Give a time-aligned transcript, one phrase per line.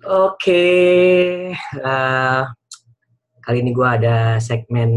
[0.00, 0.64] Oke,
[1.76, 2.42] uh,
[3.44, 4.88] kali ini gue ada segmen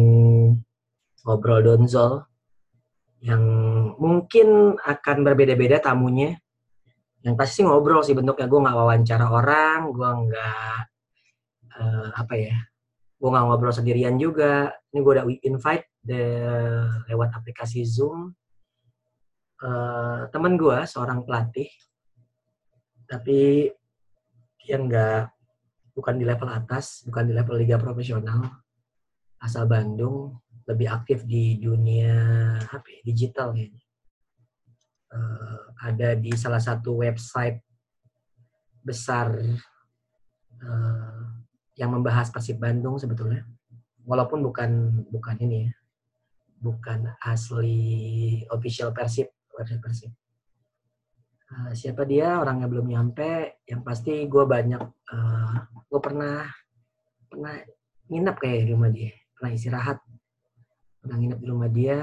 [1.28, 2.24] ngobrol donzol
[3.20, 3.44] yang
[4.00, 6.40] mungkin akan berbeda-beda tamunya.
[7.20, 10.76] Yang pasti sih ngobrol sih bentuknya gue nggak wawancara orang, gue nggak
[11.84, 12.56] uh, apa ya,
[13.20, 14.72] gue nggak ngobrol sendirian juga.
[14.96, 16.24] Ini gue udah invite the,
[17.12, 18.32] lewat aplikasi Zoom
[19.68, 21.68] uh, teman gue seorang pelatih,
[23.04, 23.68] tapi
[24.64, 25.22] dia nggak
[25.94, 28.64] bukan di level atas, bukan di level liga profesional,
[29.44, 32.16] asal Bandung, lebih aktif di dunia
[32.64, 33.84] apa ya, digital kayaknya.
[35.14, 37.62] Uh, ada di salah satu website
[38.82, 39.30] besar
[40.58, 41.24] uh,
[41.78, 43.46] yang membahas Persib Bandung sebetulnya,
[44.08, 45.74] walaupun bukan bukan ini ya,
[46.58, 50.12] bukan asli official Persib website Persib
[51.54, 52.42] Uh, siapa dia?
[52.42, 53.62] Orangnya belum nyampe.
[53.70, 56.50] Yang pasti gue banyak uh, eh, gue pernah
[57.30, 57.54] pernah
[58.10, 59.14] nginep kayak di rumah dia.
[59.38, 59.98] Pernah istirahat.
[61.06, 62.00] Pernah nginep di rumah dia.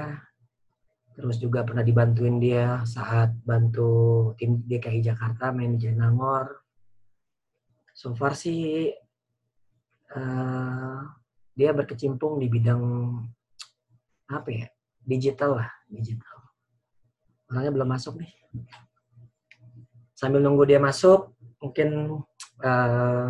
[1.11, 6.63] Terus juga pernah dibantuin dia saat bantu tim DKI Jakarta main di Jainangor.
[7.91, 8.87] So far sih
[10.15, 10.99] uh,
[11.51, 12.81] dia berkecimpung di bidang
[14.31, 14.67] apa ya
[15.03, 16.39] digital lah digital.
[17.51, 18.31] Orangnya belum masuk nih
[20.21, 22.21] sambil nunggu dia masuk, mungkin
[22.61, 23.29] uh,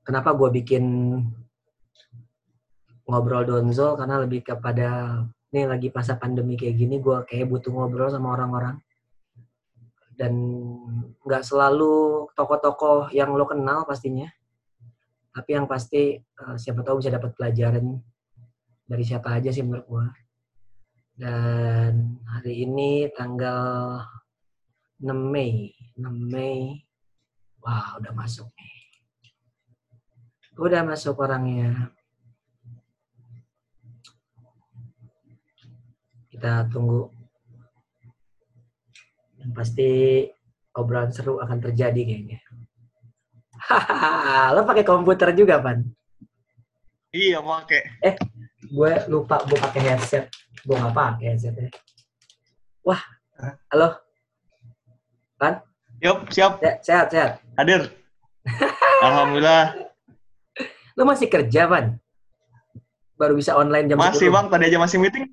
[0.00, 0.84] kenapa gue bikin
[3.04, 3.92] ngobrol donzo?
[4.00, 5.20] Karena lebih kepada
[5.52, 8.80] ini lagi masa pandemi kayak gini gue kayak butuh ngobrol sama orang-orang.
[10.16, 10.32] Dan
[11.20, 14.32] nggak selalu tokoh-tokoh yang lo kenal pastinya.
[15.36, 18.00] Tapi yang pasti uh, siapa tahu bisa dapat pelajaran
[18.88, 20.06] dari siapa aja sih menurut gue
[21.14, 24.02] dan hari ini tanggal
[25.00, 25.74] 6 Mei.
[25.98, 26.86] 6 Mei.
[27.64, 28.74] Wah, udah masuk nih.
[30.54, 31.90] Udah masuk orangnya.
[36.30, 37.10] Kita tunggu.
[39.40, 39.90] Yang pasti
[40.76, 42.38] obrolan seru akan terjadi kayaknya.
[43.64, 45.80] Hahaha, lo pakai komputer juga, Pan?
[47.14, 47.80] Iya, pakai.
[48.04, 48.14] Eh,
[48.60, 50.28] gue lupa gue pakai headset.
[50.68, 51.72] Gue nggak pakai headsetnya.
[52.84, 53.00] Wah,
[53.72, 54.03] halo.
[55.38, 55.60] Kan?
[56.02, 56.60] Yup, siap.
[56.82, 57.30] Sehat, sehat.
[57.56, 57.90] Hadir.
[59.06, 59.72] Alhamdulillah.
[60.94, 61.98] Lu masih kerja, Van?
[63.14, 64.34] Baru bisa online jam Masih, 10.
[64.34, 64.46] Bang.
[64.50, 65.24] Tadi aja masih meeting.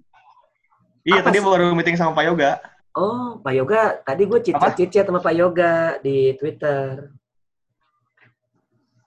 [1.02, 1.46] Iya, Apa tadi sih?
[1.46, 2.52] baru meeting sama Pak Yoga.
[2.94, 3.82] Oh, Pak Yoga.
[4.06, 7.10] Tadi gue cicit-cicit sama Pak Yoga di Twitter.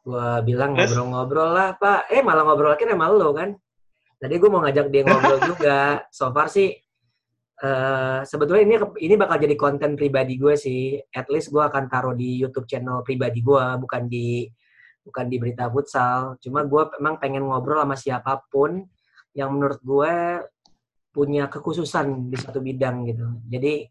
[0.04, 2.10] Gue bilang ngobrol-ngobrol lah, Pak.
[2.12, 3.54] Eh, malah ngobrol akhirnya sama lo kan.
[4.20, 6.02] Tadi gue mau ngajak dia ngobrol juga.
[6.10, 6.74] So far sih
[7.64, 8.76] Uh, sebetulnya ini
[9.08, 11.00] ini bakal jadi konten pribadi gue sih.
[11.16, 14.44] At least gue akan taruh di YouTube channel pribadi gue, bukan di
[15.00, 16.36] bukan di berita futsal.
[16.44, 18.84] Cuma gue memang pengen ngobrol sama siapa pun
[19.32, 20.14] yang menurut gue
[21.08, 23.32] punya kekhususan di satu bidang gitu.
[23.48, 23.88] Jadi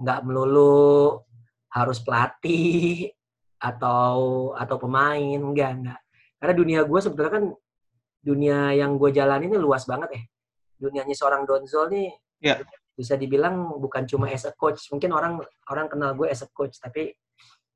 [0.00, 1.20] nggak melulu
[1.68, 3.12] harus pelatih
[3.68, 4.16] atau
[4.56, 6.00] atau pemain, enggak enggak.
[6.40, 7.44] Karena dunia gue sebetulnya kan
[8.24, 10.22] dunia yang gue jalani ini luas banget ya.
[10.80, 12.08] Dunianya seorang Donzol nih
[12.42, 14.86] yeah bisa dibilang bukan cuma as a coach.
[14.94, 17.10] Mungkin orang orang kenal gue as a coach tapi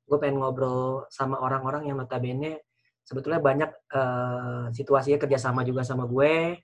[0.07, 2.63] gue pengen ngobrol sama orang-orang yang notabene
[3.03, 6.55] sebetulnya banyak uh, situasinya kerjasama juga sama gue.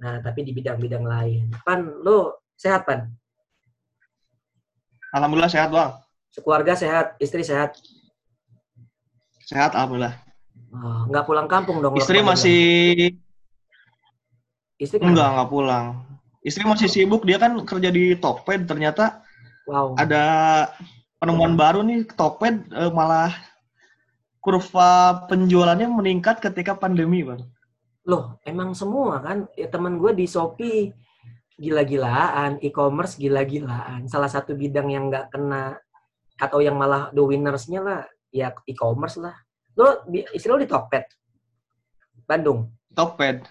[0.00, 1.52] Nah tapi di bidang-bidang lain.
[1.60, 3.04] Pan lo sehat pan?
[5.12, 5.92] Alhamdulillah sehat bang.
[6.32, 7.76] Sekeluarga sehat istri sehat?
[9.44, 10.30] Sehat alhamdulillah.
[10.70, 13.10] Oh, nggak pulang kampung dong istri masih
[14.78, 15.98] istri enggak nggak pulang
[16.40, 19.20] istri masih sibuk dia kan kerja di Tokped ternyata
[19.68, 19.92] wow.
[20.00, 20.22] ada
[21.20, 23.32] penemuan baru nih Tokped uh, malah
[24.40, 27.44] kurva penjualannya meningkat ketika pandemi bang.
[28.08, 29.44] Loh emang semua kan?
[29.52, 30.96] Ya teman gue di Shopee
[31.60, 34.08] gila-gilaan e-commerce gila-gilaan.
[34.08, 35.76] Salah satu bidang yang nggak kena
[36.40, 38.00] atau yang malah the winnersnya lah
[38.32, 39.36] ya e-commerce lah.
[39.76, 41.04] Lo istri lo di Tokped?
[42.24, 42.72] Bandung?
[42.96, 43.44] Tokped.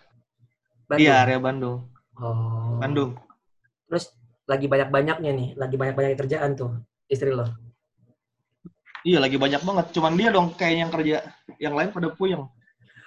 [0.97, 2.79] Iya area Bandung Oh.
[2.79, 3.15] Bandung.
[3.87, 4.11] Terus
[4.45, 7.47] lagi banyak-banyaknya nih, lagi banyak-banyak kerjaan tuh istri lo.
[9.07, 9.85] Iya, lagi banyak banget.
[9.95, 11.17] Cuman dia dong kayak yang kerja,
[11.55, 12.43] yang lain pada puyeng.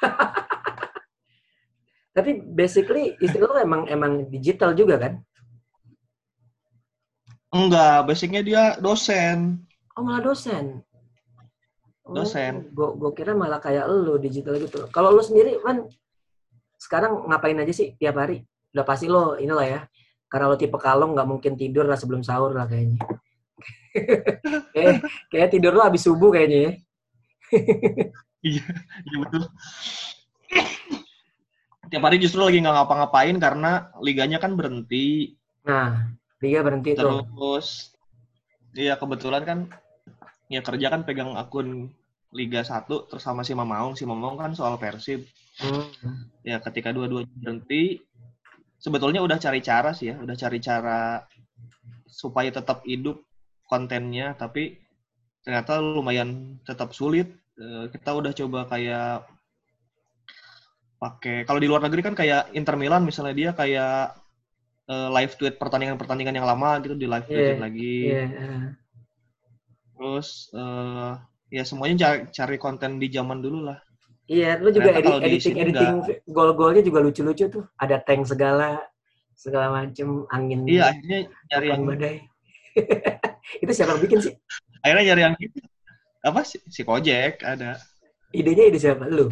[2.16, 5.20] Tapi basically istri lo emang emang digital juga kan?
[7.52, 9.60] Enggak, basicnya dia dosen.
[9.92, 10.80] Oh, malah dosen.
[12.08, 12.72] Oh, dosen.
[12.72, 14.88] Gue kira malah kayak lo digital gitu.
[14.88, 15.84] Kalau lo sendiri kan
[16.80, 18.48] sekarang ngapain aja sih tiap hari?
[18.72, 19.80] Udah pasti lo inilah ya
[20.32, 23.00] karena lo tipe kalong nggak mungkin tidur lah sebelum sahur lah kayaknya
[24.74, 26.72] kayak, kayak tidur lo habis subuh kayaknya ya
[28.42, 28.64] iya,
[29.06, 29.42] iya betul.
[31.92, 35.36] Tiap hari justru lagi nggak ngapa-ngapain karena liganya kan berhenti.
[35.68, 37.20] Nah, liga berhenti Terus, tuh.
[37.28, 37.68] Terus,
[38.72, 39.58] iya kebetulan kan
[40.48, 41.92] ya kerja kan pegang akun
[42.32, 43.92] Liga 1 terus sama si Mamaung.
[43.92, 45.28] Si Mamaung kan soal Persib.
[45.60, 46.32] Hmm.
[46.40, 48.00] Ya ketika dua-duanya berhenti,
[48.82, 51.22] sebetulnya udah cari cara sih ya, udah cari cara
[52.10, 53.22] supaya tetap hidup
[53.70, 54.82] kontennya, tapi
[55.46, 57.30] ternyata lumayan tetap sulit.
[57.54, 59.22] Eh, kita udah coba kayak
[60.98, 64.14] pakai kalau di luar negeri kan kayak Inter Milan misalnya dia kayak
[64.86, 67.98] uh, live tweet pertandingan-pertandingan yang lama gitu di live tweet yeah, lagi.
[68.06, 68.62] Yeah.
[69.98, 71.18] Terus uh,
[71.50, 73.82] ya semuanya cari, cari konten di zaman dulu lah.
[74.32, 75.94] Iya, lu juga edit, editing editing
[76.32, 77.64] gol-golnya juga lucu-lucu tuh.
[77.76, 78.80] Ada tank segala
[79.36, 80.64] segala macem angin.
[80.64, 81.18] Iya, akhirnya
[81.52, 82.16] nyari yang badai.
[83.62, 84.32] itu siapa yang bikin sih?
[84.80, 85.58] Akhirnya nyari yang gitu.
[86.24, 86.64] Apa sih?
[86.72, 87.76] Si Kojek ada.
[88.32, 89.04] Idenya ide siapa?
[89.04, 89.28] Lu?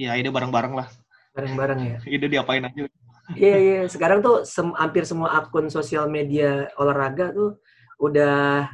[0.00, 0.88] Iya, ide bareng-bareng lah.
[1.36, 1.96] Bareng-bareng ya.
[2.16, 2.88] ide diapain aja.
[3.36, 3.80] Iya, iya.
[3.92, 7.60] Sekarang tuh sem hampir semua akun sosial media olahraga tuh
[8.00, 8.66] udah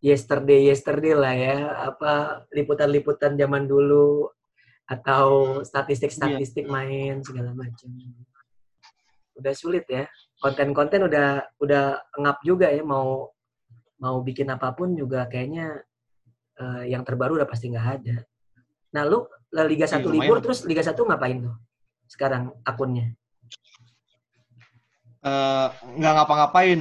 [0.00, 1.56] yesterday yesterday lah ya.
[1.92, 4.30] Apa liputan-liputan zaman dulu
[4.86, 6.72] atau statistik-statistik iya.
[6.72, 7.90] main segala macam.
[9.36, 10.06] Udah sulit ya.
[10.38, 11.84] Konten-konten udah udah
[12.20, 13.30] ngap juga ya mau
[13.96, 15.80] mau bikin apa pun juga kayaknya
[16.60, 18.16] uh, yang terbaru udah pasti nggak ada.
[18.96, 21.56] Nah, lu Liga 1 iya, libur terus Liga 1 ngapain tuh?
[22.08, 23.12] Sekarang akunnya?
[25.24, 26.80] Uh, nggak ngapa-ngapain.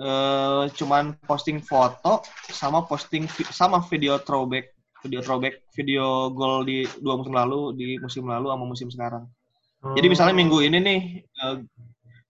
[0.00, 4.72] Uh, cuman posting foto sama posting vi sama video throwback
[5.04, 9.28] video throwback video gol di dua musim lalu di musim lalu sama musim sekarang.
[9.84, 9.92] Hmm.
[9.92, 11.00] Jadi misalnya minggu ini nih
[11.44, 11.60] uh,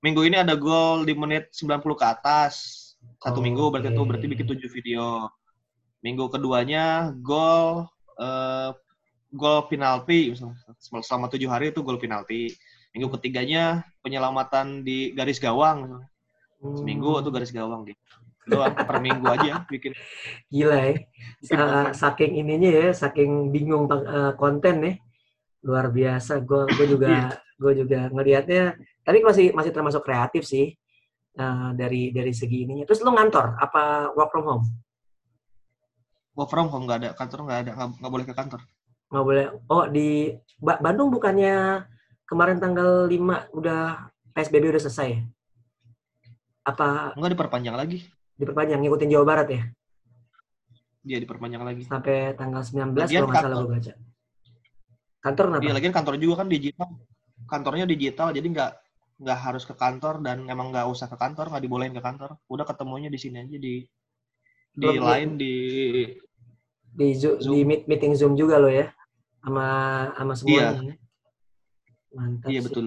[0.03, 2.55] minggu ini ada gol di menit 90 ke atas.
[3.23, 5.31] Satu oh, minggu berarti itu berarti bikin tujuh video.
[6.03, 7.87] Minggu keduanya gol
[8.19, 8.75] uh,
[9.31, 10.35] gol penalti
[11.07, 12.51] selama tujuh hari itu gol penalti
[12.91, 16.03] minggu ketiganya penyelamatan di garis gawang
[16.61, 18.05] seminggu itu garis gawang gitu
[18.51, 19.93] doang per minggu aja bikin.
[20.51, 20.95] Gila ya.
[21.95, 24.97] Saking ininya ya saking bingung uh, konten nih
[25.61, 27.29] luar biasa gue gue juga iya.
[27.37, 30.73] gue juga ngelihatnya tapi masih masih termasuk kreatif sih
[31.37, 32.85] uh, dari dari segi ininya.
[32.89, 34.65] Terus lu ngantor apa work from home?
[36.35, 38.61] Work from home nggak ada kantor nggak ada nggak boleh ke kantor.
[39.11, 39.47] Nggak boleh.
[39.69, 41.85] Oh di Bandung bukannya
[42.25, 45.40] kemarin tanggal 5 udah PSBB udah selesai
[46.67, 47.99] apa enggak diperpanjang lagi
[48.37, 49.63] diperpanjang ngikutin Jawa Barat ya
[51.01, 53.93] dia diperpanjang lagi sampai tanggal 19 Lagian kalau nggak salah gue baca
[55.21, 55.63] kantor kenapa?
[55.65, 56.89] Iya, lagi kantor juga kan digital
[57.49, 58.73] kantornya digital jadi nggak
[59.21, 62.65] nggak harus ke kantor dan emang nggak usah ke kantor nggak dibolehin ke kantor udah
[62.65, 63.85] ketemunya di sini aja di
[64.71, 65.55] di lain di
[66.91, 67.53] di zoom, zoom.
[67.55, 68.91] di meeting zoom juga lo ya
[69.41, 69.67] sama
[70.15, 70.81] sama semuanya.
[70.85, 70.95] Iya.
[72.11, 72.49] Mantap.
[72.51, 72.67] Iya sih.
[72.67, 72.87] betul.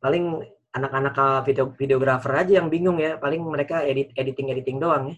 [0.00, 0.24] Paling
[0.70, 3.18] anak-anak video videografer aja yang bingung ya.
[3.18, 5.16] Paling mereka edit editing editing doang ya.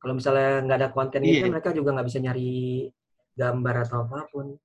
[0.00, 1.44] Kalau misalnya nggak ada konten iya.
[1.44, 2.88] itu mereka juga nggak bisa nyari
[3.36, 4.56] gambar atau apa pun.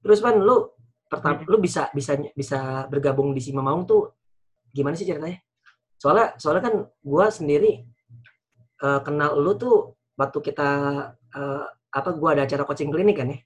[0.00, 0.72] Terus pan lu
[1.04, 1.48] pertama hmm.
[1.52, 4.16] lu bisa bisa bisa bergabung di Sima Maung tuh
[4.72, 5.40] gimana sih ceritanya?
[6.00, 6.74] Soalnya soalnya kan
[7.04, 7.84] gua sendiri
[8.80, 10.70] uh, kenal lu tuh waktu kita
[11.12, 11.64] uh,
[11.94, 13.38] apa gua ada acara coaching klinik kan ya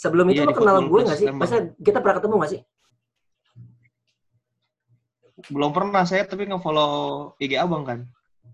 [0.00, 1.28] Sebelum itu iya, lo kenal gue gak sih?
[1.28, 2.60] Masa kita pernah ketemu gak sih?
[5.48, 7.98] Belum pernah saya, tapi nge-follow IG abang kan.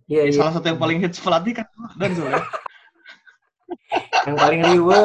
[0.06, 0.36] Iya, iya.
[0.38, 1.66] Salah satu yang paling hits pelatih kan
[1.98, 2.44] dan soalnya.
[4.30, 5.02] yang paling riwe,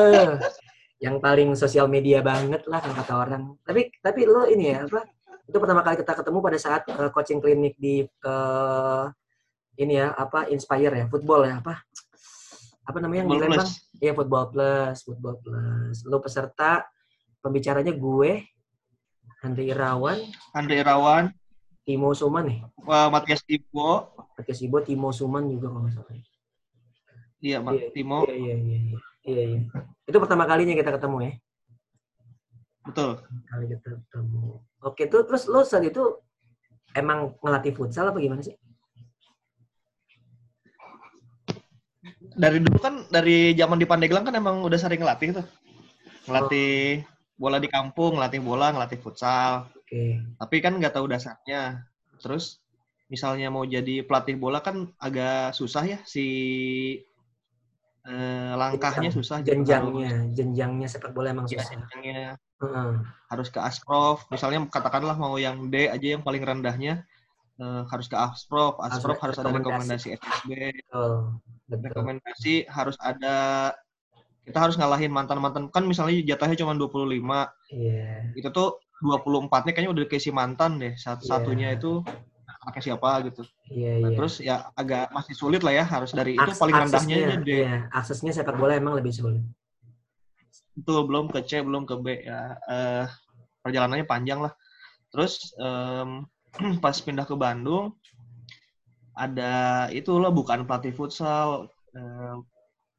[1.02, 3.44] yang paling sosial media banget lah kan kata orang.
[3.66, 5.02] Tapi tapi lo ini ya apa?
[5.50, 9.10] Itu pertama kali kita ketemu pada saat uh, coaching klinik di uh,
[9.82, 11.82] ini ya apa Inspire ya, football ya apa?
[12.92, 13.70] apa namanya yang di Lembang?
[14.02, 15.98] Iya Football Plus, Football Plus.
[16.10, 16.84] Lo peserta
[17.40, 18.32] pembicaranya gue,
[19.46, 20.18] Andre Irawan.
[20.52, 21.26] Andre Irawan.
[21.92, 22.64] Timo Suman nih.
[22.88, 24.16] Wah, Matias Ibo.
[24.40, 26.16] Matias Ibo, Timo Suman juga kalau nggak salah.
[27.44, 28.24] Iya, Mas iya, Timo.
[28.24, 28.98] Iya, iya, iya, iya.
[29.28, 29.62] Iya, iya.
[30.08, 31.32] Itu pertama kalinya kita ketemu ya.
[32.88, 33.20] Betul.
[33.52, 34.64] Kali kita ketemu.
[34.88, 36.00] Oke, tuh terus lo saat itu
[36.96, 38.56] emang ngelatih futsal apa gimana sih?
[42.32, 45.46] dari dulu kan dari zaman di Pandeglang kan emang udah sering ngelatih tuh.
[46.30, 47.04] Ngelatih
[47.36, 49.68] bola di kampung, ngelatih bola, ngelatih futsal.
[49.92, 50.24] Oke.
[50.24, 50.40] Okay.
[50.40, 51.84] Tapi kan nggak tahu dasarnya.
[52.24, 52.64] Terus
[53.12, 56.26] misalnya mau jadi pelatih bola kan agak susah ya si
[58.08, 59.44] eh, langkahnya susah.
[59.44, 61.76] Jenjangnya, harus, jenjangnya sepak bola emang ya, susah.
[61.76, 64.24] Jenjangnya uh harus ke asprof.
[64.32, 67.04] Misalnya katakanlah mau yang D aja yang paling rendahnya
[67.60, 68.80] uh, harus ke asprof.
[68.80, 70.50] Asprof harus, harus ada rekomendasi SSB.
[70.96, 71.36] Oh
[71.68, 71.88] Betul.
[71.92, 73.72] Rekomendasi harus ada
[74.48, 77.12] kita harus ngalahin mantan-mantan kan misalnya jatahnya cuma 25.
[77.12, 77.52] Iya.
[77.76, 78.40] Yeah.
[78.40, 80.94] Itu tuh 24-nya kayaknya udah dikasih mantan deh.
[80.96, 81.78] Satu-satunya yeah.
[81.78, 82.06] itu
[82.62, 83.42] pakai siapa gitu.
[83.68, 84.18] Iya, yeah, nah, yeah.
[84.18, 87.58] Terus ya agak masih sulit lah ya harus dari Aks, itu paling rendahnya aja deh.
[87.66, 89.42] Iya, aksesnya sepak bola emang lebih sulit.
[90.78, 92.56] Itu belum ke C, belum ke B ya.
[92.70, 93.06] Uh,
[93.66, 94.54] perjalanannya panjang lah.
[95.10, 96.30] Terus um,
[96.84, 97.98] pas pindah ke Bandung
[99.12, 102.36] ada itu loh bukan pelatih futsal uh,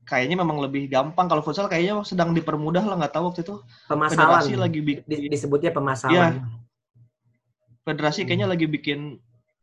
[0.02, 3.54] kayaknya memang lebih gampang kalau futsal kayaknya sedang dipermudah lah nggak tahu waktu itu
[3.86, 6.30] pemasalan federasi lagi bikin disebutnya pemasalan ya,
[7.86, 8.54] federasi kayaknya hmm.
[8.54, 9.00] lagi bikin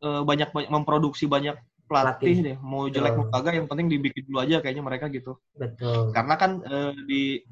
[0.04, 2.34] uh, banyak, memproduksi banyak pelatih, pelatih.
[2.54, 6.34] deh mau jelek mau kagak yang penting dibikin dulu aja kayaknya mereka gitu betul karena
[6.38, 7.42] kan uh, di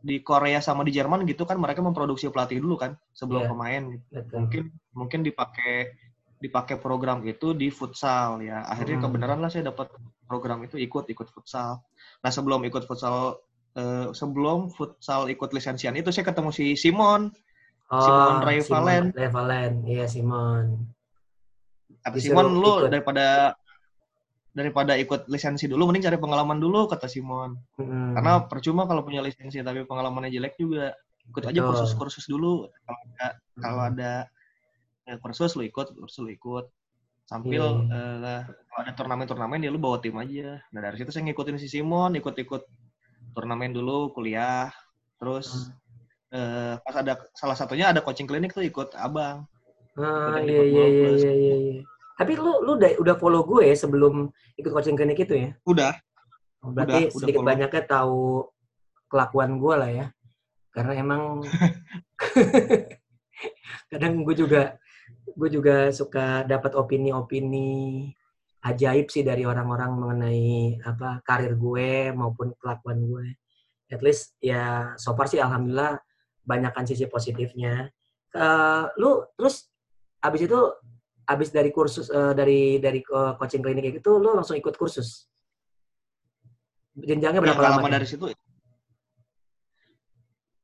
[0.00, 3.50] di Korea sama di Jerman gitu kan mereka memproduksi pelatih dulu kan sebelum yeah.
[3.52, 4.04] pemain gitu.
[4.16, 4.36] Betul.
[4.40, 4.62] mungkin
[4.96, 5.92] mungkin dipakai
[6.40, 9.04] dipakai program itu di futsal ya akhirnya hmm.
[9.04, 9.92] kebenaran lah saya dapat
[10.30, 11.82] program itu ikut ikut futsal.
[12.22, 13.42] Nah sebelum ikut futsal
[13.74, 17.34] uh, sebelum futsal ikut lisensian itu saya ketemu si Simon.
[17.90, 19.04] Oh, Simon Ray Valen.
[19.10, 19.72] Ray Valen.
[19.82, 20.86] Iya Simon.
[22.06, 22.94] Kata Simon lu ikut.
[22.94, 23.58] daripada
[24.54, 27.58] daripada ikut lisensi dulu mending cari pengalaman dulu kata Simon.
[27.74, 28.14] Hmm.
[28.14, 30.94] karena percuma kalau punya lisensi tapi pengalamannya jelek juga.
[31.26, 31.50] Ikut Betul.
[31.50, 32.70] aja kursus-kursus dulu.
[32.86, 33.62] Kalau ada hmm.
[33.62, 34.12] kalau ada
[35.06, 36.70] ya, kursus lu ikut kursus lu ikut
[37.30, 38.42] sambil yeah.
[38.42, 40.58] uh, kalau ada turnamen-turnamen ya lu bawa tim aja.
[40.74, 42.66] Nah dari situ saya ngikutin si Simon ikut-ikut
[43.38, 44.74] turnamen dulu kuliah.
[45.22, 46.34] Terus hmm.
[46.34, 49.46] uh, pas ada salah satunya ada coaching klinik tuh ikut abang.
[49.94, 51.80] Ah iya iya, iya iya iya iya.
[52.18, 54.26] Tapi lu lu udah udah follow gue ya sebelum
[54.58, 55.50] ikut coaching klinik itu ya?
[55.62, 55.94] Udah.
[56.66, 58.50] Oh, berarti udah, sedikit udah banyaknya tahu
[59.06, 60.06] kelakuan gue lah ya.
[60.74, 61.46] Karena emang
[63.90, 64.74] kadang gue juga
[65.36, 68.08] gue juga suka dapat opini-opini
[68.60, 73.26] ajaib sih dari orang-orang mengenai apa karir gue maupun kelakuan gue.
[73.90, 75.98] At least ya so far sih alhamdulillah
[76.44, 77.88] banyakkan sisi positifnya.
[78.30, 79.66] Uh, lu terus
[80.22, 80.60] abis itu
[81.26, 85.26] abis dari kursus uh, dari dari uh, coaching klinik itu lu langsung ikut kursus.
[86.94, 87.88] Jenjangnya berapa ya, lama?
[87.88, 88.28] dari situ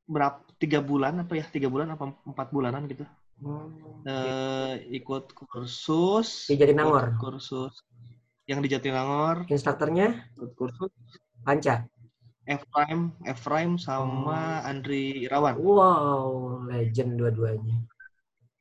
[0.07, 3.03] berapa tiga bulan apa ya tiga bulan apa empat bulanan gitu
[3.45, 7.17] uh, ikut kursus di Jatinangor.
[7.21, 7.85] Kursus
[8.47, 9.45] yang di Jatinangor.
[9.51, 10.31] Instrukturnya?
[10.39, 10.93] Ikut kursus.
[11.43, 11.85] Panca.
[12.47, 14.69] Efraim, Efraim sama oh.
[14.71, 15.59] Andri Irawan.
[15.59, 16.27] Wow,
[16.71, 17.83] legend dua-duanya.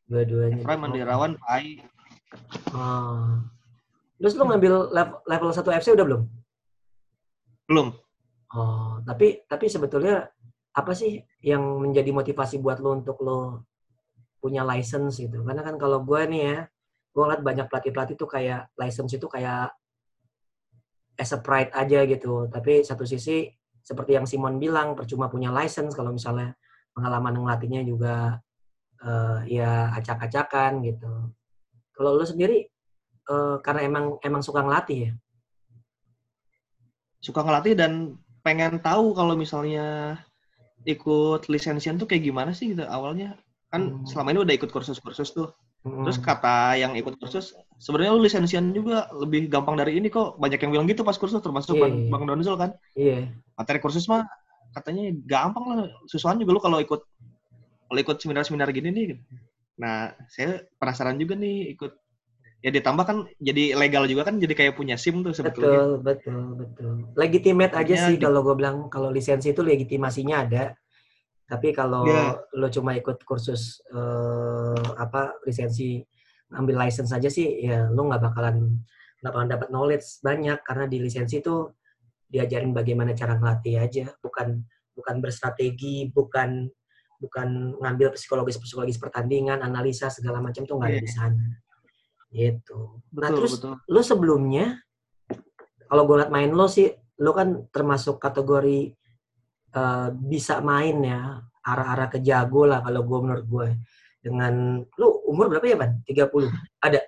[0.10, 0.65] Dua-duanya.
[0.65, 1.86] Efraim, Andri Irawan, Pai.
[2.74, 3.46] Oh.
[4.17, 6.22] Terus lu ngambil level, level 1 FC udah belum?
[7.70, 7.88] Belum.
[8.55, 10.25] Oh, tapi tapi sebetulnya
[10.75, 13.70] apa sih yang menjadi motivasi buat lo untuk lo
[14.45, 15.41] punya license gitu.
[15.41, 16.57] Karena kan kalau gue nih ya,
[17.09, 19.73] gue ngeliat banyak pelatih-pelatih tuh kayak license itu kayak
[21.17, 22.45] as a pride aja gitu.
[22.45, 23.49] Tapi satu sisi
[23.81, 26.53] seperti yang Simon bilang, percuma punya license kalau misalnya
[26.93, 28.37] pengalaman ngelatihnya juga
[29.01, 31.33] uh, ya acak-acakan gitu.
[31.97, 32.69] Kalau lo sendiri
[33.33, 35.11] uh, karena emang emang suka ngelatih ya?
[37.17, 40.21] Suka ngelatih dan pengen tahu kalau misalnya
[40.85, 43.33] ikut lisensian tuh kayak gimana sih gitu awalnya
[43.75, 44.08] kan hmm.
[44.08, 45.51] selama ini udah ikut kursus-kursus tuh
[45.84, 46.08] hmm.
[46.08, 47.51] terus kata yang ikut kursus
[47.84, 51.44] sebenarnya lu lisensian juga lebih gampang dari ini kok banyak yang bilang gitu pas kursus
[51.44, 52.12] termasuk yeah, bang, yeah.
[52.15, 53.24] bang Donzel kan iya yeah.
[53.60, 54.24] materi kursus mah
[54.72, 57.03] katanya gampang lah susuan juga lu kalau ikut
[57.91, 59.08] kalau ikut seminar-seminar gini nih
[59.75, 61.91] nah saya penasaran juga nih ikut
[62.65, 66.01] ya ditambah kan jadi legal juga kan jadi kayak punya SIM tuh sebetulnya.
[66.01, 66.94] Betul, betul, betul.
[67.13, 70.74] Legitimate aja ya, sih kalau gue bilang kalau lisensi itu legitimasinya ada.
[71.45, 72.33] Tapi kalau yeah.
[72.57, 76.01] lo cuma ikut kursus uh, apa lisensi
[76.53, 78.81] ambil license saja sih ya lo nggak bakalan
[79.21, 81.69] nggak bakalan dapat knowledge banyak karena di lisensi itu
[82.29, 84.61] diajarin bagaimana cara ngelatih aja bukan
[84.93, 86.69] bukan berstrategi bukan
[87.21, 90.97] bukan ngambil psikologis psikologis pertandingan analisa segala macam tuh nggak yeah.
[90.99, 91.17] ada di iya.
[91.17, 91.45] sana
[92.35, 92.79] gitu
[93.15, 93.73] nah terus betul.
[93.87, 94.65] lo sebelumnya
[95.85, 98.91] kalau gue liat main lo sih lo kan termasuk kategori
[99.75, 103.67] uh, bisa main ya arah-arah ke jago lah kalau gue menurut gue
[104.25, 106.01] dengan lu umur berapa ya ban?
[106.08, 106.50] 30
[106.82, 107.01] ada?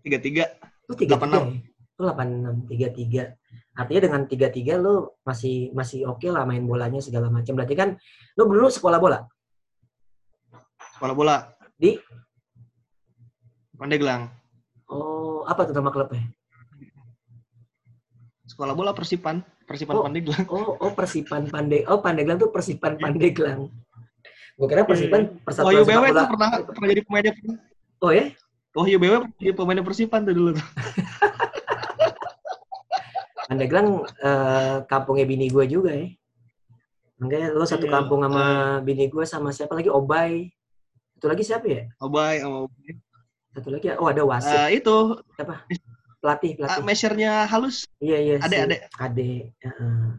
[0.00, 6.46] 33 lu 33 lu 86 33 artinya dengan 33 lu masih masih oke okay lah
[6.46, 7.58] main bolanya segala macam.
[7.58, 7.96] Berarti kan
[8.38, 9.18] lu dulu sekolah bola?
[10.96, 11.36] Sekolah bola.
[11.74, 11.98] Di?
[13.74, 14.30] Pandeglang.
[14.88, 16.22] Oh apa tuh nama klubnya?
[18.44, 20.44] Sekolah bola Persipan Persipan oh, Pandeglang.
[20.52, 21.88] Oh, oh Persipan Pandeglang.
[21.88, 23.72] Oh, Pandeglang tuh Persipan Pandeglang.
[24.54, 25.42] Gue kira Persipan iya.
[25.42, 27.24] Persatuan Oh, BW tuh pernah pernah jadi pemain
[28.04, 28.30] Oh ya?
[28.76, 30.52] Oh, BW jadi pemain Persipan tuh dulu.
[33.48, 36.08] Pandeglang uh, kampungnya bini gue juga ya.
[37.20, 39.88] Makanya lo satu iya, kampung sama uh, bini gue sama siapa lagi?
[39.88, 40.52] Obay.
[41.16, 41.82] Satu lagi siapa ya?
[42.02, 43.00] Obay sama Obay.
[43.54, 44.58] Satu lagi oh ada wasit.
[44.58, 44.96] Uh, itu
[45.38, 45.64] siapa?
[46.24, 46.80] Pelatih, pelatih.
[46.80, 47.84] Uh, measure-nya halus.
[48.00, 48.34] Iya, iya.
[48.40, 48.76] Ade, si, ade.
[48.96, 49.30] Ade.
[49.60, 50.16] Uh,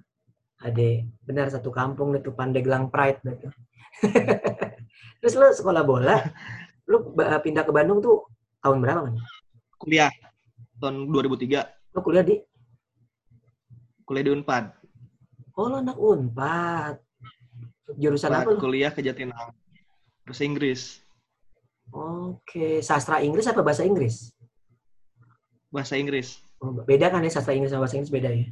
[0.62, 1.10] ade.
[1.26, 3.50] Benar satu kampung itu Pandeglang Pride gitu.
[5.26, 6.22] Terus lo sekolah bola,
[6.94, 8.30] lo pindah ke Bandung tuh
[8.62, 9.18] tahun berapa kan?
[9.82, 10.14] Kuliah
[10.78, 11.98] tahun 2003.
[11.98, 12.38] Lo kuliah di?
[14.06, 14.78] Kuliah di Unpad.
[15.58, 17.02] Oh, lo anak Unpad.
[17.98, 18.62] Jurusan Unpad, apa lo?
[18.62, 19.58] Kuliah ke Jatinangor.
[20.22, 21.02] Bahasa Inggris.
[21.90, 24.35] Oke, sastra Inggris apa bahasa Inggris?
[25.75, 26.39] Bahasa Inggris.
[26.63, 28.48] Oh, beda kan ya sastra Inggris sama bahasa Inggris beda ya?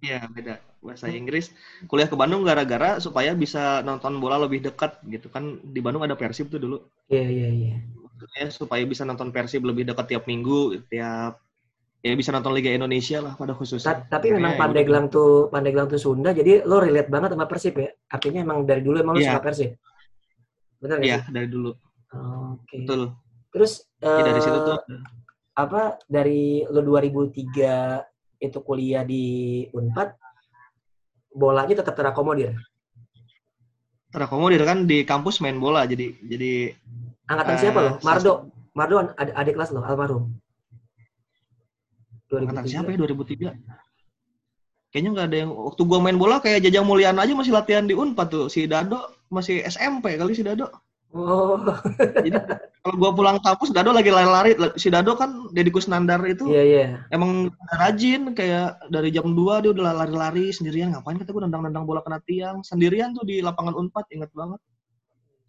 [0.00, 0.64] Iya, beda.
[0.80, 1.52] Bahasa Inggris.
[1.84, 5.60] Kuliah ke Bandung gara-gara supaya bisa nonton bola lebih dekat gitu kan.
[5.60, 6.80] Di Bandung ada Persib tuh dulu.
[7.12, 7.72] Iya, iya, iya
[8.26, 11.38] ya supaya bisa nonton Persib lebih dekat tiap minggu, tiap
[11.98, 14.06] ya bisa nonton Liga Indonesia lah pada khususnya.
[14.06, 17.46] Ta tapi memang ya, Pandeglang ya, tuh Pandeglang tuh Sunda, jadi lo relate banget sama
[17.46, 17.90] Persib ya.
[18.10, 19.34] Artinya emang dari dulu emang lo yeah.
[19.34, 19.70] suka Persib.
[20.78, 21.70] Benar Iya, yeah, dari dulu.
[21.74, 22.66] Oke.
[22.66, 22.80] Okay.
[22.86, 23.02] Betul.
[23.48, 25.02] Terus ya, dari situ tuh eh,
[25.58, 30.14] apa dari lo 2003 itu kuliah di Unpad
[31.34, 32.54] bolanya tetap terakomodir.
[34.14, 36.78] Terakomodir kan di kampus main bola jadi jadi
[37.28, 37.90] Angkatan uh, siapa lo?
[38.00, 38.32] Mardo.
[38.72, 40.32] Mardo ad adik kelas lo, almarhum.
[42.32, 42.40] 2003.
[42.40, 44.88] Angkatan siapa ya 2003?
[44.88, 47.92] Kayaknya nggak ada yang waktu gua main bola kayak Jajang Mulyana aja masih latihan di
[47.92, 48.46] Unpad tuh.
[48.48, 50.72] Si Dado masih SMP kali si Dado.
[51.08, 51.56] Oh.
[51.96, 52.36] Jadi
[52.84, 54.52] kalau gua pulang kampus Dado lagi lari-lari.
[54.76, 56.88] Si Dado kan Deddy Kusnandar itu yeah, yeah.
[57.08, 57.48] emang
[57.80, 60.92] rajin kayak dari jam 2 dia udah lari-lari sendirian.
[60.92, 64.60] Ngapain kata gua nendang-nendang bola kena tiang sendirian tuh di lapangan Unpad inget banget.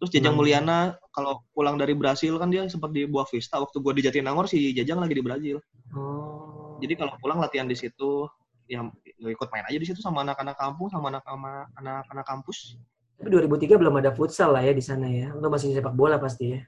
[0.00, 0.40] Terus Jajang hmm.
[0.40, 0.78] Mulyana
[1.12, 3.60] kalau pulang dari Brasil kan dia sempat di Buah Vista.
[3.60, 5.60] Waktu gue di Jatinangor si Jajang lagi di Brasil.
[5.92, 6.80] Oh.
[6.80, 8.24] Jadi kalau pulang latihan di situ,
[8.64, 8.80] ya
[9.20, 12.80] ikut main aja di situ sama anak-anak kampung, sama anak-anak anak kampus.
[13.20, 15.36] Tapi 2003 belum ada futsal lah ya di sana ya.
[15.36, 16.60] Lo masih sepak bola pasti ya.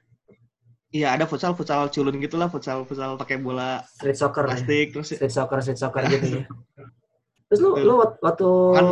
[0.93, 4.93] Iya ada futsal futsal culun gitulah futsal futsal pakai bola street soccer plastik ya.
[4.93, 6.45] terus street soccer street soccer gitu ya.
[7.49, 8.85] Terus lu lu waktu kan,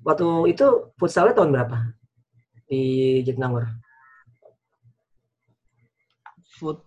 [0.00, 1.76] waktu itu futsalnya tahun berapa?
[2.68, 2.82] di
[3.24, 3.64] Jatinangor?
[6.60, 6.84] Foot,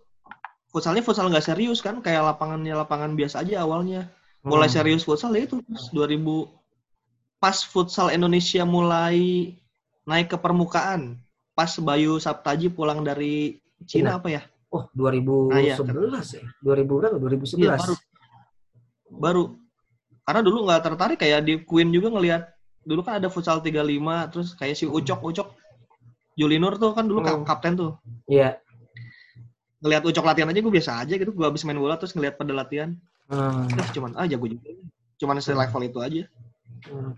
[0.70, 4.08] futsalnya futsal nggak serius kan, kayak lapangannya lapangan biasa aja awalnya.
[4.46, 4.76] Mulai hmm.
[4.78, 5.58] serius futsal ya itu
[5.90, 6.22] 2000
[7.42, 9.50] pas futsal Indonesia mulai
[10.08, 11.20] naik ke permukaan.
[11.52, 14.18] Pas Bayu Saptaji pulang dari Cina, Cina.
[14.18, 14.42] apa ya?
[14.72, 15.76] Oh, 2011 nah, ya.
[15.76, 16.46] ya?
[16.64, 17.16] 2000 berapa?
[17.20, 17.60] 2011.
[17.60, 17.94] Iya, baru.
[19.12, 19.44] Baru.
[20.24, 22.42] Karena dulu nggak tertarik kayak di Queen juga ngelihat
[22.82, 25.48] dulu kan ada futsal 35 terus kayak si Ucok Ucok
[26.34, 27.44] Julinur tuh kan dulu hmm.
[27.44, 28.00] kapten tuh.
[28.24, 28.56] Iya.
[29.84, 31.30] Ngelihat Ucok latihan aja gue biasa aja gitu.
[31.36, 32.96] Gue habis main bola terus ngelihat pada latihan.
[33.28, 33.68] Hmm.
[33.68, 34.72] Terus cuman ah jago juga.
[35.20, 36.22] Cuman selevel itu aja.
[36.88, 37.14] Hmm.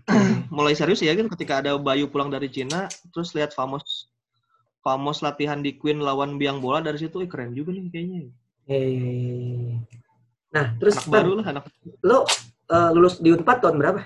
[0.53, 4.09] Mulai serius ya kan ketika ada Bayu pulang dari Cina, terus lihat Famos
[4.85, 8.21] Famos latihan di Queen lawan biang bola dari situ, eh, keren juga nih kayaknya.
[8.69, 9.81] Eh.
[10.53, 11.63] Nah, terus anak baru lah anak.
[12.05, 12.29] Lo
[12.69, 14.05] uh, lulus di Unpad tahun berapa?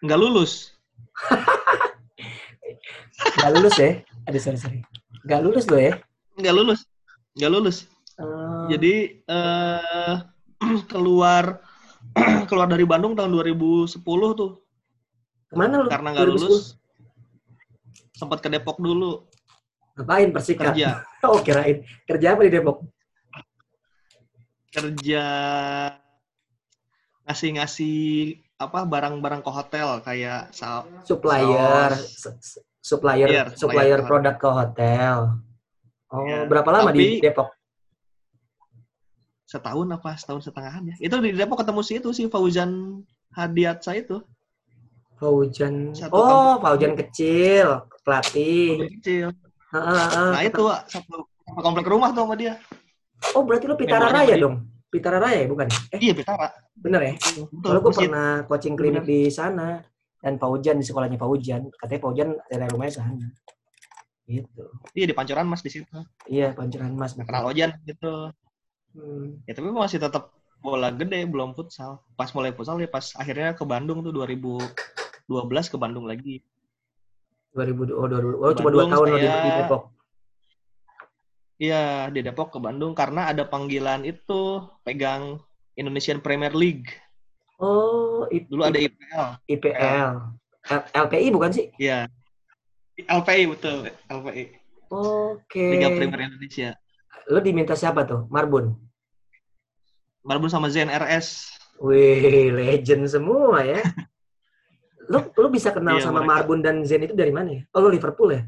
[0.00, 0.72] Enggak lulus.
[3.40, 3.90] Gak lulus ya?
[4.28, 4.80] Aduh, sorry, sorry.
[5.24, 5.94] Gak lulus lo ya?
[6.40, 6.80] Gak lulus.
[7.36, 7.88] Gak lulus.
[8.20, 8.68] Uh...
[8.68, 10.24] Jadi, uh,
[10.92, 11.60] keluar
[12.50, 13.98] keluar dari Bandung tahun 2010
[14.36, 14.52] tuh.
[15.50, 15.88] Ke mana lu?
[15.90, 16.78] Karena gak lulus.
[18.14, 19.26] Sempat ke Depok dulu.
[19.96, 20.72] Ngapain persikat?
[20.72, 21.02] Kerja.
[21.26, 21.82] oh, kirain.
[22.04, 22.84] Kerja apa di Depok?
[24.70, 25.24] Kerja
[27.26, 27.98] ngasih-ngasih
[28.56, 30.54] apa barang-barang ke hotel kayak
[31.04, 35.16] supplier saus, supplier yeah, supplier, supplier produk ke hotel.
[36.06, 36.46] Oh, yeah.
[36.46, 37.55] berapa lama Tapi, di Depok?
[39.56, 40.94] Setahun apa setahun setengahan ya.
[41.00, 43.00] Itu di Depok ketemu si itu si Fauzan
[43.32, 44.20] Hadiatsa itu.
[45.16, 45.96] Fauzan.
[45.96, 48.84] Satu oh, Fauzan kecil, pelatih.
[48.84, 49.26] Fauzan kecil.
[49.72, 52.60] Nah, itu satu komplek rumah tuh sama dia.
[53.32, 54.68] Oh, berarti lu Pitara Raya dong?
[54.92, 55.66] Pitara Raya ya, bukan?
[55.96, 56.52] Eh, iya, Pitara.
[56.76, 57.12] Bener ya?
[57.64, 59.80] Kalau gue pernah coaching klinik di sana
[60.20, 61.72] dan Paujan di sekolahnya Paujan.
[61.72, 63.26] Katanya Paujan dari rumahnya sana.
[64.26, 64.64] Gitu.
[64.90, 65.98] Iya di Pancoran Mas di situ.
[66.26, 67.14] Iya, Pancoran Mas.
[67.14, 68.34] Kenal Ojan gitu.
[68.96, 69.44] Hmm.
[69.44, 70.32] Ya tapi masih tetap
[70.64, 72.00] bola gede, belum futsal.
[72.16, 74.72] Pas mulai futsal ya pas akhirnya ke Bandung tuh 2012
[75.72, 76.40] ke Bandung lagi.
[77.52, 79.82] 2000 oh, 2000, oh cuma dua tahun saya, di Depok.
[81.56, 85.40] Iya, di Depok ke Bandung karena ada panggilan itu pegang
[85.72, 86.92] Indonesian Premier League.
[87.56, 89.26] Oh, IP, dulu ada IPL.
[89.48, 90.08] IPL.
[90.92, 91.72] LPI bukan sih?
[91.80, 92.04] Iya.
[93.08, 94.44] LPI betul, LPI.
[94.92, 95.48] Oke.
[95.48, 95.70] Okay.
[95.80, 96.76] Liga Premier Indonesia.
[97.32, 98.28] Lo diminta siapa tuh?
[98.28, 98.85] Marbun.
[100.26, 101.54] Marbun sama ZNRS.
[101.78, 103.78] Wih, legend semua ya.
[105.12, 106.30] lu lu bisa kenal iya, sama mereka.
[106.42, 107.62] Marbun dan Zen itu dari mana ya?
[107.70, 108.42] Oh, lu Liverpool ya?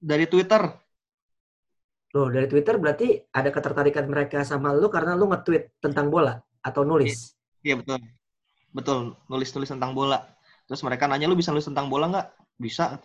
[0.00, 0.64] Dari Twitter.
[2.16, 6.88] Loh, dari Twitter berarti ada ketertarikan mereka sama lu karena lu nge-tweet tentang bola atau
[6.88, 7.36] nulis?
[7.60, 8.00] Iya, iya betul.
[8.70, 8.98] Betul,
[9.28, 10.24] nulis-nulis tentang bola.
[10.64, 12.28] Terus mereka nanya, lu bisa nulis tentang bola nggak?
[12.56, 12.96] Bisa,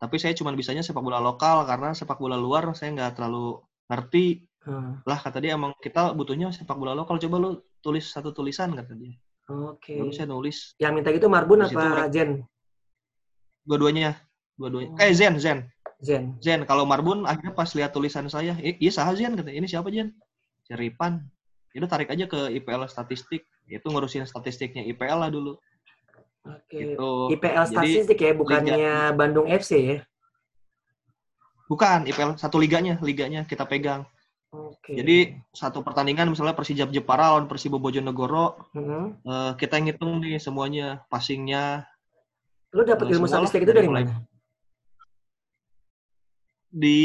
[0.00, 4.48] Tapi saya cuma bisanya sepak bola lokal karena sepak bola luar saya nggak terlalu ngerti.
[4.64, 5.04] Hmm.
[5.04, 7.20] Lah, kata dia emang kita butuhnya sepak bola lokal.
[7.20, 7.50] Coba lu
[7.84, 9.12] tulis satu tulisan, kata dia.
[9.44, 10.00] Oke.
[10.00, 10.12] Okay.
[10.16, 10.72] saya nulis.
[10.80, 12.40] Yang minta gitu Marbun Terus apa Zen?
[13.68, 14.16] Dua-duanya.
[14.56, 14.96] Dua-duanya.
[14.96, 15.04] Oh.
[15.04, 15.68] Eh, Zen, Zen.
[16.00, 16.40] Zen.
[16.40, 16.64] Zen.
[16.64, 20.16] Kalau Marbun akhirnya pas lihat tulisan saya, iya sah Zen, kata ini siapa Zen?
[20.64, 21.20] Ceripan.
[21.76, 23.44] Itu tarik aja ke IPL statistik.
[23.68, 25.60] Itu ngurusin statistiknya IPL lah dulu.
[26.48, 26.64] Oke.
[26.72, 26.80] Okay.
[26.96, 27.10] Gitu.
[27.36, 29.12] IPL statistik Jadi, ya, bukannya Liga.
[29.12, 29.98] Bandung FC ya?
[31.68, 34.04] Bukan, IPL satu liganya, liganya kita pegang.
[34.54, 34.94] Okay.
[35.02, 35.16] Jadi
[35.50, 39.04] satu pertandingan misalnya Persijap Jepara lawan Persibo Bojonegoro, mm-hmm.
[39.26, 41.88] uh, kita ngitung nih semuanya, passingnya.
[42.70, 44.14] Lu dapat uh, ilmu statistik itu dari mana?
[46.70, 47.00] Di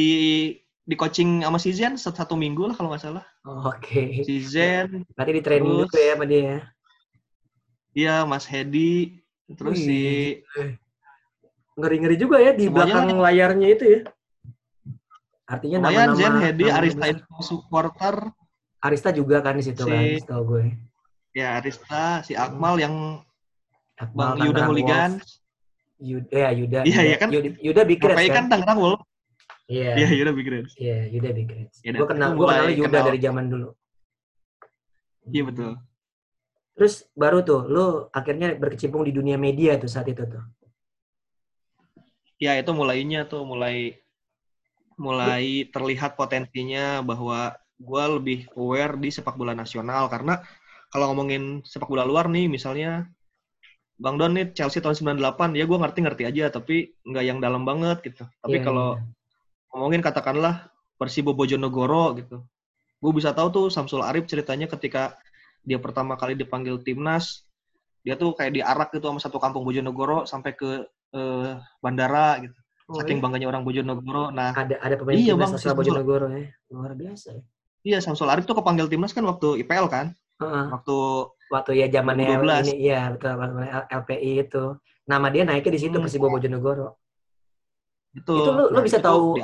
[0.90, 3.26] di coaching sama si Zen satu minggu lah kalau nggak salah.
[3.46, 4.22] Oh, Oke.
[4.22, 4.26] Okay.
[4.26, 5.06] Si Zen.
[5.14, 6.42] Berarti di training terus, juga ya sama dia.
[6.42, 6.58] Ya?
[7.94, 9.22] Iya, Mas Hedi.
[9.50, 9.86] Terus Wih.
[9.86, 10.02] si
[11.80, 14.02] ngeri-ngeri juga ya di belakang layarnya itu ya.
[15.50, 18.30] Artinya nama-nama Zen, Hedi, Arista itu supporter.
[18.86, 20.66] Arista juga kan di situ si, kan, setahu gue.
[21.34, 22.84] Ya, Arista, si Akmal hmm.
[22.86, 22.96] yang
[23.98, 25.12] Akmal, Bang Yuda Huligan.
[26.00, 26.80] Yuda, ya Yuda.
[26.86, 27.28] Iya, iya kan.
[27.34, 28.46] Yuda, Yuda Big Reds kan.
[28.46, 29.02] kan Tangerang Wolf.
[29.66, 29.92] Iya.
[29.98, 30.72] Iya, Yuda Big Reds.
[30.78, 31.78] Iya, Yuda Big Reds.
[31.82, 33.08] Ya, gue kenal, gue kenal Yuda kenal.
[33.10, 33.70] dari zaman dulu.
[35.28, 35.72] Iya, betul.
[36.78, 37.86] Terus baru tuh, lu
[38.16, 40.46] akhirnya berkecimpung di dunia media tuh saat itu tuh.
[42.40, 44.00] Ya, itu mulainya tuh, mulai
[45.00, 50.44] mulai terlihat potensinya bahwa gue lebih aware di sepak bola nasional karena
[50.92, 53.08] kalau ngomongin sepak bola luar nih misalnya
[54.00, 58.00] Bang Don nih Chelsea tahun 98 ya gue ngerti-ngerti aja tapi nggak yang dalam banget
[58.08, 58.24] gitu.
[58.40, 59.08] Tapi yeah, kalau yeah.
[59.76, 62.44] ngomongin katakanlah Persibo Bojonegoro gitu.
[63.00, 65.20] Gue bisa tahu tuh Samsul Arif ceritanya ketika
[65.68, 67.44] dia pertama kali dipanggil timnas
[68.00, 72.56] dia tuh kayak diarak gitu sama satu kampung Bojonegoro sampai ke uh, bandara gitu.
[72.90, 74.34] Saking bangganya orang Bojonegoro.
[74.34, 76.50] Nah, ada ada pemain iya, timnas asal Bojonegoro ya.
[76.74, 77.44] Luar biasa ya.
[77.86, 80.12] Iya, Samsul Arif tuh kepanggil timnas kan waktu IPL kan?
[80.42, 80.66] Uh-huh.
[80.74, 80.98] Waktu
[81.54, 83.38] waktu ya zamannya ini iya betul
[83.90, 84.64] LPI itu.
[85.10, 86.06] Nama dia naiknya di situ hmm.
[86.06, 86.98] Persibo Bojonegoro.
[88.10, 89.38] Itu, itu lu, nah, lu bisa itu tahu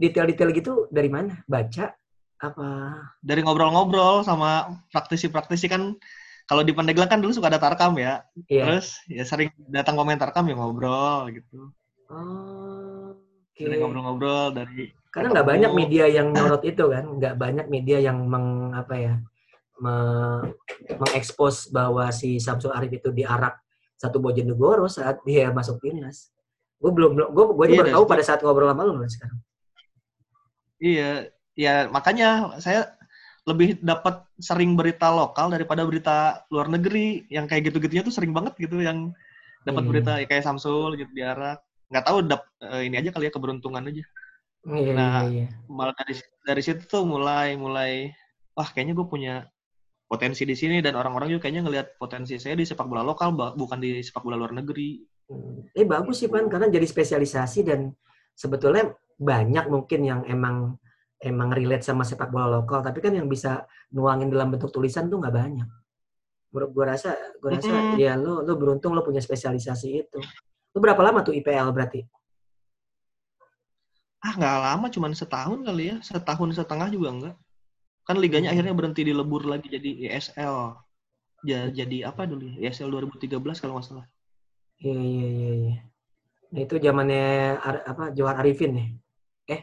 [0.00, 1.36] detail-detail gitu dari mana?
[1.44, 1.92] Baca
[2.40, 2.68] apa?
[3.20, 5.96] Dari ngobrol-ngobrol sama praktisi-praktisi kan
[6.46, 8.24] kalau di Pandeglang kan dulu suka ada tarkam ya.
[8.48, 8.70] Yeah.
[8.70, 11.74] Terus ya sering datang komentar tarkam ya ngobrol gitu.
[12.06, 12.85] Oh,
[13.56, 13.80] okay.
[13.80, 18.76] ngobrol-ngobrol dari karena nggak banyak media yang nyorot itu kan, nggak banyak media yang meng
[18.76, 19.14] apa ya
[19.80, 19.94] me,
[20.92, 23.56] mengekspos bahwa si Samsul Arif itu diarak
[23.96, 26.28] satu Bojonegoro saat dia masuk timnas.
[26.76, 29.40] Gue belum gue gue iya, baru tahu pada saat ngobrol sama lu sekarang.
[30.76, 32.92] Iya, ya makanya saya
[33.48, 38.52] lebih dapat sering berita lokal daripada berita luar negeri yang kayak gitu-gitunya tuh sering banget
[38.60, 39.16] gitu yang
[39.64, 39.90] dapat hmm.
[39.96, 43.86] berita ya kayak Samsul gitu diarak nggak tahu dap, uh, ini aja kali ya keberuntungan
[43.86, 44.04] aja.
[44.66, 45.48] Iya, nah, iya, iya.
[45.70, 48.10] malah dari dari situ tuh mulai mulai
[48.58, 49.34] wah kayaknya gue punya
[50.06, 53.78] potensi di sini dan orang-orang juga kayaknya ngelihat potensi saya di sepak bola lokal bukan
[53.78, 55.02] di sepak bola luar negeri.
[55.30, 55.66] Hmm.
[55.70, 57.94] Eh bagus sih Pan karena jadi spesialisasi dan
[58.34, 60.78] sebetulnya banyak mungkin yang emang
[61.22, 65.22] emang relate sama sepak bola lokal tapi kan yang bisa nuangin dalam bentuk tulisan tuh
[65.22, 65.68] nggak banyak.
[66.50, 67.98] Gue rasa gue rasa mm -hmm.
[67.98, 70.18] ya lo lo beruntung lo punya spesialisasi itu.
[70.76, 72.04] Itu berapa lama tuh IPL berarti?
[74.20, 75.96] Ah, nggak lama, cuma setahun kali ya.
[76.04, 77.34] Setahun setengah juga enggak.
[78.04, 78.60] Kan liganya hmm.
[78.60, 80.76] akhirnya berhenti dilebur lagi jadi ESL.
[81.48, 82.68] Ya, jadi apa dulu ya?
[82.68, 84.04] ESL 2013 kalau nggak salah.
[84.84, 85.52] Iya, iya, iya.
[85.64, 85.76] iya.
[86.52, 87.24] Nah, itu zamannya
[87.64, 88.86] apa Johar Arifin ya?
[89.56, 89.60] Eh?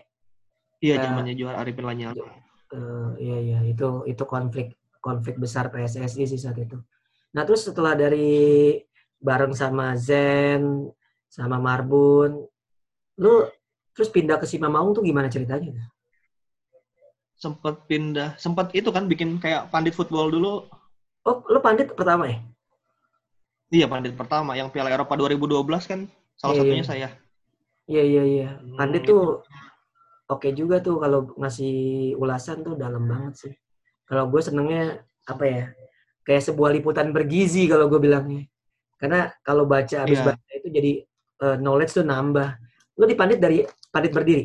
[0.81, 2.25] Iya, uh, zamannya Johar Arifin Lanyala.
[2.73, 3.59] Uh, iya, iya.
[3.69, 6.81] Itu itu konflik konflik besar PSSI sih saat itu.
[7.37, 8.81] Nah, terus setelah dari
[9.21, 10.89] bareng sama Zen,
[11.33, 12.45] sama Marbun.
[13.17, 13.33] Lu
[13.97, 15.89] terus pindah ke Simamaung tuh gimana ceritanya?
[17.33, 20.69] Sempat pindah, sempat itu kan bikin kayak pandit football dulu.
[21.25, 22.37] Oh, lu pandit pertama ya?
[23.73, 24.53] Iya, pandit pertama.
[24.53, 25.99] Yang Piala Eropa 2012 kan
[26.37, 26.89] salah iya, satunya iya.
[26.89, 27.09] saya.
[27.89, 28.49] Iya, iya, iya.
[28.61, 29.23] Hmm, pandit hmm, tuh
[30.29, 31.75] oke okay juga tuh kalau ngasih
[32.21, 33.53] ulasan tuh dalam banget sih.
[34.05, 35.63] Kalau gue senengnya apa ya?
[36.23, 38.45] Kayak sebuah liputan bergizi kalau gue bilangnya.
[39.01, 40.31] Karena kalau baca habis yeah.
[40.31, 40.91] baca itu jadi
[41.43, 42.55] uh, knowledge tuh nambah.
[42.95, 44.43] Lu dipandit dari pandit berdiri?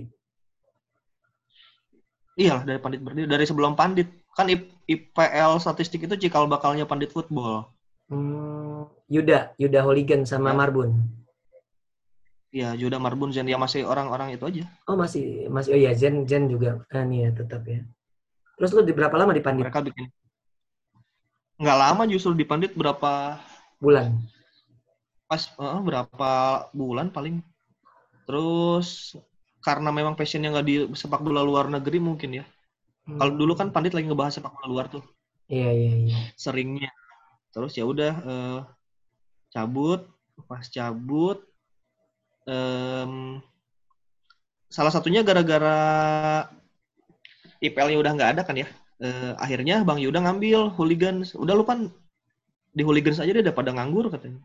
[2.35, 3.27] Iya, dari pandit berdiri.
[3.31, 4.11] Dari sebelum pandit.
[4.35, 4.51] Kan
[4.87, 7.71] IPL statistik itu cikal bakalnya pandit football.
[8.11, 10.59] Hmm, Yuda, Yuda Hooligan sama ya.
[10.59, 10.91] Marbun.
[12.49, 14.65] Ya, Yuda Marbun Zen ya masih orang-orang itu aja.
[14.89, 16.81] Oh, masih masih oh iya Zen Zen juga.
[16.89, 17.85] Ah, nih ya tetap ya.
[18.57, 19.69] Terus lu di berapa lama di Pandit?
[19.69, 20.09] Mereka bikin
[21.59, 23.43] nggak lama justru di Pandit berapa
[23.83, 24.15] bulan?
[25.29, 26.31] Pas uh, berapa
[26.73, 27.45] bulan paling.
[28.25, 29.15] Terus
[29.61, 32.45] karena memang passionnya nggak di sepak bola luar negeri mungkin ya.
[33.05, 33.21] Hmm.
[33.21, 35.05] Kalau dulu kan Pandit lagi ngebahas sepak bola luar tuh.
[35.53, 36.19] Iya iya iya.
[36.35, 36.89] Seringnya.
[37.53, 38.61] Terus ya udah uh,
[39.53, 40.05] cabut,
[40.49, 41.41] pas cabut
[42.49, 43.41] um,
[44.69, 45.81] salah satunya gara-gara
[47.61, 48.69] IPL-nya udah nggak ada kan ya.
[48.99, 51.37] Uh, akhirnya Bang Yuda ngambil hooligans.
[51.37, 51.93] Udah lu kan
[52.73, 54.45] di hooligans aja dia udah pada nganggur katanya.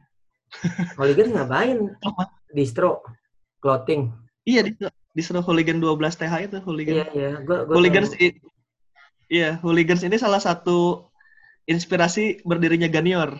[1.00, 1.78] Hooligans ngapain?
[2.54, 3.04] Distro
[3.64, 4.12] clothing.
[4.44, 6.94] Iya, distro, distro hooligan 12 TH itu hooligan.
[7.00, 7.32] Iya, iya.
[7.42, 8.40] Gua, gua hooligans i-
[9.32, 11.10] Iya, hooligans ini salah satu
[11.66, 13.40] inspirasi berdirinya Ganior.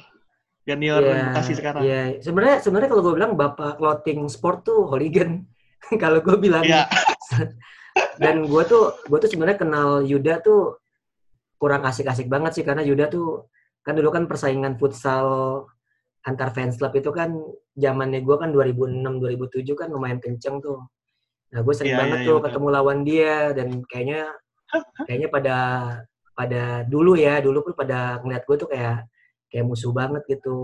[0.64, 1.84] Ganior yeah, Bekasi sekarang.
[1.84, 2.06] Iya, yeah.
[2.24, 5.44] sebenarnya sebenarnya kalau gue bilang bapak clothing sport tuh hooligan.
[6.04, 6.88] kalau gue bilang yeah.
[8.24, 10.80] dan gue tuh gue tuh sebenarnya kenal Yuda tuh
[11.60, 13.52] kurang asik-asik banget sih karena Yuda tuh
[13.84, 15.68] kan dulu kan persaingan futsal
[16.24, 17.36] antar fans club itu kan
[17.76, 20.80] zamannya gue kan 2006 2007 kan lumayan kenceng tuh.
[21.52, 24.22] Nah gue sering yeah, banget yeah, tuh yeah, ketemu lawan dia dan kayaknya
[25.06, 25.58] kayaknya pada
[26.34, 29.06] pada dulu ya dulu pun pada ngeliat gue tuh kayak
[29.52, 30.58] kayak musuh banget gitu.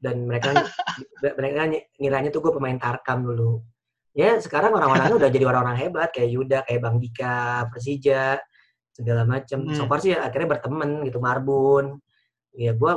[0.00, 0.52] Dan mereka
[1.38, 1.68] mereka
[2.00, 3.60] ngiranya tuh gue pemain tarkam dulu.
[4.16, 8.40] Ya sekarang orang-orangnya udah jadi orang-orang hebat kayak Yuda kayak Bang Dika Persija
[8.96, 9.76] segala macam hmm.
[9.76, 12.00] so far sih akhirnya berteman gitu Marbun.
[12.56, 12.92] Ya gue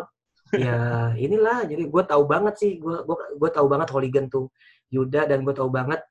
[0.56, 1.68] ya inilah.
[1.68, 4.50] Jadi gue tahu banget sih gue gue tahu banget Hooligan tuh
[4.90, 6.02] Yuda dan gue tahu banget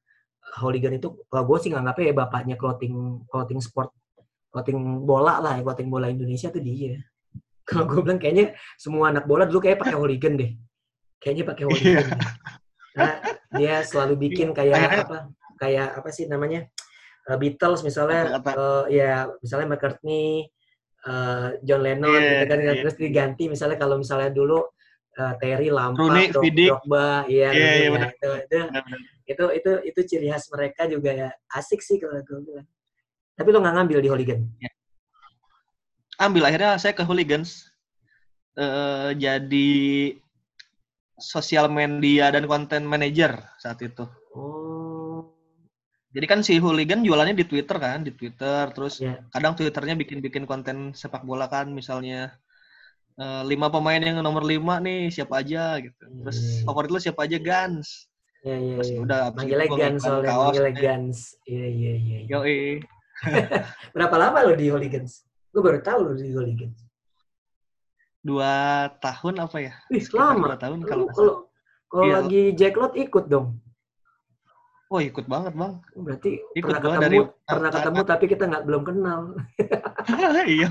[0.60, 3.92] Hooligan itu kalau gue sih nganggapnya ya bapaknya clothing clothing sport
[4.48, 6.96] clothing bola lah ya clothing bola Indonesia tuh dia.
[7.68, 10.56] Kalau gue bilang kayaknya semua anak bola dulu kayak pakai hooligan deh.
[11.20, 11.68] Kayaknya pakai iya.
[11.68, 12.06] hooligan
[12.98, 13.14] nah,
[13.54, 16.66] dia selalu bikin kayak apa kayak apa sih namanya
[17.30, 20.50] uh, Beatles misalnya uh, ya misalnya McCartney
[21.06, 22.58] uh, John Lennon yeah, gitu kan.
[22.58, 22.74] yeah.
[22.82, 24.58] terus diganti misalnya kalau misalnya dulu
[25.20, 28.08] uh, Terry Lampard Drogba ya yeah, yeah, ya.
[28.10, 28.58] itu, itu,
[29.28, 31.28] itu itu itu ciri khas mereka juga ya.
[31.54, 32.66] Asik sih kalau gue bilang.
[33.38, 34.40] Tapi lo nggak ngambil di hooligan?
[34.58, 34.72] Yeah
[36.18, 37.70] ambil akhirnya saya ke hooligans.
[38.58, 40.18] Uh, jadi
[41.14, 44.02] sosial media dan konten manager saat itu.
[44.34, 44.67] Oh.
[46.18, 48.74] Jadi kan si hooligan jualannya di Twitter kan, di Twitter.
[48.74, 49.22] Terus yeah.
[49.30, 52.34] kadang Twitternya bikin-bikin konten sepak bola kan, misalnya
[53.22, 56.02] uh, lima pemain yang nomor lima nih siapa aja gitu.
[56.26, 56.66] Terus yeah.
[56.66, 58.10] favorit lu siapa aja Gans.
[58.42, 58.76] Iya iya.
[58.82, 58.98] iya.
[58.98, 61.18] Udah manggilnya Gans soalnya manggilnya Gans.
[61.46, 62.18] Iya iya iya.
[62.26, 62.40] Yo
[63.94, 65.22] Berapa lama lo di Hooligans?
[65.54, 66.82] Gue baru tahu loh di Hooligans.
[68.26, 69.74] Dua tahun apa ya?
[69.94, 70.50] Wih, lama.
[70.50, 71.34] Dua tahun kalau kalau
[71.86, 72.14] kalau iya.
[72.18, 73.62] lagi Jacklot ikut dong.
[74.88, 75.72] Oh ikut banget bang.
[75.92, 79.20] Berarti ikut pernah ketemu, dari pernah ketemu tapi kita nggak belum kenal.
[80.48, 80.70] iya.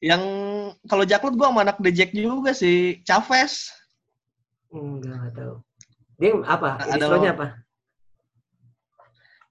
[0.00, 0.22] Yang
[0.86, 3.74] kalau Jacklot gue sama anak Jack juga sih, Chavez.
[4.70, 5.54] Enggak, nggak tahu.
[6.22, 6.68] Dia apa?
[6.78, 7.46] Ada apa?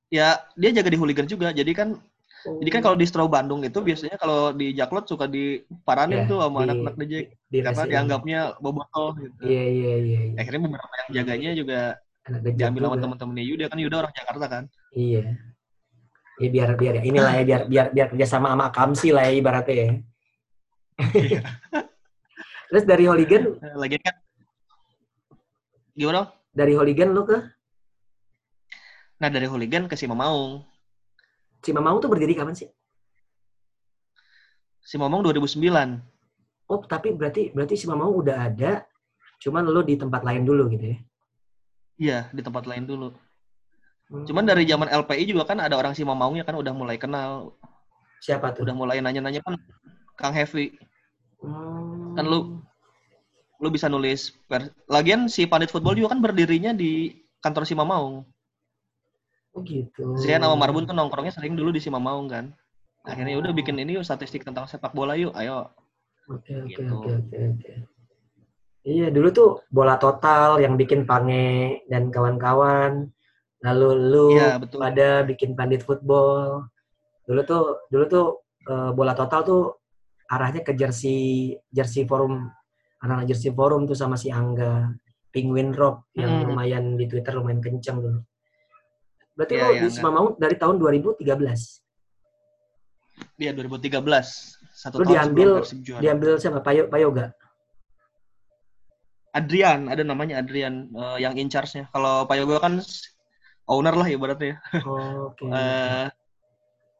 [0.09, 1.51] Ya, dia jaga di hooligan juga.
[1.51, 1.99] Jadi kan
[2.39, 6.39] jadi kan kalau di Stro Bandung itu biasanya kalau di Jaklot suka diparanin yeah, tuh
[6.39, 7.13] sama anak-anak DJ
[7.51, 9.43] di karena dianggapnya bobotol gitu.
[9.43, 10.19] Iya iya iya.
[10.39, 11.79] Akhirnya beberapa yang jaganya juga
[12.27, 14.63] diambil sama teman-temannya Yuda kan Yuda orang Jakarta kan.
[14.93, 15.37] Iya.
[16.39, 19.75] Ya biar biar inilah ya biar biar biar kerja sama sama Kamsi lah ya ibaratnya
[19.75, 19.87] ya.
[21.15, 21.41] Iya.
[22.69, 24.15] Terus dari Hooligan lagi kan
[25.99, 26.31] gimana?
[26.55, 27.37] Dari Hooligan lu ke?
[29.19, 30.63] Nah dari Hooligan ke Simamaung.
[31.59, 32.71] Si Mamang tuh berdiri kapan sih?
[34.79, 35.59] Si Mamang 2009.
[36.71, 38.87] Oh, tapi berarti berarti si Mamang udah ada,
[39.43, 40.97] cuman lo di tempat lain dulu gitu ya?
[41.99, 43.11] Iya, di tempat lain dulu.
[44.09, 44.25] Hmm.
[44.25, 47.53] Cuman dari zaman LPI juga kan ada orang si Mamaungnya kan udah mulai kenal.
[48.23, 48.63] Siapa tuh?
[48.63, 49.59] Udah mulai nanya-nanya kan
[50.15, 50.79] Kang Heavy.
[51.43, 52.15] Hmm.
[52.15, 52.63] Kan lu
[53.59, 54.71] lu bisa nulis per...
[54.87, 57.11] lagian si Pandit Football juga kan berdirinya di
[57.43, 58.23] kantor si Mamaung.
[59.51, 60.15] Oh gitu.
[60.15, 62.55] Saya nama Marbun tuh nongkrongnya sering dulu di Simamaung kan.
[63.03, 63.43] Akhirnya oh.
[63.43, 65.67] udah bikin ini yuk statistik tentang sepak bola yuk, ayo.
[66.29, 66.95] Oke oke gitu.
[66.95, 67.71] oke oke oke.
[68.89, 73.05] Iya dulu tuh bola total yang bikin Pange dan kawan-kawan.
[73.61, 74.81] Lalu lu ya, betul.
[74.81, 76.65] pada bikin pandit football.
[77.29, 78.25] Dulu tuh dulu tuh
[78.65, 79.61] uh, bola total tuh
[80.33, 82.49] arahnya ke jersey jersey forum
[83.05, 84.89] anak jersey forum tuh sama si Angga
[85.29, 86.45] Penguin Rock yang hmm.
[86.49, 88.19] lumayan di Twitter lumayan kencang dulu.
[89.37, 91.23] Berarti yeah, lo yeah, di Simamaung dari tahun 2013?
[93.39, 94.03] Iya 2013.
[94.73, 95.49] Satu lu tahun diambil
[96.01, 96.59] diambil siapa?
[96.65, 97.31] Payo Payoga.
[99.39, 101.87] Adrian, ada namanya Adrian uh, yang in charge-nya.
[101.95, 102.83] Kalau Payoga kan
[103.65, 104.59] owner lah ibaratnya.
[104.83, 105.47] Oh, Oke.
[105.47, 105.51] Okay.
[105.55, 106.07] uh,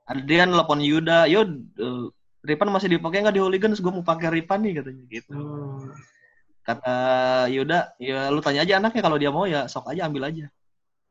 [0.10, 2.08] Adrian telepon Yuda, Yud, uh,
[2.40, 3.84] Ripan masih dipakai nggak di Hooligans?
[3.84, 5.34] Gue mau pakai Ripan nih katanya gitu.
[5.36, 5.92] Hmm.
[6.64, 6.96] Kata
[7.52, 10.48] Yuda, ya lu tanya aja anaknya kalau dia mau ya sok aja ambil aja.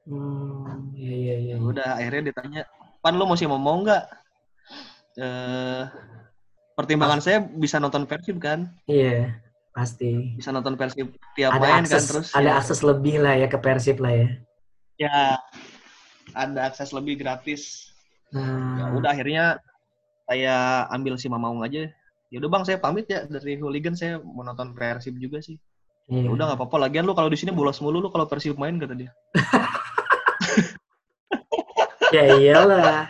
[0.08, 1.54] Hmm, iya iya iya.
[1.60, 2.62] Ya udah akhirnya ditanya,
[3.04, 4.04] Pan lu masih mau mau nggak?
[5.18, 5.84] Uh,
[6.78, 7.24] pertimbangan Pas.
[7.26, 8.72] saya bisa nonton Persib kan?
[8.88, 9.36] Iya,
[9.78, 10.34] pasti.
[10.34, 12.28] Bisa nonton Persib tiap ada main kan, akses, kan terus.
[12.34, 12.58] Ada ya.
[12.58, 14.28] akses lebih lah ya ke Persib lah ya.
[14.98, 15.18] Ya,
[16.34, 17.94] ada akses lebih gratis.
[18.34, 18.74] Hmm.
[18.74, 19.62] Ya udah akhirnya
[20.28, 21.88] saya ambil si Mamaung aja
[22.28, 25.56] ya udah bang saya pamit ya dari hooligan saya mau nonton Persib juga sih
[26.12, 26.24] hmm.
[26.24, 28.76] ya udah nggak apa-apa lagian lu kalau di sini bolos mulu lu kalau Persib main
[28.76, 29.10] kata dia
[32.14, 33.08] ya iyalah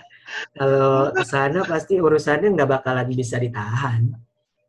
[0.55, 4.15] kalau sana pasti urusannya nggak bakalan bisa ditahan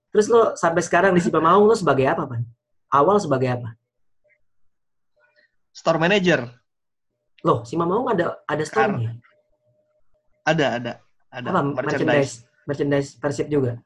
[0.09, 2.41] terus lo sampai sekarang di mau lo sebagai apa pan
[2.89, 3.77] awal sebagai apa
[5.73, 6.49] store manager
[7.45, 9.17] loh si mau ada ada store
[10.43, 10.91] ada ada
[11.29, 13.77] ada apa, merchandise merchandise Persib juga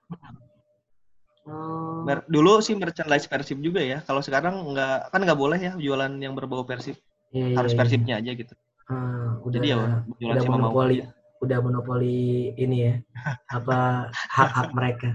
[1.43, 2.07] Oh.
[2.07, 3.99] Dulu sih merchandise Persib juga ya.
[4.07, 6.95] Kalau sekarang nggak kan nggak boleh ya jualan yang berbau Persib.
[7.35, 8.53] Iya, iya Harus iya, Persibnya aja gitu.
[8.87, 9.77] Hmm, udah, Jadi ya
[10.19, 10.95] jualan udah monopoli,
[11.43, 12.95] udah monopoli ini ya.
[13.59, 15.09] apa hak-hak mereka.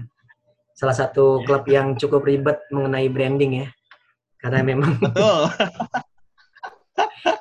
[0.79, 1.45] Salah satu iya.
[1.45, 3.67] klub yang cukup ribet mengenai branding ya.
[4.39, 5.51] Karena memang Betul.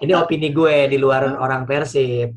[0.02, 2.34] ini opini gue di luar orang Persib,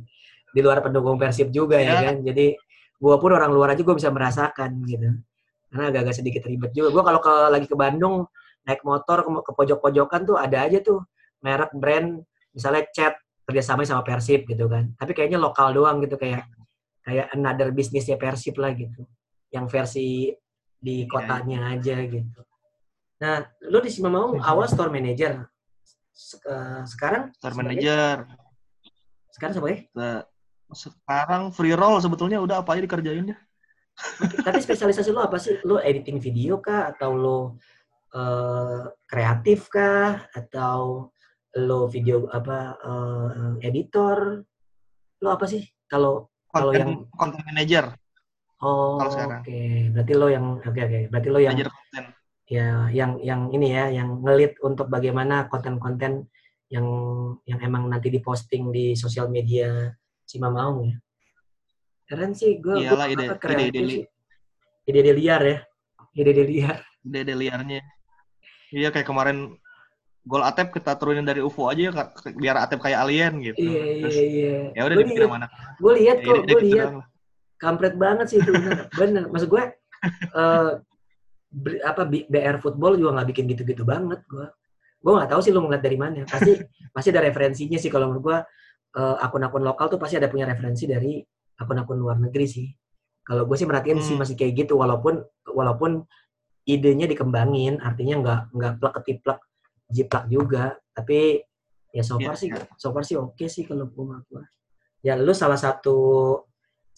[0.54, 2.16] di luar pendukung Persib juga ya, ya kan.
[2.22, 2.54] Jadi
[3.02, 5.10] gue pun orang luar aja gue bisa merasakan gitu
[5.72, 6.92] karena agak-agak sedikit ribet juga.
[6.92, 8.28] Gue kalau ke, lagi ke Bandung
[8.68, 11.02] naik motor ke, ke pojok-pojokan tuh ada aja tuh
[11.42, 12.22] merek brand
[12.54, 14.92] misalnya cat kerjasama sama Persib gitu kan.
[15.00, 16.46] Tapi kayaknya lokal doang gitu kayak
[17.02, 19.08] kayak another bisnisnya Persib lah gitu.
[19.50, 20.10] Yang versi
[20.82, 21.74] di iya, kotanya yeah.
[21.78, 22.42] aja gitu.
[23.22, 23.36] Nah,
[23.70, 25.46] lu di mau awal store manager.
[26.90, 28.26] Sekarang store manager.
[29.30, 29.80] Sekarang siapa ya?
[30.74, 33.38] Sekarang free roll sebetulnya udah apa aja dikerjain ya.
[34.42, 35.62] Tapi spesialisasi lo apa sih?
[35.62, 36.90] Lo editing video kah?
[36.90, 37.40] Atau lo
[38.18, 40.26] uh, kreatif kah?
[40.34, 41.14] Atau
[41.62, 44.42] lo video apa uh, editor?
[45.22, 45.62] Lo apa sih?
[45.86, 47.86] Kalau kalau yang content manager.
[48.62, 49.42] Oh, oke.
[49.42, 49.90] Okay.
[49.90, 50.92] Berarti lo yang oke okay, oke.
[50.94, 51.04] Okay.
[51.10, 51.58] Berarti lo yang
[52.52, 56.28] ya yang yang ini ya yang ngelit untuk bagaimana konten-konten
[56.68, 56.88] yang
[57.48, 59.92] yang emang nanti diposting di sosial media
[60.28, 60.96] Cima Maung ya.
[62.12, 63.80] Keren sih, gue Iyalah ide, ide, ide,
[64.84, 65.58] ide, ide liar ya.
[66.12, 66.78] Ide-ide liar.
[67.08, 67.82] Ide-ide liarnya.
[68.72, 69.56] Iya kayak kemarin
[70.28, 71.92] gol Atep kita turunin dari UFO aja ya,
[72.36, 73.64] biar Atep kayak alien gitu.
[73.64, 74.56] Iya iya iya.
[74.76, 75.48] Ya udah dipikir mana.
[75.80, 76.92] Gue lihat ya, kok, gue lihat.
[77.62, 78.90] Kampret banget sih itu bener.
[79.00, 79.24] bener.
[79.30, 79.64] Maksud gue
[80.34, 80.72] uh,
[81.86, 84.48] apa BR football juga nggak bikin gitu-gitu banget gue.
[85.02, 86.26] Gue nggak tahu sih lu ngeliat dari mana.
[86.26, 86.58] Pasti
[86.96, 88.38] pasti ada referensinya sih kalau menurut gue
[88.98, 91.22] uh, akun-akun lokal tuh pasti ada punya referensi dari
[91.62, 92.68] akun-akun luar negeri sih.
[93.22, 94.08] Kalau gue sih merhatiin hmm.
[94.10, 96.02] sih masih kayak gitu walaupun walaupun
[96.66, 99.40] idenya dikembangin artinya nggak nggak plak ketiplak
[99.90, 101.42] jiplak juga tapi
[101.92, 102.40] ya so far yeah.
[102.40, 104.44] sih so far sih oke okay sih kalau gue
[105.04, 105.98] ya lu salah satu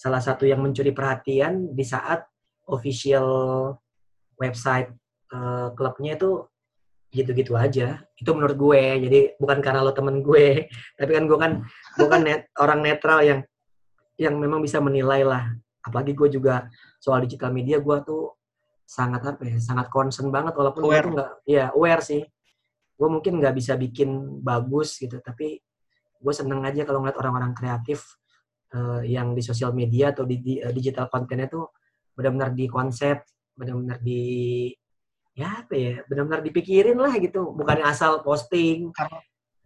[0.03, 2.27] salah satu yang mencuri perhatian di saat
[2.67, 3.27] official
[4.35, 4.91] website
[5.31, 6.43] uh, klubnya itu
[7.13, 10.67] gitu-gitu aja itu menurut gue jadi bukan karena lo temen gue
[10.99, 11.51] tapi kan gue kan
[11.95, 13.39] bukan net, orang netral yang
[14.17, 15.49] yang memang bisa menilai lah.
[15.83, 16.69] Apalagi gue juga
[17.01, 18.37] soal digital media gue tuh
[18.83, 22.21] sangat apa ya, sangat concern banget walaupun gue tuh nggak, ya aware sih.
[22.93, 25.59] Gue mungkin nggak bisa bikin bagus gitu, tapi
[26.23, 28.15] gue seneng aja kalau ngeliat orang-orang kreatif
[28.73, 31.71] uh, yang di sosial media atau di, di uh, digital kontennya tuh
[32.13, 34.69] benar-benar di konsep, benar-benar di
[35.33, 38.93] ya apa ya, benar-benar dipikirin lah gitu, bukan asal posting.
[38.93, 39.21] Karena,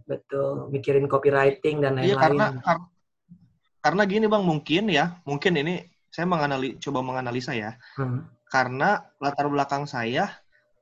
[0.08, 2.16] Betul, mikirin copywriting dan lain-lain.
[2.16, 2.86] Iya karena, karena
[3.88, 8.20] karena gini bang mungkin ya mungkin ini saya menganali coba menganalisa ya hmm.
[8.52, 10.28] karena latar belakang saya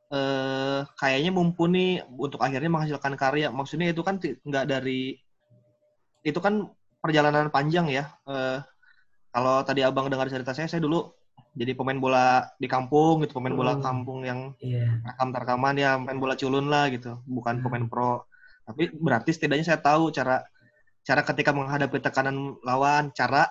[0.10, 5.22] eh, kayaknya mumpuni untuk akhirnya menghasilkan karya maksudnya itu kan nggak dari
[6.26, 6.66] itu kan
[7.06, 8.60] perjalanan panjang ya eh,
[9.30, 11.06] kalau tadi abang dengar cerita saya saya dulu
[11.56, 13.84] jadi pemain bola di kampung gitu pemain bola hmm.
[13.86, 15.00] kampung yang yeah.
[15.06, 17.64] rekam rekaman ya main bola culun lah gitu bukan hmm.
[17.64, 18.26] pemain pro
[18.66, 20.42] tapi berarti setidaknya saya tahu cara
[21.06, 23.46] cara ketika menghadapi tekanan lawan, cara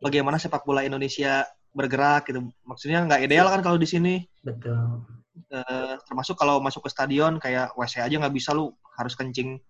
[0.00, 1.44] bagaimana sepak bola Indonesia
[1.76, 2.48] bergerak gitu.
[2.64, 4.24] Maksudnya nggak ideal kan kalau di sini.
[4.40, 5.04] Betul.
[5.52, 9.60] Uh, termasuk kalau masuk ke stadion kayak WC aja nggak bisa lu harus kencing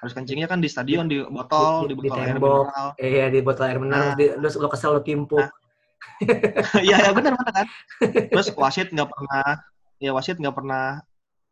[0.00, 3.40] harus kencingnya kan di stadion di botol di, di, botol di air mineral iya di
[3.44, 5.52] botol air mineral nah, di, lu, lu kesel lu timpuk nah,
[6.86, 7.66] Iya ya benar benar kan.
[8.32, 9.44] Terus wasit nggak pernah
[10.00, 11.00] ya wasit nggak pernah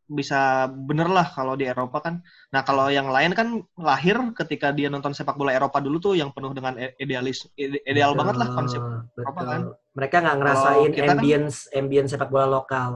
[0.08, 2.24] bisa bener lah kalau di Eropa kan.
[2.48, 6.32] Nah kalau yang lain kan lahir ketika dia nonton sepak bola Eropa dulu tuh yang
[6.32, 9.20] penuh dengan idealis ideal betul, banget lah konsep betul.
[9.24, 9.60] Eropa kan.
[9.92, 12.92] Mereka nggak ngerasain kan ambience kan, ambience sepak bola lokal.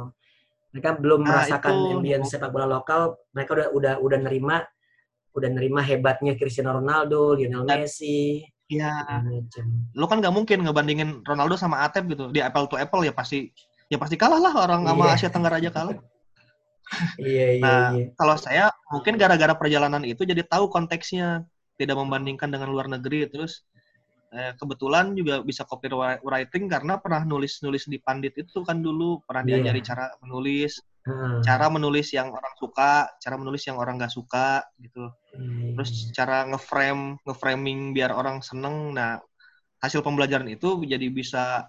[0.73, 3.21] Mereka belum nah, merasakan itu, ambience sepak bola lokal.
[3.37, 4.65] Mereka udah udah udah nerima
[5.33, 8.45] udah nerima hebatnya Cristiano Ronaldo, Lionel Messi.
[8.69, 8.93] Iya.
[9.97, 12.33] Lo kan nggak mungkin ngebandingin Ronaldo sama Atep gitu.
[12.33, 13.53] Di apple to apple ya pasti
[13.93, 15.17] ya pasti kalah lah orang sama yeah.
[15.17, 15.97] Asia Tenggara aja kalah.
[17.17, 18.13] iya, iya, nah, iya.
[18.21, 21.41] kalau saya mungkin gara-gara perjalanan itu jadi tahu konteksnya,
[21.81, 23.25] tidak membandingkan dengan luar negeri.
[23.33, 23.65] Terus
[24.37, 29.65] eh, kebetulan juga bisa copywriting karena pernah nulis-nulis di Pandit itu kan dulu pernah yeah.
[29.65, 31.43] diajari cara menulis, hmm.
[31.43, 35.11] cara menulis yang orang suka, cara menulis yang orang nggak suka gitu.
[35.35, 35.75] Hmm.
[35.79, 38.95] Terus cara ngeframe, ngeframing biar orang seneng.
[38.95, 39.19] Nah,
[39.83, 41.67] hasil pembelajaran itu jadi bisa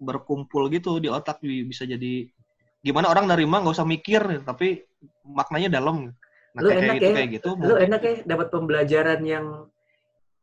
[0.00, 2.24] berkumpul gitu di otak bisa jadi
[2.80, 4.88] gimana orang nerima nggak usah mikir tapi
[5.28, 6.08] maknanya dalam
[6.56, 9.46] nah, lu kayak enak gitu, ya kayak gitu lu enak ya dapat pembelajaran yang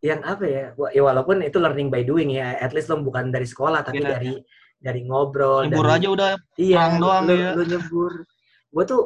[0.06, 3.50] yang apa ya ya walaupun itu learning by doing ya at least lo bukan dari
[3.50, 4.14] sekolah tapi yeah.
[4.14, 4.34] dari
[4.88, 7.52] dari ngobrol nyebur dari, aja udah iya doang lu, ya.
[7.60, 8.14] lu nyebur.
[8.72, 9.02] Gue tuh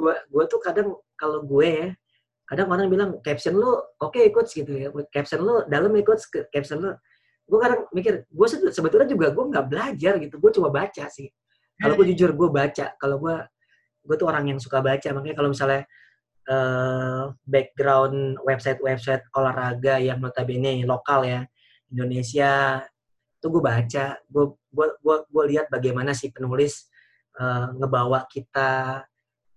[0.00, 1.88] gue gue tuh kadang kalau gue ya
[2.48, 4.88] kadang orang bilang caption lu oke okay, coach gitu ya.
[5.12, 6.90] Caption lu dalam ya coach caption lu.
[7.44, 11.28] Gue kadang mikir gue sebetulnya juga gue nggak belajar gitu gue cuma baca sih.
[11.76, 12.96] Kalau gue jujur gue baca.
[12.96, 13.36] Kalau gue
[14.08, 15.08] gue tuh orang yang suka baca.
[15.12, 15.84] Makanya kalau misalnya
[16.48, 21.44] uh, background website-website olahraga yang notabene lokal ya
[21.92, 22.80] Indonesia
[23.38, 24.16] itu gue baca.
[24.26, 26.86] Gue gue gue, gue lihat bagaimana si penulis
[27.42, 29.02] uh, ngebawa kita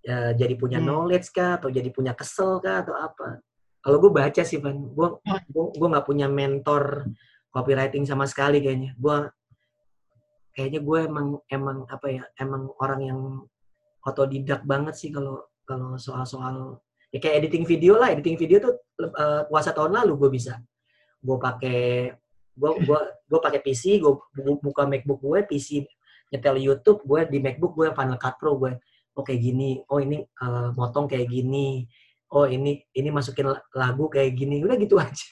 [0.09, 0.87] uh, jadi punya hmm.
[0.89, 3.37] knowledge kah atau jadi punya kesel kah atau apa.
[3.81, 5.07] Kalau gue baca sih Van gue
[5.53, 7.05] gue nggak punya mentor
[7.53, 8.97] copywriting sama sekali kayaknya.
[8.97, 9.29] Gue
[10.57, 13.19] kayaknya gue emang emang apa ya emang orang yang
[14.01, 16.81] otodidak banget sih kalau kalau soal-soal
[17.13, 18.73] ya kayak editing video lah editing video tuh
[19.05, 20.57] uh, puasa tahun lalu gue bisa.
[21.21, 22.09] Gue pakai
[22.51, 22.99] gue gue
[23.31, 24.13] gue pakai PC gue
[24.59, 25.87] buka MacBook gue PC
[26.31, 28.73] nyetel YouTube gue di MacBook gue Final Cut Pro gue.
[29.19, 29.83] Oh kayak gini.
[29.91, 31.83] Oh ini uh, motong kayak gini.
[32.31, 34.63] Oh ini ini masukin lagu kayak gini.
[34.63, 35.27] Udah gitu aja.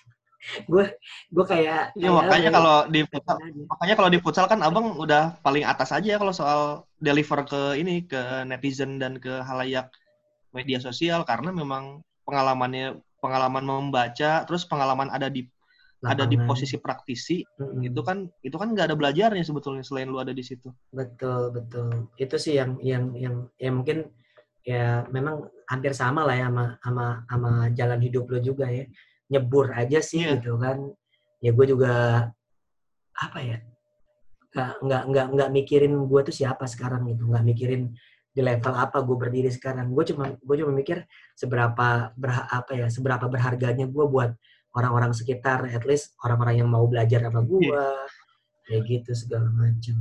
[0.68, 1.00] Gue
[1.32, 3.36] gue kayak ya, makanya kalau di futsal
[3.68, 6.62] makanya kalau di futsal kan abang udah paling atas aja kalau soal
[7.00, 9.88] deliver ke ini ke netizen dan ke halayak
[10.52, 11.24] media sosial.
[11.24, 15.48] Karena memang pengalamannya pengalaman membaca terus pengalaman ada di
[16.00, 16.16] Lapangan.
[16.16, 17.88] ada di posisi praktisi mm-hmm.
[17.92, 22.08] itu kan itu kan nggak ada belajarnya sebetulnya selain lu ada di situ betul betul
[22.16, 24.08] itu sih yang yang yang ya mungkin
[24.64, 28.88] ya memang hampir sama lah ya sama sama sama jalan hidup lo juga ya
[29.28, 30.40] nyebur aja sih yeah.
[30.40, 30.88] gitu kan
[31.44, 31.94] ya gue juga
[33.20, 33.58] apa ya
[34.50, 37.92] nggak nggak nggak nggak mikirin gue tuh siapa sekarang gitu nggak mikirin
[38.30, 42.88] di level apa gue berdiri sekarang gue cuma gue cuma mikir seberapa berha, apa ya
[42.88, 44.32] seberapa berharganya gue buat
[44.78, 48.06] orang-orang sekitar at least orang-orang yang mau belajar sama gue yeah.
[48.70, 49.98] kayak gitu segala macam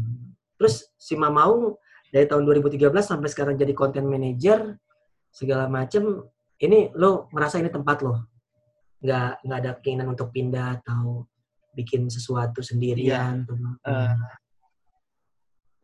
[0.59, 1.79] terus si Mamaung
[2.13, 4.77] dari tahun 2013 sampai sekarang jadi content manager
[5.33, 6.27] segala macam
[6.59, 8.39] ini lo merasa ini tempat lo
[8.99, 11.23] nggak nggak ada keinginan untuk pindah atau
[11.79, 13.47] bikin sesuatu sendirian.
[13.47, 13.71] Iya.
[13.87, 14.27] Uh,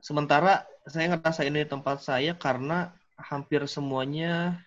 [0.03, 4.59] sementara saya ngerasa ini tempat saya karena hampir semuanya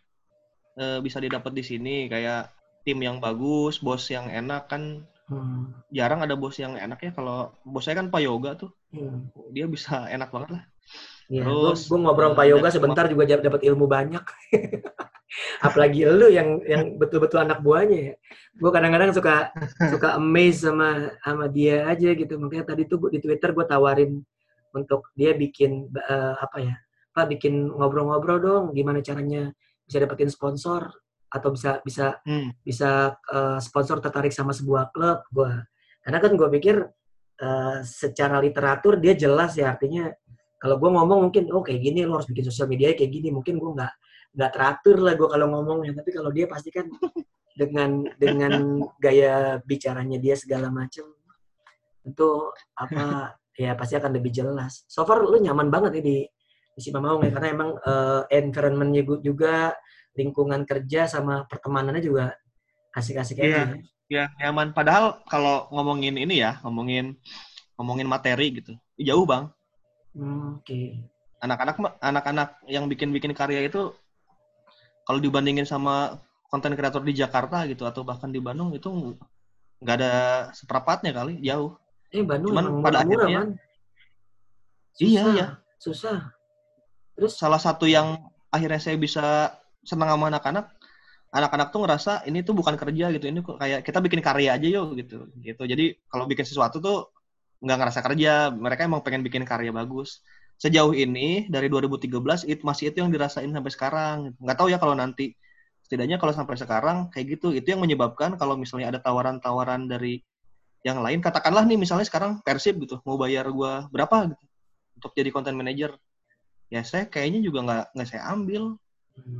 [0.79, 2.47] uh, bisa didapat di sini kayak
[2.87, 5.75] tim yang bagus, bos yang enak kan hmm.
[5.91, 9.51] jarang ada bos yang enak ya kalau bos saya kan Pak Yoga tuh hmm.
[9.51, 10.63] dia bisa enak banget lah.
[11.27, 14.23] Ya, Terus gue ngobrol Pak Yoga sebentar juga dapat ilmu banyak.
[15.67, 18.13] apalagi lu yang yang betul-betul anak buahnya ya
[18.57, 19.51] gue kadang-kadang suka
[19.91, 24.23] suka amazed sama sama dia aja gitu makanya tadi tuh di twitter gue tawarin
[24.71, 26.75] untuk dia bikin uh, apa ya
[27.11, 29.51] apa bikin ngobrol-ngobrol dong gimana caranya
[29.83, 30.95] bisa dapetin sponsor
[31.27, 32.63] atau bisa bisa hmm.
[32.63, 35.51] bisa uh, sponsor tertarik sama sebuah klub gue
[36.03, 36.75] karena kan gue pikir
[37.43, 40.07] uh, secara literatur dia jelas ya artinya
[40.57, 43.29] kalau gue ngomong mungkin oh kayak gini lo harus bikin sosial media kayak gini.
[43.29, 43.93] Mungkin gue nggak
[44.37, 46.89] nggak teratur lah gue kalau ngomongnya tapi kalau dia pasti kan
[47.57, 51.09] dengan dengan gaya bicaranya dia segala macam
[52.05, 52.29] itu
[52.77, 54.85] apa ya pasti akan lebih jelas.
[54.89, 56.17] So far lu nyaman banget ya di
[56.77, 59.73] di si Mamaung ya karena emang uh, environmentnya juga
[60.17, 62.33] lingkungan kerja sama pertemanannya juga
[62.97, 63.77] asik-asik aja.
[64.09, 64.73] Iya, ya, nyaman.
[64.73, 67.13] Padahal kalau ngomongin ini ya, ngomongin
[67.77, 69.53] ngomongin materi gitu, jauh bang.
[70.17, 70.65] Hmm, Oke.
[70.65, 70.85] Okay.
[71.37, 73.93] Anak-anak anak-anak yang bikin-bikin karya itu
[75.05, 76.17] kalau dibandingin sama
[76.49, 79.13] konten kreator di Jakarta gitu atau bahkan di Bandung itu
[79.77, 80.13] nggak ada
[80.57, 81.77] seperempatnya kali jauh.
[82.09, 83.49] Eh Bandung Cuman pada murah, akhirnya man.
[84.97, 85.47] iya iya
[85.77, 86.33] susah
[87.13, 88.17] terus salah satu yang
[88.49, 89.53] akhirnya saya bisa
[89.87, 90.75] senang sama anak-anak
[91.31, 94.95] anak-anak tuh ngerasa ini tuh bukan kerja gitu ini kayak kita bikin karya aja yuk
[94.95, 95.27] gitu.
[95.43, 95.63] Gitu.
[95.63, 97.11] Jadi kalau bikin sesuatu tuh
[97.59, 100.23] nggak ngerasa kerja mereka emang pengen bikin karya bagus.
[100.57, 104.17] Sejauh ini dari 2013 itu masih itu yang dirasain sampai sekarang.
[104.39, 105.35] Nggak tahu ya kalau nanti.
[105.87, 107.51] Setidaknya kalau sampai sekarang kayak gitu.
[107.55, 110.23] Itu yang menyebabkan kalau misalnya ada tawaran-tawaran dari
[110.85, 114.43] yang lain katakanlah nih misalnya sekarang Persib gitu mau bayar gua berapa gitu
[114.97, 115.91] untuk jadi content manager.
[116.71, 118.75] Ya saya kayaknya juga nggak nggak saya ambil.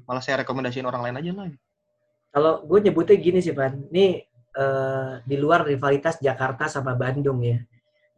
[0.05, 1.47] Malah saya rekomendasiin orang lain aja lah
[2.37, 4.21] kalau gue nyebutnya gini sih Pan, ini
[4.53, 7.57] uh, di luar rivalitas Jakarta sama Bandung ya,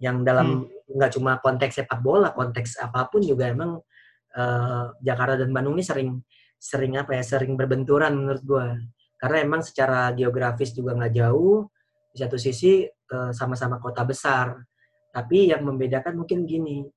[0.04, 0.92] yang dalam hmm.
[0.92, 1.18] nggak hmm.
[1.20, 3.80] cuma konteks sepak bola, konteks apa pun juga emang
[4.36, 6.20] uh, Jakarta dan Bandung ini sering
[6.60, 8.68] sering apa ya, sering berbenturan menurut gue.
[9.20, 11.68] Karena emang secara geografis juga nggak jauh,
[12.12, 14.64] di satu sisi eh, sama-sama kota besar,
[15.12, 16.88] tapi yang membedakan mungkin gini,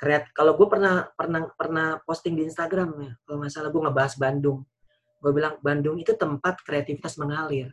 [0.00, 4.14] kreat kalau gue pernah pernah pernah posting di Instagram ya kalau nggak salah gue ngebahas
[4.18, 4.66] Bandung
[5.24, 7.72] gue bilang Bandung itu tempat kreativitas mengalir.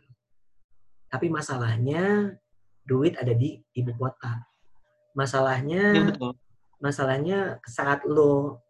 [1.12, 2.32] Tapi masalahnya
[2.80, 4.40] duit ada di ibu kota.
[5.12, 6.32] Masalahnya, ya, betul.
[6.80, 8.64] masalahnya saat lo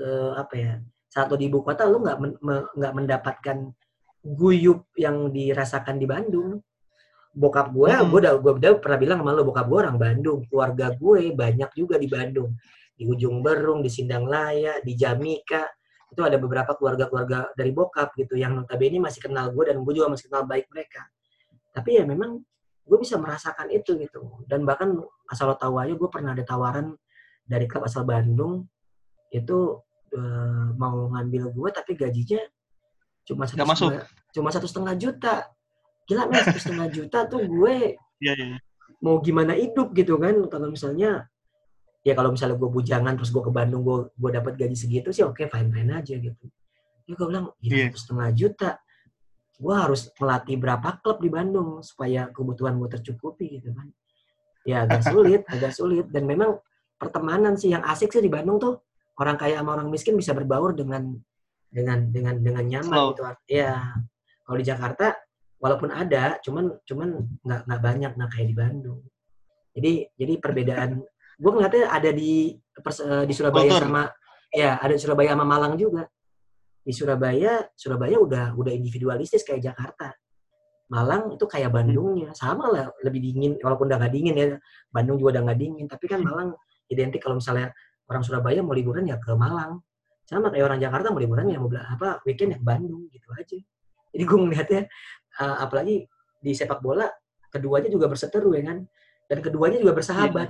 [0.00, 0.74] uh, apa ya,
[1.12, 2.32] saat lo di ibu kota lo nggak men,
[2.72, 3.58] nggak mendapatkan
[4.24, 6.64] guyup yang dirasakan di Bandung.
[7.36, 8.08] Bokap gue, hmm.
[8.08, 11.68] gue udah gue udah pernah bilang sama lo bokap gue orang Bandung, keluarga gue banyak
[11.76, 12.56] juga di Bandung,
[12.96, 15.68] di Ujung Berung, di Sindang Laya, di Jamika,
[16.16, 20.08] itu ada beberapa keluarga-keluarga dari bokap gitu yang notabene masih kenal gue dan gue juga
[20.08, 21.04] masih kenal baik mereka.
[21.76, 22.40] Tapi ya memang
[22.86, 24.40] gue bisa merasakan itu gitu.
[24.48, 24.96] Dan bahkan
[25.28, 26.96] asal lo tahu aja gue pernah ada tawaran
[27.44, 28.64] dari klub asal Bandung.
[29.28, 29.84] Itu
[30.16, 32.40] uh, mau ngambil gue tapi gajinya
[33.26, 35.50] cuma satu setengah, cuma satu setengah juta
[36.06, 38.56] gila men satu setengah juta tuh gue ya, ya.
[39.02, 40.38] mau gimana hidup gitu kan.
[40.46, 41.26] Kalau misalnya
[42.06, 45.26] ya kalau misalnya gue bujangan terus gue ke Bandung gue gue dapat gaji segitu sih
[45.26, 46.44] oke okay, fine fine aja gitu.
[47.10, 47.90] Ya gue bilang ya yeah.
[47.90, 48.70] setengah juta.
[49.56, 53.90] Gue harus melatih berapa klub di Bandung supaya kebutuhan gue tercukupi gitu kan.
[54.62, 56.06] Ya agak sulit agak sulit.
[56.14, 56.62] Dan memang
[56.96, 58.86] pertemanan sih yang asik sih di Bandung tuh
[59.18, 61.18] orang kaya sama orang miskin bisa berbaur dengan
[61.66, 63.08] dengan dengan dengan nyaman Slow.
[63.12, 63.22] gitu.
[63.50, 63.82] Ya
[64.46, 65.25] kalau di Jakarta
[65.66, 69.02] walaupun ada cuman cuman nggak nggak banyak nah kayak di Bandung
[69.74, 71.02] jadi jadi perbedaan
[71.36, 73.82] gue ngeliatnya ada di uh, di Surabaya Kultur.
[73.82, 74.02] sama
[74.54, 76.06] ya ada di Surabaya sama Malang juga
[76.86, 80.14] di Surabaya Surabaya udah udah individualistis kayak Jakarta
[80.86, 81.74] Malang itu kayak.
[81.74, 84.46] Bandungnya sama lah lebih dingin walaupun udah gak dingin ya
[84.86, 86.30] Bandung juga udah gak dingin tapi kan hmm.
[86.30, 86.48] Malang
[86.86, 87.74] identik kalau misalnya
[88.06, 89.82] orang Surabaya mau liburan ya ke Malang
[90.22, 93.58] sama kayak orang Jakarta mau liburan ya mau apa weekend ya ke Bandung gitu aja
[94.14, 94.82] jadi gue ngeliatnya
[95.40, 96.06] uh, apalagi
[96.40, 97.08] di sepak bola
[97.50, 98.78] keduanya juga berseteru ya kan
[99.26, 100.48] dan keduanya juga bersahabat.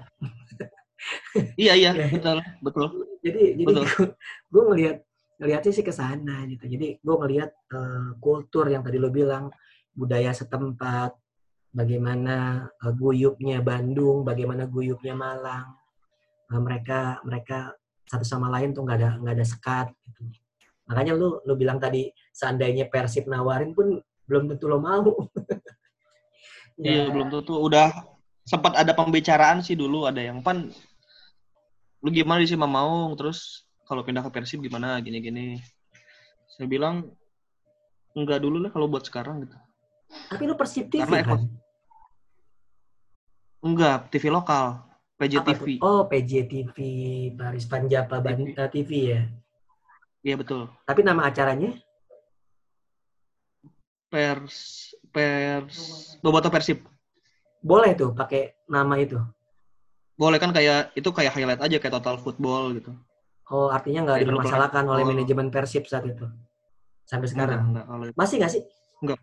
[1.56, 2.86] iya iya betul betul.
[3.24, 3.72] Jadi jadi
[4.52, 4.96] gue ngelihat
[5.40, 6.64] ngelihatnya sih ke sana gitu.
[6.68, 9.52] Jadi gue ngelihat uh, kultur yang tadi lo bilang
[9.96, 11.16] budaya setempat,
[11.72, 15.76] bagaimana uh, guyupnya Bandung, bagaimana guyupnya Malang.
[16.48, 17.74] Uh, mereka mereka
[18.06, 20.20] satu sama lain tuh nggak ada nggak ada sekat gitu.
[20.86, 25.10] Makanya lu lu bilang tadi seandainya Persib nawarin pun belum tentu lo mau.
[26.76, 27.12] Iya, ya.
[27.12, 27.56] belum tentu.
[27.56, 27.88] Udah
[28.44, 30.04] sempat ada pembicaraan sih dulu.
[30.04, 30.68] Ada yang pan
[32.04, 35.00] lu gimana sih mau terus kalau pindah ke Persib gimana?
[35.00, 35.56] Gini-gini.
[36.52, 37.08] Saya bilang
[38.12, 39.56] enggak dulu lah kalau buat sekarang gitu.
[40.28, 41.40] Tapi lu Persib TV Karena kan?
[43.64, 44.84] enggak TV lokal.
[45.16, 46.76] PJ Apa TV oh PJ TV
[47.32, 48.52] Paris Panjapa TV.
[48.52, 49.22] TV ya?
[50.20, 50.68] Iya betul.
[50.84, 51.72] Tapi nama acaranya
[54.08, 54.56] Pers
[55.10, 55.76] Pers
[56.22, 56.84] Boboto Persib
[57.66, 59.18] boleh tuh pakai nama itu.
[60.14, 62.94] Boleh kan kayak itu kayak highlight aja kayak total football gitu.
[63.50, 65.08] Oh, artinya nggak dipermasalahkan oleh oh.
[65.10, 66.30] manajemen Persib saat itu.
[67.06, 67.74] Sampai sekarang.
[67.74, 68.62] Enggak, enggak, Masih nggak sih?
[69.02, 69.18] Enggak.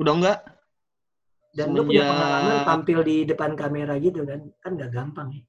[0.00, 0.38] Udah enggak.
[1.56, 1.84] Dan Semenjak...
[1.84, 4.40] lu punya pengalaman tampil di depan kamera gitu kan?
[4.60, 5.42] Kan nggak gampang ya.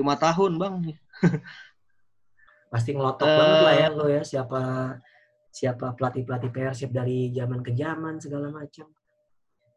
[0.00, 0.74] Lima tahun, Bang.
[2.72, 3.36] Pasti ngelotok uh...
[3.36, 4.60] banget lah ya lo ya siapa
[5.54, 8.90] siapa pelatih-pelatih Persib dari zaman ke zaman segala macam.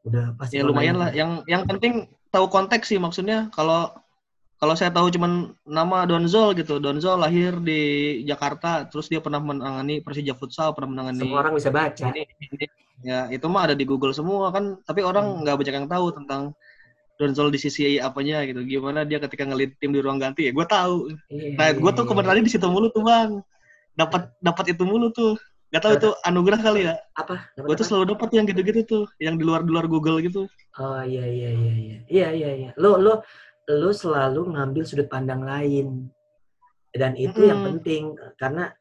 [0.09, 1.13] Udah pasti ya lumayan lah.
[1.13, 3.53] yang yang penting tahu konteks sih maksudnya.
[3.53, 3.93] Kalau
[4.57, 6.81] kalau saya tahu cuman nama Donzol gitu.
[6.81, 7.81] Donzol lahir di
[8.25, 12.09] Jakarta terus dia pernah menangani Persija futsal pernah menangani semua orang bisa baca.
[12.09, 12.65] ini, ini.
[13.05, 14.81] ya itu mah ada di Google semua kan.
[14.81, 15.39] Tapi orang hmm.
[15.45, 15.61] nggak hmm.
[15.61, 16.41] banyak yang tahu tentang
[17.21, 18.65] Donzol di sisi apanya gitu.
[18.65, 21.13] Gimana dia ketika ngelit tim di ruang ganti ya gue tahu.
[21.29, 22.09] Iya, nah gue tuh iya.
[22.09, 23.37] kemarin di situ mulu tuh bang.
[23.93, 26.95] Dapat dapat itu mulu tuh Gak tau itu anugerah kali ya.
[27.19, 27.51] Apa?
[27.59, 30.47] Gue tuh selalu dapat yang gitu-gitu tuh, yang di luar di luar Google gitu.
[30.79, 32.69] Oh iya iya iya iya iya iya iya.
[32.79, 33.19] Lo lo
[33.67, 36.07] lu selalu ngambil sudut pandang lain
[36.95, 37.49] dan itu hmm.
[37.51, 38.03] yang penting
[38.39, 38.71] karena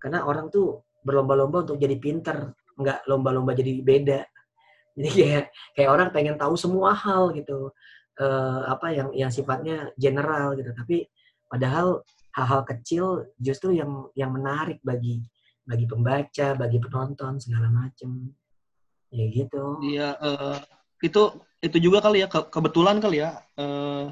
[0.00, 4.20] karena orang tuh berlomba-lomba untuk jadi pinter nggak lomba-lomba jadi beda
[4.96, 5.44] jadi kayak
[5.76, 7.68] kayak orang pengen tahu semua hal gitu
[8.16, 11.04] uh, apa yang yang sifatnya general gitu tapi
[11.52, 12.00] padahal
[12.32, 15.20] hal-hal kecil justru yang yang menarik bagi
[15.70, 18.34] bagi pembaca bagi penonton segala macem.
[19.14, 19.78] Ya gitu.
[19.86, 20.58] Iya uh,
[20.98, 24.10] itu itu juga kali ya ke, kebetulan kali ya uh,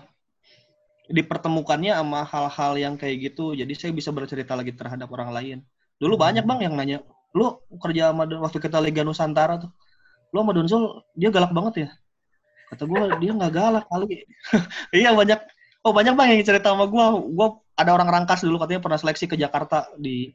[1.10, 3.58] dipertemukannya sama hal-hal yang kayak gitu.
[3.58, 5.58] Jadi saya bisa bercerita lagi terhadap orang lain.
[5.98, 7.02] Dulu banyak bang yang nanya
[7.36, 9.68] lu kerja sama waktu kita Liga Nusantara tuh
[10.32, 11.90] lu sama Donzol dia galak banget ya?
[12.70, 14.22] Kata gue dia nggak galak kali.
[15.02, 15.40] Iya banyak.
[15.86, 17.48] Oh banyak bang yang cerita sama gue gue
[17.78, 20.34] ada orang rangkas dulu katanya pernah seleksi ke Jakarta di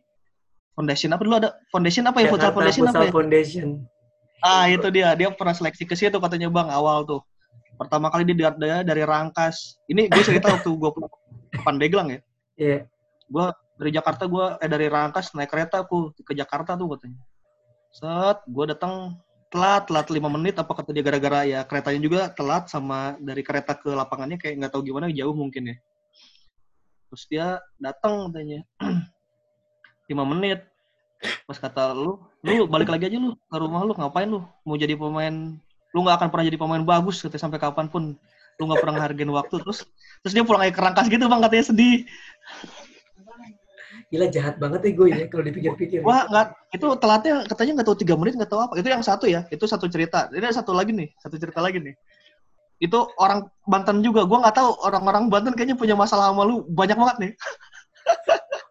[0.74, 1.22] foundation apa?
[1.22, 2.30] Dulu ada foundation apa ya?
[2.30, 3.12] Jakarta futsal foundation apa ya?
[3.14, 3.68] Foundation.
[4.44, 5.10] Ah itu dia.
[5.16, 7.22] Dia pernah seleksi ke situ katanya bang awal tuh.
[7.78, 9.80] Pertama kali dia dari, dari rangkas.
[9.90, 11.02] Ini gue cerita waktu gue ke
[11.64, 12.20] Pandeglang ya.
[12.58, 12.70] Iya.
[12.70, 12.82] Yeah.
[13.34, 13.46] gue
[13.80, 17.22] dari Jakarta gue eh dari rangkas naik kereta aku ke Jakarta tuh katanya.
[17.90, 19.18] Set gue datang
[19.54, 23.78] telat telat lima menit apa kata dia gara-gara ya keretanya juga telat sama dari kereta
[23.78, 25.78] ke lapangannya kayak nggak tahu gimana jauh mungkin ya.
[27.10, 27.48] Terus dia
[27.78, 28.66] datang katanya
[30.10, 30.60] lima menit
[31.48, 35.00] pas kata lu lu balik lagi aja lu ke rumah lu ngapain lu mau jadi
[35.00, 35.56] pemain
[35.94, 38.04] lu nggak akan pernah jadi pemain bagus katanya sampai kapan pun
[38.60, 39.88] lu nggak pernah ngehargain waktu terus
[40.22, 41.98] terus dia pulang aja kerangkas gitu bang katanya sedih
[44.14, 46.06] Gila jahat banget ya gue ya kalau dipikir-pikir.
[46.06, 48.78] Wah nggak itu telatnya katanya nggak tahu tiga menit nggak tahu apa.
[48.78, 49.42] Itu yang satu ya.
[49.50, 50.30] Itu satu cerita.
[50.30, 51.10] Ini ada satu lagi nih.
[51.18, 51.98] Satu cerita lagi nih.
[52.78, 54.30] Itu orang Banten juga.
[54.30, 57.32] Gue nggak tahu orang-orang Banten kayaknya punya masalah sama lu banyak banget nih.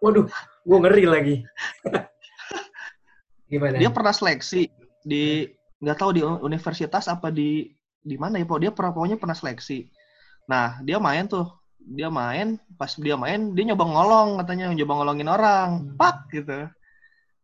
[0.07, 0.30] Waduh,
[0.62, 1.36] gue ngeri lagi.
[3.52, 3.76] Gimana?
[3.76, 4.70] Dia pernah seleksi
[5.02, 5.44] di
[5.82, 7.68] nggak tahu di universitas apa di
[8.02, 9.86] di mana ya, Dia pernah pokoknya pernah seleksi.
[10.50, 15.28] Nah, dia main tuh dia main pas dia main dia nyoba ngolong katanya nyoba ngolongin
[15.30, 15.98] orang hmm.
[15.98, 16.70] pak gitu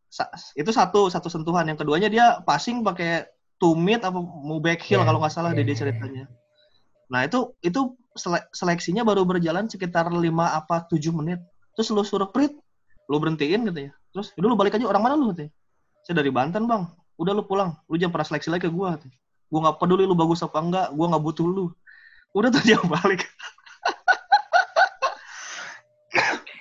[0.09, 0.25] Sa
[0.57, 3.29] itu satu satu sentuhan yang keduanya dia passing pakai
[3.61, 5.07] tumit apa mau back heel yeah.
[5.11, 5.67] kalau nggak salah yeah.
[5.67, 6.25] dia ceritanya
[7.13, 11.41] nah itu itu sele seleksinya baru berjalan sekitar lima apa tujuh menit
[11.77, 12.53] terus lu suruh prit
[13.09, 15.53] lu berhentiin katanya terus dulu balik aja orang mana lu katanya
[16.05, 16.85] saya dari Banten bang
[17.19, 19.19] udah lu pulang lu jangan pernah seleksi lagi ke gua katanya.
[19.49, 21.67] gua nggak peduli lu bagus apa enggak gua nggak butuh lu
[22.37, 23.25] udah tuh dia balik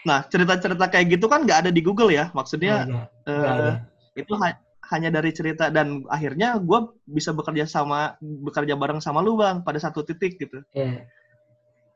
[0.08, 2.32] Nah, cerita-cerita kayak gitu kan nggak ada di Google ya.
[2.32, 3.72] Maksudnya gak uh, ada.
[4.16, 4.56] itu ha
[4.88, 9.76] hanya dari cerita dan akhirnya gue bisa bekerja sama bekerja bareng sama lu bang pada
[9.84, 10.64] satu titik gitu.
[10.72, 11.04] Yeah.
[11.04, 11.04] Iya.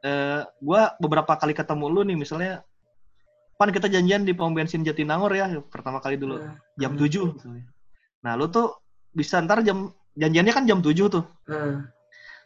[0.01, 2.67] Uh, gue beberapa kali ketemu lu nih misalnya,
[3.61, 6.57] pan kita janjian di pom bensin Jatinangor ya pertama kali dulu uh.
[6.81, 7.37] jam tujuh.
[8.25, 8.81] Nah lu tuh
[9.13, 11.21] bisa ntar jam janjiannya kan jam tujuh tuh.
[11.45, 11.85] Uh.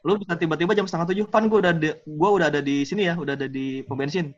[0.03, 3.16] Lu bisa tiba-tiba jam setengah tujuh, pan gue udah gue udah ada di sini ya,
[3.16, 4.36] udah ada di pom bensin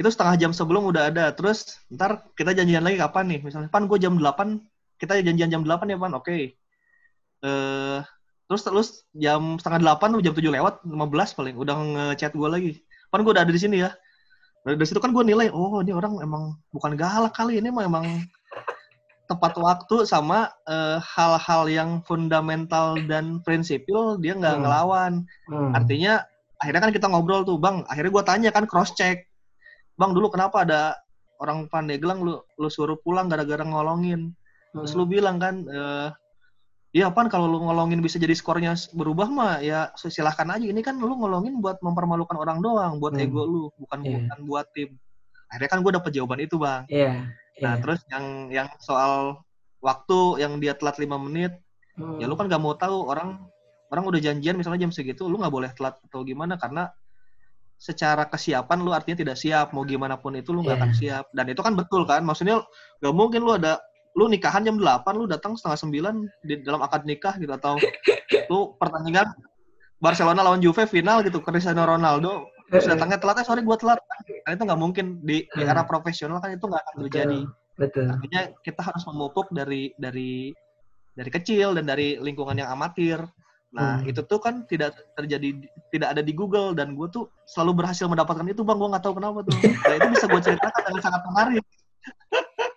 [0.00, 3.84] itu setengah jam sebelum udah ada terus ntar kita janjian lagi kapan nih misalnya pan
[3.84, 4.56] gue jam 8
[4.96, 6.56] kita janjian jam 8 ya pan oke okay.
[7.44, 8.00] uh,
[8.48, 12.72] terus terus jam setengah delapan jam tujuh lewat 15 paling udah ngechat gue lagi
[13.12, 13.92] pan gue udah ada di sini ya
[14.64, 18.04] dari situ kan gue nilai oh ini orang emang bukan galak kali ini mah emang
[19.30, 24.62] tepat waktu sama eh, hal-hal uh, yang fundamental dan prinsipil dia nggak hmm.
[24.66, 25.12] ngelawan
[25.48, 25.72] hmm.
[25.72, 26.20] artinya
[26.60, 29.24] akhirnya kan kita ngobrol tuh bang akhirnya gue tanya kan cross check
[29.96, 30.98] bang dulu kenapa ada
[31.40, 34.34] orang Pandeglang lu lu suruh pulang gara-gara ngolongin
[34.76, 35.12] terus lu hmm.
[35.14, 36.08] bilang kan eh
[36.90, 40.66] Iya pan kalau lu ngolongin bisa jadi skornya berubah mah ya silahkan aja.
[40.66, 43.24] Ini kan lu ngolongin buat mempermalukan orang doang, buat hmm.
[43.30, 44.26] ego lu, bukan yeah.
[44.26, 44.98] bukan buat tim.
[45.54, 46.82] Akhirnya kan gue dapet jawaban itu bang.
[46.90, 47.06] Iya.
[47.06, 47.62] Yeah.
[47.62, 49.38] Nah terus yang yang soal
[49.78, 51.54] waktu yang dia telat lima menit,
[51.94, 52.18] hmm.
[52.18, 53.38] ya lu kan gak mau tahu orang
[53.94, 56.90] orang udah janjian misalnya jam segitu, lu nggak boleh telat atau gimana karena
[57.80, 60.84] secara kesiapan lu artinya tidak siap mau gimana pun itu lu nggak yeah.
[60.84, 62.60] akan siap dan itu kan betul kan maksudnya
[63.00, 63.80] gak mungkin lu ada
[64.18, 67.78] lu nikahan jam 8 lu datang setengah sembilan di dalam akad nikah gitu atau
[68.52, 69.30] lu pertandingan
[70.00, 73.98] Barcelona lawan Juve final gitu Cristiano Ronaldo terus datangnya telat eh sorry gue telat
[74.46, 77.40] kan itu nggak mungkin di, di era profesional kan itu nggak akan terjadi
[77.74, 78.06] betul.
[78.06, 80.54] artinya kita harus memupuk dari dari
[81.14, 83.18] dari kecil dan dari lingkungan yang amatir
[83.70, 84.10] Nah, hmm.
[84.10, 85.54] itu tuh kan tidak terjadi
[85.94, 89.14] tidak ada di Google dan gue tuh selalu berhasil mendapatkan itu bang, gue nggak tahu
[89.22, 89.54] kenapa tuh.
[89.62, 91.64] Nah, itu bisa gue ceritakan dengan sangat menarik.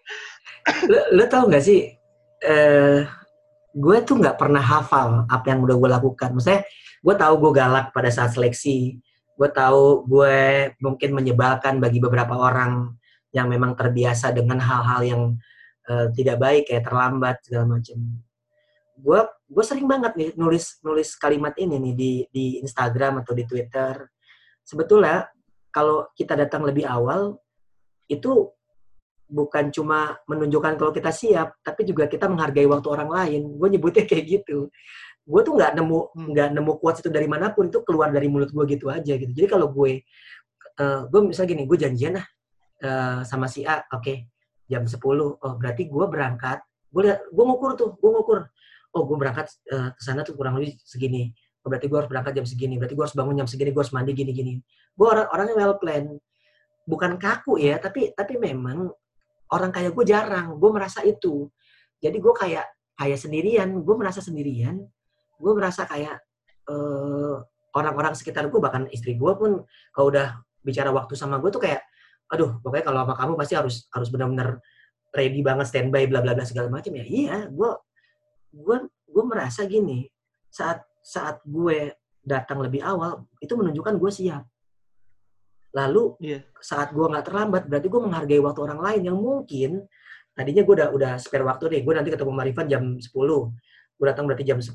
[0.91, 1.91] lo, lo tau gak sih,
[2.45, 3.03] uh,
[3.73, 6.29] gue tuh nggak pernah hafal apa yang udah gue lakukan.
[6.35, 6.61] Maksudnya,
[7.03, 8.99] gue tahu gue galak pada saat seleksi,
[9.35, 12.95] gue tahu gue mungkin menyebalkan bagi beberapa orang
[13.33, 15.23] yang memang terbiasa dengan hal-hal yang
[15.89, 17.97] uh, tidak baik kayak terlambat segala macam
[18.93, 23.43] gue gue sering banget nih nulis nulis kalimat ini nih di di Instagram atau di
[23.43, 24.05] Twitter.
[24.63, 25.27] Sebetulnya
[25.73, 27.35] kalau kita datang lebih awal
[28.07, 28.53] itu
[29.29, 33.41] bukan cuma menunjukkan kalau kita siap, tapi juga kita menghargai waktu orang lain.
[33.57, 34.67] Gue nyebutnya kayak gitu.
[35.23, 36.27] Gue tuh nggak nemu hmm.
[36.35, 39.31] nggak nemu kuat itu dari mana pun itu keluar dari mulut gue gitu aja gitu.
[39.31, 40.03] Jadi kalau gue
[40.79, 42.25] uh, gue misalnya gini, gue janjian lah
[42.83, 44.17] uh, sama si A, oke okay,
[44.67, 46.59] jam 10, oh berarti gue berangkat,
[46.89, 48.39] gue lihat, gue ngukur tuh, gue ngukur,
[48.95, 51.31] oh gue berangkat uh, ke sana tuh kurang lebih segini,
[51.63, 53.93] oh, berarti gue harus berangkat jam segini, berarti gue harus bangun jam segini, gue harus
[53.93, 54.53] mandi gini-gini.
[54.93, 56.03] Gue orang orangnya well plan,
[56.85, 58.91] bukan kaku ya, tapi tapi memang
[59.53, 61.47] orang kayak gue jarang gue merasa itu.
[62.01, 62.65] Jadi gue kayak
[62.97, 64.81] kayak sendirian gue merasa sendirian.
[65.37, 66.17] Gue merasa kayak
[66.73, 67.37] uh,
[67.77, 69.61] orang-orang sekitar gue bahkan istri gue pun
[69.93, 71.85] kalau udah bicara waktu sama gue tuh kayak
[72.31, 74.57] aduh pokoknya kalau sama kamu pasti harus harus benar-benar
[75.13, 77.69] ready banget standby bla bla bla segala macam ya iya gue
[78.53, 80.09] gue gue merasa gini.
[80.49, 81.93] Saat saat gue
[82.23, 84.43] datang lebih awal itu menunjukkan gue siap
[85.73, 86.41] Lalu yeah.
[86.61, 89.89] saat gue nggak terlambat, berarti gue menghargai waktu orang lain yang mungkin
[90.37, 91.81] tadinya gue udah udah spare waktu nih.
[91.81, 93.09] Gue nanti ketemu Marifan jam 10.
[93.97, 94.69] Gue datang berarti jam 10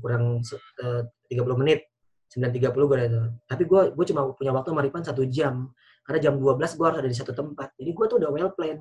[0.00, 1.84] kurang uh, 30 menit.
[2.30, 3.28] 9.30 gue datang.
[3.44, 5.68] Tapi gue gue cuma punya waktu Marifan satu jam.
[6.08, 7.76] Karena jam 12 gue harus ada di satu tempat.
[7.76, 8.80] Jadi gue tuh udah well plan.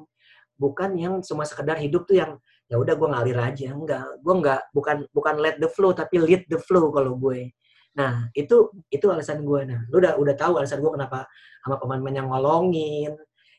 [0.56, 2.32] Bukan yang semua sekedar hidup tuh yang
[2.72, 3.76] ya udah gue ngalir aja.
[3.76, 4.08] Enggak.
[4.24, 7.52] Gue enggak bukan bukan let the flow tapi lead the flow kalau gue.
[7.98, 9.62] Nah, itu itu alasan gue.
[9.66, 11.26] Nah, lu udah udah tahu alasan gue kenapa
[11.66, 13.12] sama pemain-pemain yang ngolongin,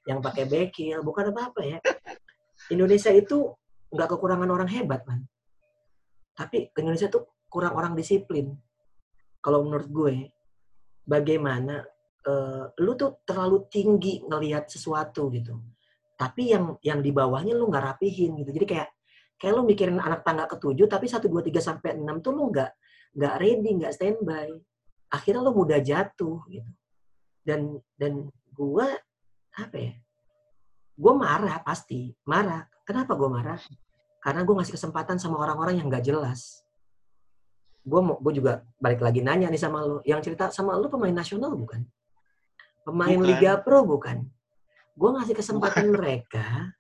[0.06, 1.78] yang pakai bekil, bukan apa-apa ya.
[2.74, 3.50] Indonesia itu
[3.90, 5.26] nggak kekurangan orang hebat, man.
[6.38, 8.54] Tapi Indonesia tuh kurang orang disiplin.
[9.42, 10.14] Kalau menurut gue,
[11.02, 11.82] bagaimana
[12.28, 15.58] uh, lu tuh terlalu tinggi ngelihat sesuatu gitu.
[16.14, 18.52] Tapi yang yang di bawahnya lu nggak rapihin gitu.
[18.54, 18.88] Jadi kayak
[19.40, 22.68] kayak lu mikirin anak tangga ketujuh tapi satu dua tiga sampai enam tuh lu nggak
[23.14, 24.48] nggak ready, nggak standby.
[25.10, 26.70] Akhirnya lo mudah jatuh gitu.
[27.42, 28.88] Dan dan gue
[29.56, 29.94] apa ya?
[30.94, 32.68] Gue marah pasti, marah.
[32.84, 33.58] Kenapa gue marah?
[34.20, 36.60] Karena gue ngasih kesempatan sama orang-orang yang nggak jelas.
[37.80, 40.04] Gue mau, gue juga balik lagi nanya nih sama lo.
[40.04, 41.80] Yang cerita sama lo pemain nasional bukan?
[42.84, 43.28] Pemain bukan.
[43.32, 44.28] Liga Pro bukan?
[44.92, 45.96] Gue ngasih kesempatan bukan.
[45.96, 46.76] mereka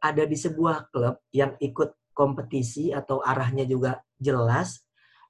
[0.00, 4.87] ada di sebuah klub yang ikut kompetisi atau arahnya juga jelas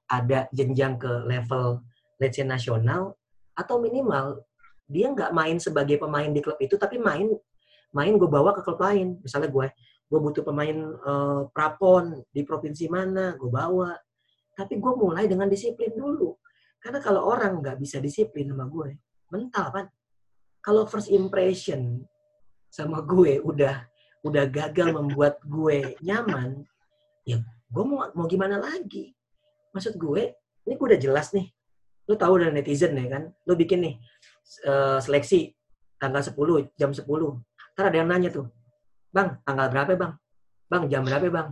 [0.09, 1.85] ada jenjang ke level
[2.17, 3.15] let's say nasional
[3.53, 4.41] atau minimal
[4.89, 7.29] dia nggak main sebagai pemain di klub itu tapi main
[7.93, 9.21] main gue bawa ke klub lain.
[9.21, 9.67] Misalnya gue
[10.09, 13.93] gue butuh pemain uh, prapon di provinsi mana gue bawa.
[14.57, 16.33] Tapi gue mulai dengan disiplin dulu.
[16.81, 18.97] Karena kalau orang nggak bisa disiplin sama gue
[19.29, 19.85] mental kan
[20.59, 22.03] kalau first impression
[22.69, 23.85] sama gue udah
[24.25, 26.65] udah gagal membuat gue nyaman
[27.23, 27.39] ya
[27.69, 29.15] gue mau mau gimana lagi
[29.73, 30.35] maksud gue
[30.67, 31.49] ini gue udah jelas nih.
[32.09, 33.23] Lu tahu dari netizen ya kan?
[33.45, 33.95] Lu bikin nih
[34.65, 35.53] uh, seleksi
[36.01, 37.05] tanggal 10 jam 10
[37.75, 38.47] ntar ada yang nanya tuh
[39.13, 40.13] bang tanggal berapa bang?
[40.69, 41.47] Bang jam berapa bang?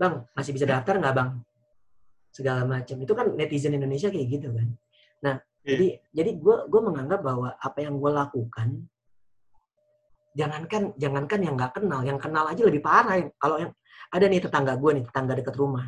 [0.00, 1.30] Bang masih bisa daftar nggak bang?
[2.30, 2.96] Segala macam.
[3.02, 4.68] Itu kan netizen Indonesia kayak gitu kan.
[5.24, 5.76] Nah yeah.
[5.76, 8.68] jadi jadi gue gue menganggap bahwa apa yang gue lakukan
[10.30, 13.18] jangankan jangankan yang nggak kenal yang kenal aja lebih parah.
[13.36, 13.72] Kalau yang
[14.10, 15.86] ada nih tetangga gue nih tetangga dekat rumah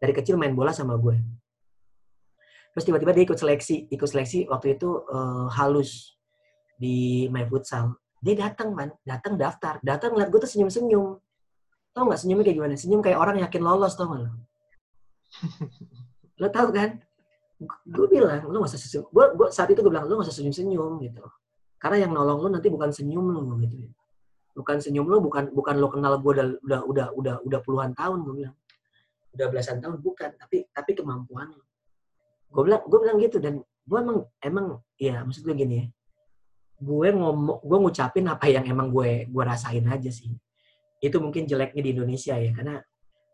[0.00, 1.20] dari kecil main bola sama gue.
[2.72, 6.16] Terus tiba-tiba dia ikut seleksi, ikut seleksi waktu itu uh, halus
[6.80, 8.00] di main futsal.
[8.24, 11.20] Dia datang man, datang daftar, datang ngeliat gue tuh senyum-senyum.
[11.92, 12.74] Tau nggak senyumnya kayak gimana?
[12.78, 14.30] Senyum kayak orang yakin lolos tau gak lo?
[16.40, 16.96] lo tau kan?
[17.84, 19.04] Gue bilang, lo gak usah senyum.
[19.12, 21.24] Gue, gue saat itu gue bilang, lo gak usah senyum-senyum gitu.
[21.80, 23.76] Karena yang nolong lo nanti bukan senyum lo gitu.
[24.54, 28.22] Bukan senyum lo, bukan bukan lo kenal gue udah udah udah udah udah puluhan tahun
[28.22, 28.56] gue bilang
[29.34, 30.30] udah belasan tahun bukan.
[30.36, 31.50] Tapi tapi kemampuan
[32.50, 34.66] gue bilang gue bilang gitu dan gue emang emang
[34.98, 35.86] ya maksud gue gini ya.
[36.80, 40.34] Gue ngomong gue ngucapin apa yang emang gue gue rasain aja sih.
[41.00, 42.76] Itu mungkin jeleknya di Indonesia ya karena,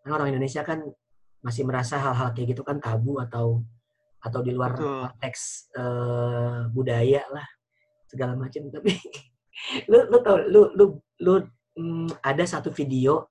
[0.07, 0.87] orang Indonesia kan
[1.43, 3.67] masih merasa hal-hal kayak gitu kan tabu atau
[4.23, 7.47] atau di luar konteks uh, budaya lah
[8.07, 8.71] segala macam.
[8.71, 8.95] Tapi
[9.91, 10.85] lu lu tau lu lu
[11.23, 11.35] lu
[11.75, 13.27] hmm, ada satu video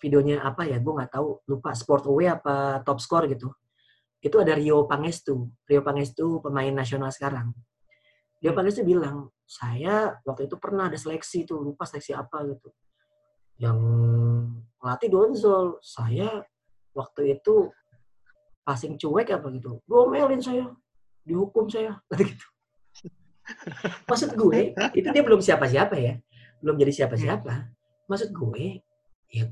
[0.00, 3.52] videonya apa ya gue nggak tahu lupa sport away apa top score gitu.
[4.20, 7.52] Itu ada Rio Pangestu Rio Pangestu pemain nasional sekarang.
[8.40, 12.72] Rio Pangestu bilang saya waktu itu pernah ada seleksi tuh lupa seleksi apa gitu.
[13.60, 13.78] Yang
[14.80, 16.40] melatih Donzol saya
[16.96, 17.68] waktu itu
[18.64, 19.84] passing cuek apa gitu.
[19.86, 20.72] Melin saya
[21.22, 22.46] dihukum saya gitu.
[24.08, 26.16] Maksud gue itu dia belum siapa-siapa ya
[26.60, 27.72] belum jadi siapa-siapa.
[28.06, 28.84] Maksud gue
[29.32, 29.44] ya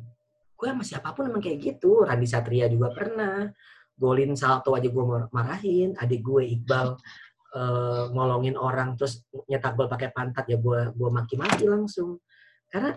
[0.58, 2.02] gue sama siapa pun emang kayak gitu.
[2.02, 3.46] Randy Satria juga pernah.
[3.94, 5.94] Golin salto aja gue marahin.
[5.94, 6.98] Adik gue Iqbal
[7.58, 12.18] uh, ngolongin orang terus nyetak gol pakai pantat ya gue gue maki-maki langsung.
[12.66, 12.90] Karena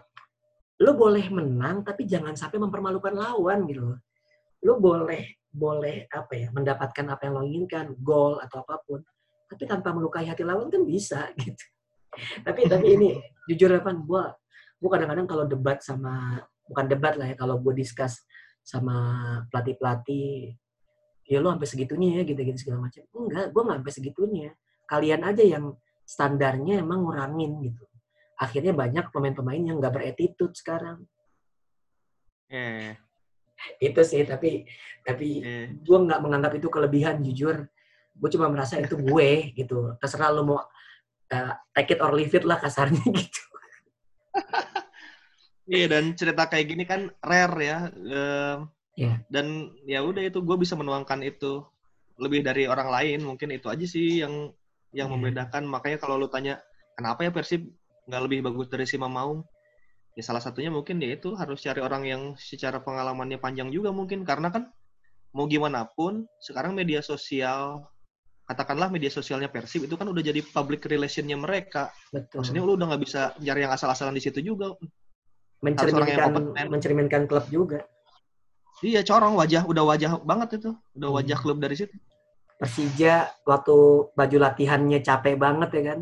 [0.82, 3.94] lo boleh menang tapi jangan sampai mempermalukan lawan gitu
[4.62, 9.02] lo boleh boleh apa ya mendapatkan apa yang lo inginkan gol atau apa pun.
[9.52, 11.66] Tapi tanpa melukai hati lawan kan bisa gitu.
[12.42, 13.10] Tapi tapi ini
[13.52, 14.24] jujur apa gue
[14.82, 16.42] gue kadang-kadang kalau debat sama
[16.72, 18.24] bukan debat lah ya kalau gue discuss
[18.64, 18.96] sama
[19.52, 20.56] pelatih pelatih
[21.28, 23.04] ya lo sampai segitunya ya gitu-gitu segala macam.
[23.12, 24.50] Enggak gue nggak sampai segitunya.
[24.88, 25.66] Kalian aja yang
[26.08, 27.84] standarnya emang ngurangin gitu.
[28.40, 31.04] Akhirnya banyak pemain-pemain yang nggak beretitude sekarang.
[32.52, 32.96] Eh.
[33.78, 34.66] itu sih tapi
[35.06, 35.66] tapi eh.
[35.78, 37.68] gue nggak menganggap itu kelebihan jujur.
[38.12, 39.96] Gue cuma merasa itu gue gitu.
[40.02, 43.42] Terserah lo mau uh, take it or leave it lah kasarnya gitu
[45.72, 48.58] iya dan cerita kayak gini kan rare ya uh,
[49.00, 49.16] yeah.
[49.32, 51.64] dan ya udah itu gue bisa menuangkan itu
[52.20, 54.52] lebih dari orang lain mungkin itu aja sih yang
[54.92, 55.16] yang yeah.
[55.16, 56.60] membedakan makanya kalau lu tanya
[57.00, 57.72] kenapa ya Persib
[58.06, 59.48] nggak lebih bagus dari si Maung
[60.12, 64.28] ya salah satunya mungkin ya itu harus cari orang yang secara pengalamannya panjang juga mungkin
[64.28, 64.68] karena kan
[65.32, 67.88] mau gimana pun sekarang media sosial
[68.44, 72.44] katakanlah media sosialnya Persib itu kan udah jadi public relationnya mereka Betul.
[72.44, 74.76] maksudnya lu udah nggak bisa cari yang asal-asalan di situ juga
[75.62, 76.34] mencerminkan
[76.70, 77.86] mencerminkan klub juga
[78.82, 80.74] Iya, corong wajah udah wajah banget itu.
[80.98, 81.18] Udah hmm.
[81.22, 81.94] wajah klub dari situ.
[82.58, 83.78] Persija waktu
[84.14, 86.00] baju latihannya capek banget ya kan.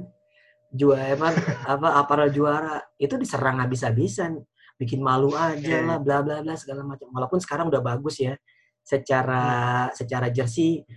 [0.70, 1.34] Juara emang
[1.68, 4.40] apa aparel juara itu diserang habis-habisan.
[4.80, 7.12] Bikin malu aja lah bla bla bla segala macam.
[7.12, 8.40] Walaupun sekarang udah bagus ya
[8.80, 9.44] secara
[9.92, 10.88] secara jersey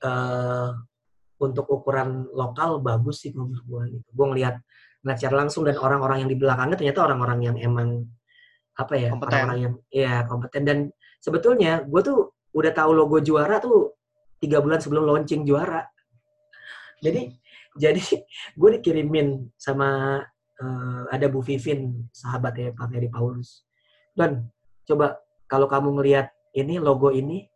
[0.00, 0.72] uh,
[1.36, 4.08] untuk ukuran lokal bagus sih menurut gue gitu.
[4.16, 4.56] Gue ngelihat
[5.06, 8.10] ngeliat langsung dan orang-orang yang di belakangnya ternyata orang-orang yang emang
[8.74, 9.30] apa ya kompeten.
[9.30, 10.62] orang-orang yang ya kompeten.
[10.66, 10.78] Dan
[11.22, 13.94] sebetulnya gue tuh udah tahu logo juara tuh
[14.42, 15.86] tiga bulan sebelum launching juara.
[16.98, 17.30] Jadi
[17.86, 18.02] jadi
[18.58, 20.18] gue dikirimin sama
[20.58, 23.62] uh, ada Bu Vivin sahabat ya Pak Mary Paulus.
[24.10, 24.50] Dan
[24.82, 27.46] coba kalau kamu ngelihat ini logo ini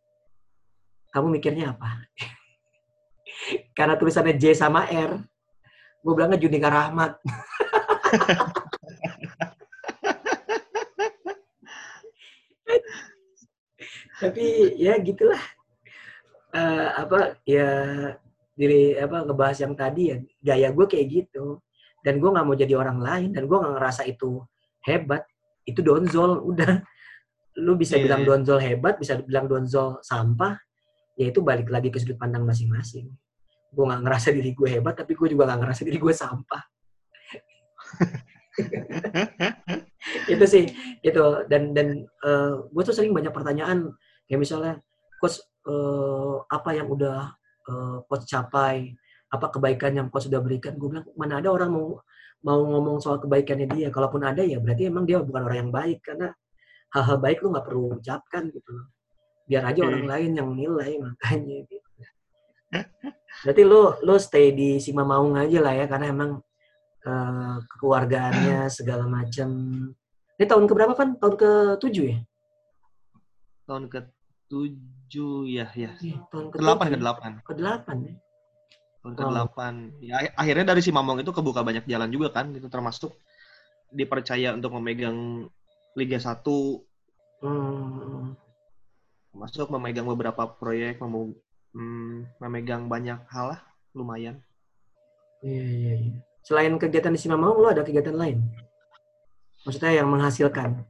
[1.10, 2.06] kamu mikirnya apa?
[3.76, 5.29] Karena tulisannya J sama R
[6.00, 7.20] gue bilangnya Junika Rahmat.
[14.20, 15.40] Tapi ya gitulah.
[16.50, 17.70] Uh, apa ya
[18.58, 21.60] diri apa ngebahas yang tadi ya gaya gue kayak gitu.
[22.00, 24.40] Dan gue nggak mau jadi orang lain dan gue nggak ngerasa itu
[24.84, 25.24] hebat.
[25.68, 26.80] Itu donzol udah.
[27.60, 28.04] Lu bisa yeah.
[28.08, 28.28] bilang iya.
[28.28, 30.56] donzol hebat bisa bilang donzol sampah
[31.20, 33.12] ya itu balik lagi ke sudut pandang masing-masing
[33.70, 36.62] gue nggak ngerasa diri gue hebat tapi gue juga nggak ngerasa diri gue sampah.
[40.32, 40.64] Itu sih
[41.04, 43.92] itu dan dan uh, gue tuh sering banyak pertanyaan
[44.26, 44.80] kayak misalnya
[45.20, 47.36] coach uh, apa yang udah
[47.68, 48.96] uh, coach capai?
[49.30, 50.74] Apa kebaikan yang coach sudah berikan?
[50.80, 52.00] Gue bilang mana ada orang mau
[52.40, 53.88] mau ngomong soal kebaikannya dia.
[53.92, 56.32] Kalaupun ada ya berarti emang dia bukan orang yang baik karena
[56.90, 58.72] hal-hal baik lu nggak perlu ucapkan gitu
[59.50, 60.12] biar aja orang hmm.
[60.14, 61.90] lain yang nilai makanya gitu
[63.44, 66.30] berarti lu lu stay di Sima Maung aja lah ya karena emang
[67.06, 69.48] uh, keluargaannya segala macam
[70.36, 72.18] ini tahun ke berapa kan tahun ke tujuh ya
[73.70, 73.98] tahun ke
[74.50, 75.94] tujuh ya ya.
[76.02, 77.30] Iya, tahun ke delapan ke delapan.
[77.46, 78.14] Ke delapan ya.
[79.00, 79.74] Tahun ke delapan.
[80.02, 82.50] Ya akhirnya dari si Mamong itu kebuka banyak jalan juga kan.
[82.50, 83.14] Itu termasuk
[83.94, 85.46] dipercaya untuk memegang
[85.94, 86.42] Liga 1.
[87.46, 88.34] Hmm.
[89.30, 91.38] Masuk memegang beberapa proyek, mem
[91.76, 93.60] hmm, memegang banyak hal lah,
[93.94, 94.38] lumayan.
[95.40, 96.18] Iya, iya, iya.
[96.44, 98.38] Selain kegiatan di Simamong, lo ada kegiatan lain?
[99.64, 100.84] Maksudnya yang menghasilkan?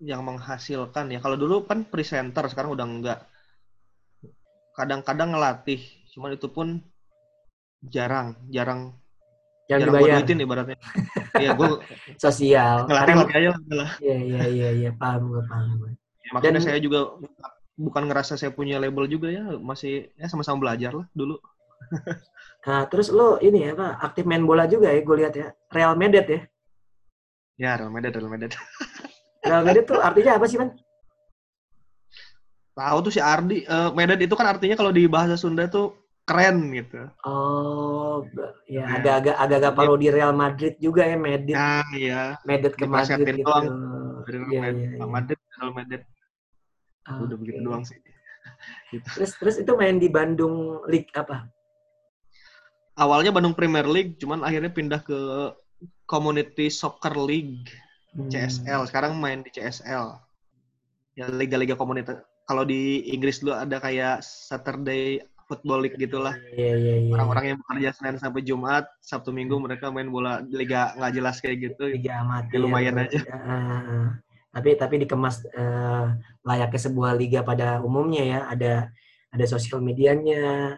[0.00, 1.20] yang menghasilkan ya.
[1.20, 3.20] Kalau dulu kan presenter, sekarang udah enggak.
[4.72, 5.80] Kadang-kadang ngelatih,
[6.16, 6.80] cuman itu pun
[7.84, 8.96] jarang, jarang
[9.68, 10.16] yang jarang dibayar.
[10.24, 10.78] duitin ibaratnya.
[11.36, 11.68] Iya, gue
[12.24, 12.88] sosial.
[12.88, 13.90] Ngelatih Karena, aja lah.
[14.00, 15.92] Iya, iya, iya, iya, paham gue, paham gue.
[16.24, 17.20] Ya, makanya Dan, saya juga
[17.80, 21.40] bukan ngerasa saya punya label juga ya, masih ya sama-sama belajar lah dulu.
[22.68, 25.48] nah, terus lo ini ya, apa, aktif main bola juga ya, gue lihat ya.
[25.72, 26.40] Real Madrid ya?
[27.56, 28.52] Ya, Real Madrid, Real Madrid.
[29.48, 30.76] Real Madrid tuh artinya apa sih, Man?
[32.76, 33.64] Tahu tuh si Ardi.
[33.64, 37.10] Uh, Medan itu kan artinya kalau di bahasa Sunda tuh keren gitu.
[37.26, 38.22] Oh,
[38.70, 41.56] ya ada agak agak-agak parodi Real Madrid juga ya Madrid.
[41.58, 42.38] Nah, iya.
[42.46, 43.44] Madrid ke Madrid gitu.
[43.44, 43.66] Doang.
[44.24, 45.06] Real ya, Madrid, ya, ya.
[45.10, 46.02] Madrid, Real Madrid.
[47.08, 47.38] Oh, Udah okay.
[47.40, 47.98] begitu doang sih.
[48.92, 49.06] gitu.
[49.16, 51.48] Terus terus itu main di Bandung League apa?
[53.00, 55.18] Awalnya Bandung Premier League, cuman akhirnya pindah ke
[56.04, 57.70] Community Soccer League.
[58.10, 58.84] CSL.
[58.84, 58.88] Hmm.
[58.90, 60.18] Sekarang main di CSL.
[61.14, 62.20] Ya liga-liga komunitas.
[62.44, 66.34] Kalau di Inggris dulu ada kayak Saturday football league gitulah.
[66.54, 67.12] Iya, iya, iya.
[67.14, 71.58] Orang-orang yang bekerja Senin sampai Jumat, Sabtu Minggu mereka main bola liga nggak jelas kayak
[71.70, 71.90] gitu.
[71.90, 72.54] Liga amatir.
[72.54, 73.20] Ya, lumayan aja.
[74.50, 76.10] Tapi tapi dikemas uh,
[76.42, 78.40] layaknya sebuah liga pada umumnya ya.
[78.50, 78.72] Ada
[79.30, 80.74] ada sosial medianya,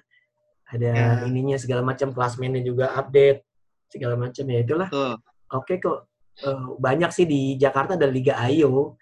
[0.69, 1.29] ada yeah.
[1.29, 3.45] ininya segala macam klasmennya juga update
[3.93, 4.89] segala macam ya itulah.
[4.89, 5.17] Uh.
[5.53, 6.09] Oke kok
[6.49, 8.97] uh, banyak sih di Jakarta ada Liga Ayo.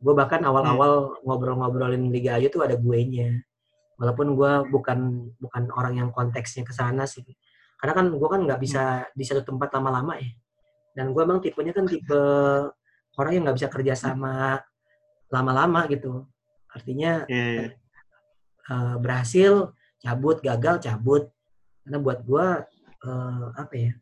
[0.00, 1.26] Gue bahkan awal-awal hmm.
[1.26, 3.30] ngobrol-ngobrolin Liga Ayo tuh ada gue nya.
[3.98, 4.98] Walaupun gue bukan
[5.42, 7.26] bukan orang yang konteksnya ke sana sih.
[7.76, 9.18] Karena kan gue kan nggak bisa hmm.
[9.18, 10.30] di satu tempat lama-lama ya.
[10.94, 12.22] Dan gue emang tipenya kan tipe
[13.20, 14.58] orang yang nggak bisa kerja sama
[15.28, 16.24] lama-lama gitu.
[16.72, 17.70] Artinya yeah, yeah.
[18.70, 21.28] Uh, berhasil cabut, gagal cabut.
[21.84, 22.46] Karena buat gue
[23.06, 23.92] uh, apa ya?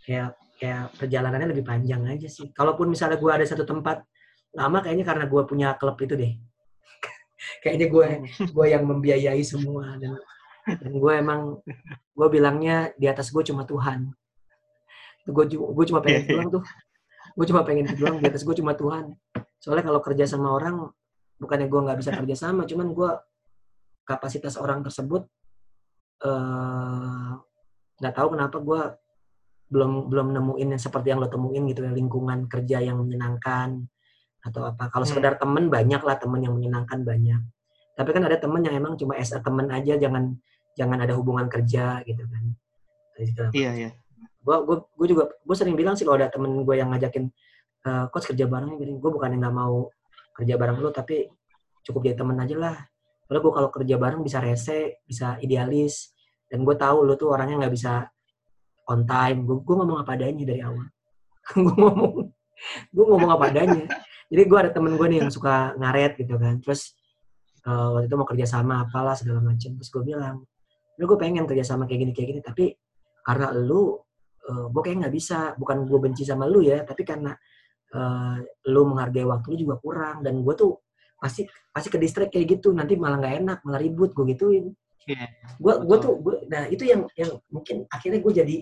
[0.00, 0.28] Kayak
[0.60, 2.52] kayak perjalanannya lebih panjang aja sih.
[2.52, 4.04] Kalaupun misalnya gue ada satu tempat
[4.52, 6.32] lama, kayaknya karena gue punya klub itu deh.
[7.64, 8.06] kayaknya gue
[8.52, 10.16] gue yang membiayai semua dan
[10.68, 11.58] dan gue emang
[12.12, 14.12] gue bilangnya di atas gue cuma Tuhan.
[15.24, 16.64] Gue gue cuma pengen pulang tuh.
[17.40, 19.16] Gue cuma pengen pulang di atas gue cuma Tuhan.
[19.64, 20.92] Soalnya kalau kerja sama orang
[21.40, 23.10] bukannya gue nggak bisa kerja sama, cuman gue
[24.04, 25.24] kapasitas orang tersebut
[26.20, 27.30] eh,
[27.96, 28.80] nggak uh, tahu kenapa gue
[29.72, 33.88] belum belum nemuin yang seperti yang lo temuin gitu ya lingkungan kerja yang menyenangkan
[34.44, 34.92] atau apa.
[34.92, 35.12] Kalau hmm.
[35.16, 37.40] sekedar temen banyak lah temen yang menyenangkan banyak.
[37.96, 40.36] Tapi kan ada temen yang emang cuma as a temen aja jangan
[40.76, 42.44] jangan ada hubungan kerja gitu kan.
[43.56, 43.90] Iya iya
[44.40, 47.28] gue gue gue juga gue sering bilang sih kalau ada temen gue yang ngajakin
[47.84, 49.88] uh, coach kerja bareng gitu gue bukan nggak mau
[50.36, 51.28] kerja bareng lo tapi
[51.84, 52.76] cukup jadi temen aja lah.
[53.26, 56.12] Soalnya gue kalau kerja bareng bisa rese bisa idealis
[56.50, 58.08] dan gue tahu lo tuh orangnya nggak bisa
[58.88, 59.44] on time.
[59.46, 60.86] Gue gue ngomong apa adanya dari awal.
[61.56, 62.12] Gue ngomong
[62.92, 63.84] gue ngomong apa adanya.
[64.30, 66.60] Jadi gue ada temen gue nih yang suka ngaret gitu kan.
[66.62, 66.94] Terus
[67.64, 69.74] uh, waktu itu mau kerja sama apalah segala macam.
[69.80, 70.44] Terus gue bilang
[71.00, 72.64] lu gue pengen kerja sama kayak gini kayak gini tapi
[73.24, 73.96] karena lu
[74.48, 75.52] uh, gue kayak nggak bisa.
[75.58, 77.34] Bukan gue benci sama lu ya tapi karena
[77.92, 78.36] uh,
[78.70, 80.24] lu menghargai waktu lu juga kurang.
[80.24, 80.80] Dan gue tuh
[81.20, 82.72] pasti pasti ke distrik kayak gitu.
[82.72, 84.72] Nanti malah nggak enak malah ribut gue gituin.
[85.08, 88.56] Yeah, gue gue tuh gua, nah itu yang yang mungkin akhirnya gue jadi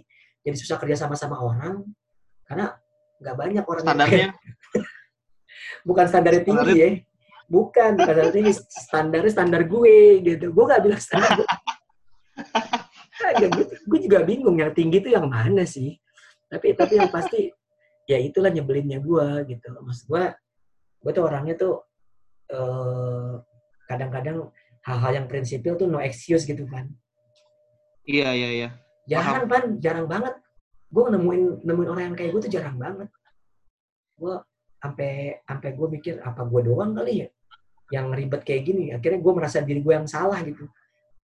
[0.47, 1.83] jadi susah kerja sama sama orang.
[2.47, 2.73] Karena
[3.19, 4.19] nggak banyak orang standarnya?
[4.31, 4.33] yang
[5.89, 6.91] bukan standar tinggi ya.
[7.49, 8.53] Bukan standar tinggi.
[8.55, 10.47] Standarnya standar gue gitu.
[10.55, 11.49] Gue nggak bilang standar gue
[13.49, 15.99] gue, gue juga bingung yang tinggi itu yang mana sih
[16.49, 17.53] tapi tapi yang pasti
[18.09, 20.25] ya itulah nyebelinnya gue gitu maksud gue
[21.05, 21.75] gue tuh orangnya tuh
[22.51, 23.35] eh,
[23.91, 24.49] kadang-kadang
[24.87, 26.89] hal-hal yang prinsipil tuh no excuse gitu kan
[28.09, 28.69] iya iya iya
[29.09, 30.37] Jarang pan, jarang banget.
[30.93, 33.09] Gue nemuin nemuin orang yang kayak gue tuh jarang banget.
[34.21, 34.37] Gue
[34.79, 37.29] sampai sampai gue mikir apa gue doang kali ya
[37.89, 38.93] yang ribet kayak gini.
[38.93, 40.69] Akhirnya gue merasa diri gue yang salah gitu.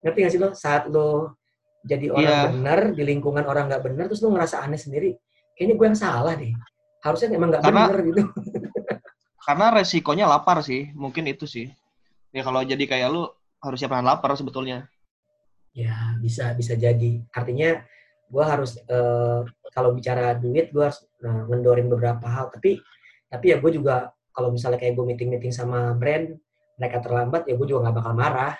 [0.00, 0.48] Ngerti gak sih lo?
[0.56, 1.36] Saat lo
[1.86, 2.44] jadi orang yeah.
[2.50, 5.14] benar di lingkungan orang nggak benar, terus lo ngerasa aneh sendiri.
[5.54, 6.50] Kayaknya gue yang salah deh.
[6.98, 8.22] Harusnya emang nggak benar gitu.
[9.46, 11.70] karena resikonya lapar sih, mungkin itu sih.
[12.34, 13.30] Ya kalau jadi kayak lu
[13.62, 14.90] harus siap lapar sebetulnya.
[15.70, 17.22] Ya bisa bisa jadi.
[17.30, 17.78] Artinya
[18.26, 22.50] gue harus uh, kalau bicara duit gue harus uh, ngendorin beberapa hal.
[22.50, 22.82] Tapi
[23.30, 26.34] tapi ya gue juga kalau misalnya kayak gue meeting meeting sama brand
[26.76, 28.54] mereka terlambat ya gue juga nggak bakal marah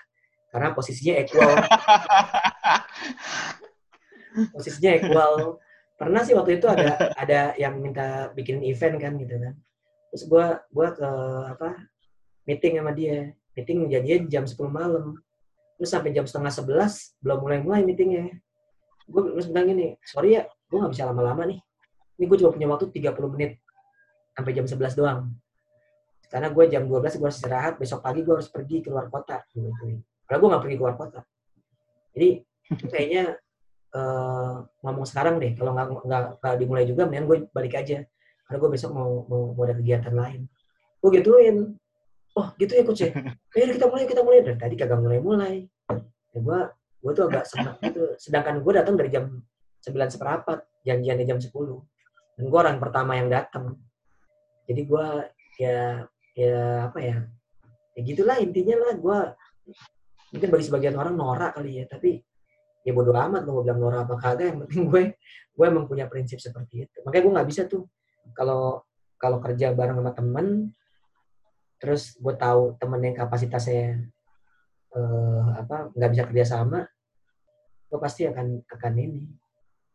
[0.55, 1.51] karena posisinya equal.
[4.53, 5.61] posisinya equal.
[5.97, 9.55] Pernah sih waktu itu ada ada yang minta bikin event kan gitu kan.
[10.12, 11.11] Terus gue gue ke
[11.57, 11.68] apa
[12.45, 13.32] meeting sama dia.
[13.57, 15.16] Meeting jadinya jam 10 malam
[15.76, 18.32] terus sampai jam setengah sebelas belum mulai-mulai meetingnya
[19.07, 21.61] gue terus bilang gini sorry ya gue nggak bisa lama-lama nih
[22.16, 23.61] ini gue cuma punya waktu 30 menit
[24.32, 25.20] sampai jam 11 doang
[26.26, 29.45] karena gue jam 12 gue harus istirahat besok pagi gue harus pergi keluar kota
[30.26, 31.20] karena gue nggak pergi keluar kota
[32.16, 32.28] jadi
[32.91, 33.22] kayaknya
[33.97, 34.53] uh,
[34.84, 35.88] ngomong sekarang deh kalau nggak
[36.36, 38.05] nggak dimulai juga mendingan gue balik aja.
[38.47, 40.47] Karena gue besok mau mau, mau ada kegiatan lain.
[41.01, 41.57] Gue gituin.
[42.36, 43.11] Oh gitu ya coach ya?
[43.57, 44.44] Ayo kita mulai kita mulai.
[44.44, 45.55] Dari tadi kagak mulai mulai
[46.36, 46.61] ya gue
[47.01, 48.05] gue tuh agak senang gitu.
[48.20, 49.40] Sedangkan gue datang dari jam
[49.80, 51.80] sembilan seperempat janjiannya jam sepuluh.
[52.36, 53.80] Dan gue orang pertama yang datang.
[54.68, 55.07] Jadi gue
[55.57, 56.05] ya
[56.36, 57.16] ya apa ya?
[57.97, 58.94] Ya gitulah intinya lah.
[59.01, 59.18] Gue
[60.36, 62.20] mungkin bagi sebagian orang norak kali ya tapi
[62.87, 65.03] ya bodo amat lo mau bilang norak apa kagak yang penting gue
[65.59, 67.82] gue emang punya prinsip seperti itu makanya gue nggak bisa tuh
[68.30, 68.87] kalau
[69.18, 70.47] kalau kerja bareng sama temen
[71.82, 74.07] terus gue tahu temen yang kapasitasnya
[74.95, 76.87] uh, apa nggak bisa kerja sama
[77.91, 79.22] gue pasti akan akan ini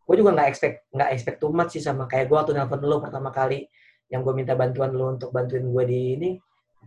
[0.04, 3.00] gue juga nggak expect nggak expect too much sih sama kayak gue waktu nelfon lo
[3.00, 3.72] pertama kali
[4.12, 6.32] yang gue minta bantuan lo untuk bantuin gue di ini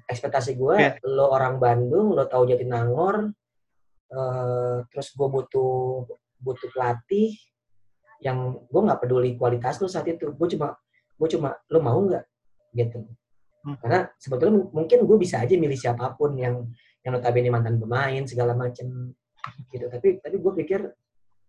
[0.05, 1.00] ekspektasi gue yeah.
[1.09, 3.32] lo orang Bandung lo tahu Jatinangor
[4.14, 6.06] uh, terus gue butuh
[6.38, 7.34] butuh pelatih
[8.22, 10.32] yang gue nggak peduli kualitas lu saat itu.
[10.32, 10.78] Gue cuma
[11.18, 12.24] gue cuma lu mau nggak?
[12.74, 13.02] Gitu.
[13.64, 13.80] Hmm.
[13.80, 16.68] karena sebetulnya mungkin gue bisa aja milih siapa pun yang
[17.00, 19.16] yang notabene mantan pemain segala macam
[19.72, 19.88] gitu.
[19.88, 20.80] Tapi tapi gue pikir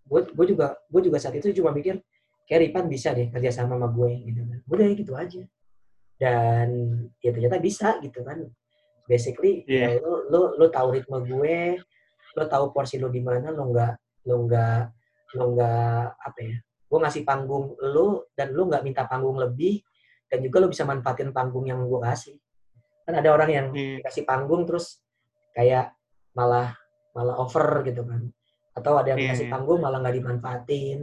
[0.08, 2.00] gue gue juga gue juga saat itu cuma mikir
[2.48, 4.60] kayak Ripan bisa deh kerja sama sama gue gitu kan.
[4.64, 5.44] Udah gitu aja.
[6.16, 6.68] Dan
[7.20, 8.48] ya ternyata bisa gitu kan.
[9.12, 10.00] Basically yeah.
[10.00, 11.76] ya, lo lo lo tahu ritme gue
[12.36, 13.94] lo tahu porsi lo di mana lo nggak
[14.28, 14.82] lo nggak
[15.40, 19.82] lo nggak apa ya gue ngasih panggung lo dan lo nggak minta panggung lebih
[20.30, 22.36] dan juga lo bisa manfaatin panggung yang gue kasih
[23.06, 24.02] kan ada orang yang yeah.
[24.02, 25.02] dikasih panggung terus
[25.54, 25.94] kayak
[26.36, 26.76] malah
[27.16, 28.28] malah over gitu kan
[28.76, 29.26] atau ada yang yeah.
[29.32, 29.54] dikasih iya.
[29.54, 31.00] panggung malah nggak dimanfaatin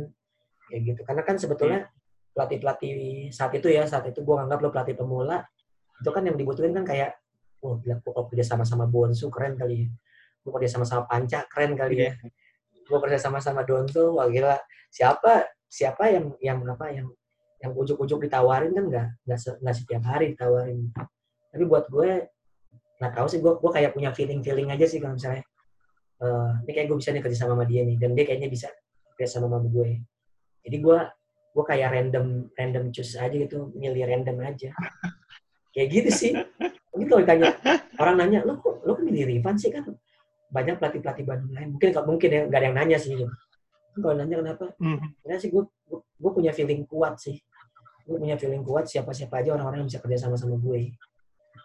[0.69, 2.33] kayak gitu karena kan sebetulnya yeah.
[2.35, 2.95] pelatih pelatih
[3.33, 5.47] saat itu ya saat itu gue anggap lo pelatih pemula
[6.03, 7.17] itu kan yang dibutuhin kan kayak
[7.63, 9.89] wah oh, kalau kerja sama sama Bonsu keren kali ya
[10.43, 12.13] gue kerja sama sama Panca keren kali ya.
[12.13, 12.31] Iya.
[12.83, 14.59] gue kerja sama sama Donzo wah gila.
[14.91, 17.09] Siapa siapa yang yang apa yang
[17.63, 19.09] yang ujuk-ujuk ditawarin kan nggak
[19.63, 20.91] nggak setiap hari ditawarin.
[21.55, 22.27] Tapi buat gue
[22.99, 25.43] nggak tahu sih gue gue kayak punya feeling feeling aja sih kalau misalnya
[26.23, 28.69] uh, ini kayak gue bisa nih kerja sama sama dia nih dan dia kayaknya bisa
[29.15, 30.03] kerja sama sama gue.
[30.67, 30.99] Jadi gue
[31.53, 32.27] gue kayak random
[32.59, 34.71] random choose aja gitu milih random aja.
[35.73, 36.33] Kayak gitu sih.
[36.93, 37.49] Mungkin kalau ditanya
[37.97, 39.73] orang nanya lo kok lo milih Rifan sih?
[39.73, 39.89] Kan
[40.53, 41.69] banyak pelatih pelatih Bandung lain.
[41.75, 43.27] Mungkin nggak mungkin ya nggak ada yang nanya sih gitu.
[43.93, 44.73] kalau nanya kenapa?
[44.81, 45.05] Mm.
[45.21, 47.37] Karena sih gue, gue gue punya feeling kuat sih.
[48.05, 50.93] Gue punya feeling kuat siapa siapa aja orang-orang yang bisa kerja sama sama gue.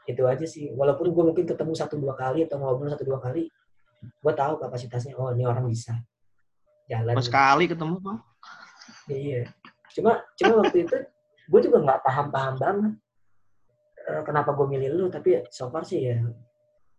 [0.07, 0.71] Itu aja sih.
[0.71, 3.51] Walaupun gue mungkin ketemu satu dua kali atau ngobrol satu dua kali
[3.97, 5.97] gue tahu kapasitasnya oh ini orang bisa
[6.87, 7.17] jalan.
[7.17, 8.17] Pas sekali ketemu pak
[9.09, 9.43] iya.
[9.91, 10.97] Cuma cuma waktu itu
[11.47, 12.93] gue juga nggak paham paham banget
[14.11, 16.19] uh, kenapa gue milih lu tapi so far sih ya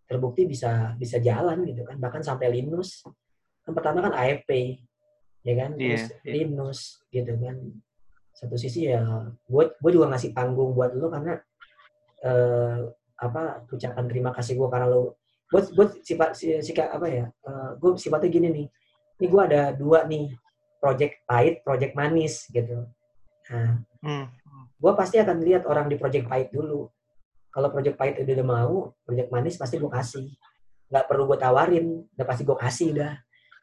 [0.08, 2.00] terbukti bisa bisa jalan gitu kan.
[2.00, 3.04] Bahkan sampai Linus
[3.62, 4.80] kan pertama kan AFP
[5.44, 5.76] ya kan?
[5.76, 6.32] Yeah, terus yeah.
[6.32, 6.80] Linus
[7.12, 7.56] gitu kan.
[8.32, 11.36] Satu sisi ya gue gue juga ngasih panggung buat lu karena
[12.24, 12.88] uh,
[13.18, 17.70] apa ucapan terima kasih gue karena lo buat buat sifat sikap apa ya uh, eh,
[17.76, 18.66] gue sifatnya gini nih.
[19.20, 20.32] Ini gue ada dua nih
[20.80, 22.88] project pahit project manis gitu.
[23.52, 24.24] Nah hmm.
[24.80, 26.88] gue pasti akan lihat orang di project pahit dulu
[27.58, 30.30] kalau project pahit udah mau project manis pasti gue kasih.
[30.94, 33.12] Nggak perlu gue tawarin udah pasti gue kasih udah.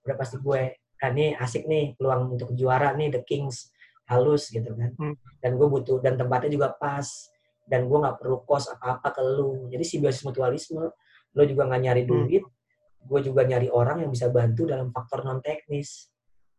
[0.03, 0.61] Udah pasti gue
[0.99, 3.71] kan nih asik nih peluang untuk juara nih the kings.
[4.11, 4.91] Halus gitu kan.
[4.99, 5.15] Hmm.
[5.39, 7.07] dan gue butuh dan tempatnya juga pas.
[7.63, 9.71] Dan gue nggak perlu kos apa-apa ke lu.
[9.71, 10.91] Jadi simbiosis mutualisme
[11.31, 12.11] lo juga nggak nyari hmm.
[12.11, 12.53] duit hmm.
[13.07, 16.11] gue juga nyari orang yang bisa bantu dalam faktor non teknis.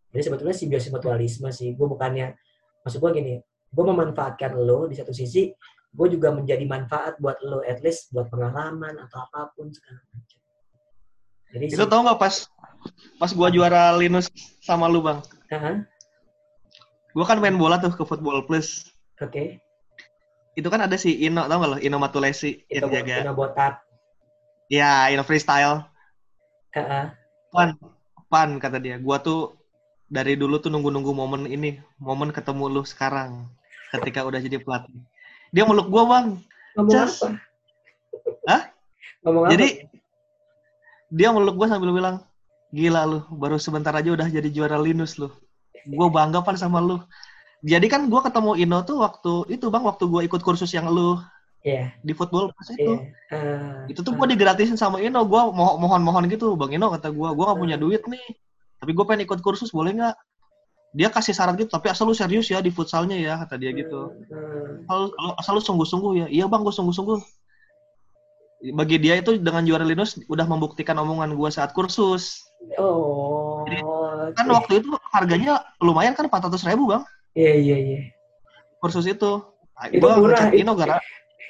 [0.08, 1.76] Jadi sebetulnya simbiosis mutualisme sih.
[1.76, 2.32] Gue bukannya
[2.80, 3.34] maksud gue gini
[3.66, 5.52] gue memanfaatkan lo di satu sisi
[5.96, 10.38] gue juga menjadi manfaat buat lo at least buat pengalaman atau apa pun segala macam
[11.56, 12.34] jadi itu tau nggak pas
[13.16, 14.28] pas gue juara Linus
[14.60, 15.76] sama lu bang uh-huh.
[17.16, 19.58] gue kan main bola tuh ke Football Plus oke okay.
[20.52, 23.86] itu kan ada si Ino tau gak lo Ino Matulesi yang jaga Ino botak
[24.66, 25.86] Ya, in freestyle.
[26.74, 27.14] Uh-uh.
[27.54, 27.78] Pan,
[28.26, 28.98] pan kata dia.
[28.98, 29.54] Gua tuh
[30.10, 33.46] dari dulu tuh nunggu-nunggu momen ini, momen ketemu lu sekarang
[33.94, 35.06] ketika udah jadi pelatih.
[35.54, 36.26] Dia meluk gua, Bang.
[36.78, 37.22] Ngomong Just.
[37.22, 37.28] apa?
[38.46, 38.62] Hah?
[39.26, 39.94] Ngomong Jadi apa?
[41.12, 42.16] dia meluk gua sambil bilang,
[42.74, 45.30] "Gila lu, baru sebentar aja udah jadi juara Linus lu."
[45.86, 46.98] Gua bangga pan sama lu.
[47.62, 51.18] Jadi kan gua ketemu Ino tuh waktu itu, Bang, waktu gua ikut kursus yang lu
[51.66, 51.90] yeah.
[52.06, 53.02] di football pas itu.
[53.34, 53.34] Yeah.
[53.34, 54.16] Uh, itu tuh uh.
[54.22, 55.26] gue digratisin sama Ino.
[55.26, 58.26] Gue mo mohon-mohon gitu, Bang Ino kata gue, gue gak punya duit nih.
[58.78, 60.16] Tapi gue pengen ikut kursus, boleh nggak?
[60.94, 64.14] Dia kasih syarat gitu, tapi asal lu serius ya di futsalnya ya, kata dia gitu.
[64.86, 66.26] Asal, asal lu sungguh-sungguh ya.
[66.30, 67.18] Iya bang, gue sungguh-sungguh.
[68.72, 72.48] Bagi dia itu dengan juara Linus udah membuktikan omongan gue saat kursus.
[72.80, 73.66] Oh.
[73.68, 73.84] Jadi,
[74.32, 77.04] kan waktu itu harganya lumayan kan 400 ribu bang.
[77.36, 77.92] Iya yeah, iya yeah, iya.
[77.92, 78.04] Yeah.
[78.80, 79.32] Kursus itu.
[79.92, 80.48] Itu gua murah.
[80.56, 80.96] Ino gara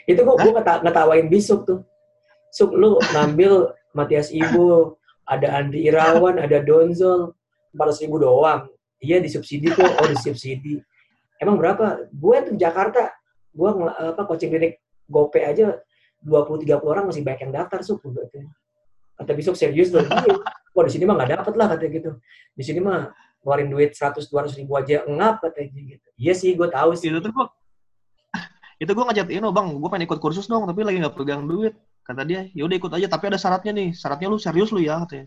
[0.07, 1.83] itu kok gue ngeta ngetawain bisuk tuh.
[2.55, 4.95] Suk, lu ngambil Matias Ibu,
[5.27, 7.35] ada Andi Irawan, ada Donzol,
[7.75, 8.71] 400 ribu doang.
[9.01, 10.81] Iya disubsidi kok, oh disubsidi.
[11.37, 12.09] Emang berapa?
[12.13, 13.13] Gue tuh Jakarta,
[13.53, 15.77] gue apa coaching klinik GoPay aja
[16.25, 18.01] 20-30 orang masih banyak yang daftar, Suk.
[19.17, 20.05] Kata besok serius loh.
[20.05, 20.37] Iya.
[20.77, 22.11] Wah di sini mah nggak dapet lah katanya gitu.
[22.53, 26.09] Di sini mah ngeluarin duit 100-200 ribu aja ngap katanya gitu.
[26.21, 27.09] Iya sih, gue tahu sih.
[27.09, 27.33] Itu tuh
[28.83, 31.73] itu gue ngajak Ino bang gue pengen ikut kursus dong tapi lagi nggak pegang duit
[32.05, 35.01] kata dia ya udah ikut aja tapi ada syaratnya nih syaratnya lu serius lu ya
[35.03, 35.27] katanya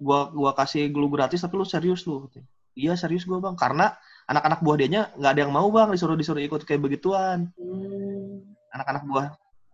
[0.00, 3.92] gue gua kasih glue gratis tapi lu serius lu katanya iya serius gue bang karena
[4.24, 8.48] anak-anak buah dianya nggak ada yang mau bang disuruh disuruh ikut kayak begituan hmm.
[8.72, 9.26] anak-anak buah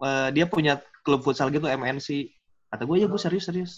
[0.03, 2.35] uh, dia punya klub futsal gitu MNC
[2.75, 3.73] kata gue ya gue serius serius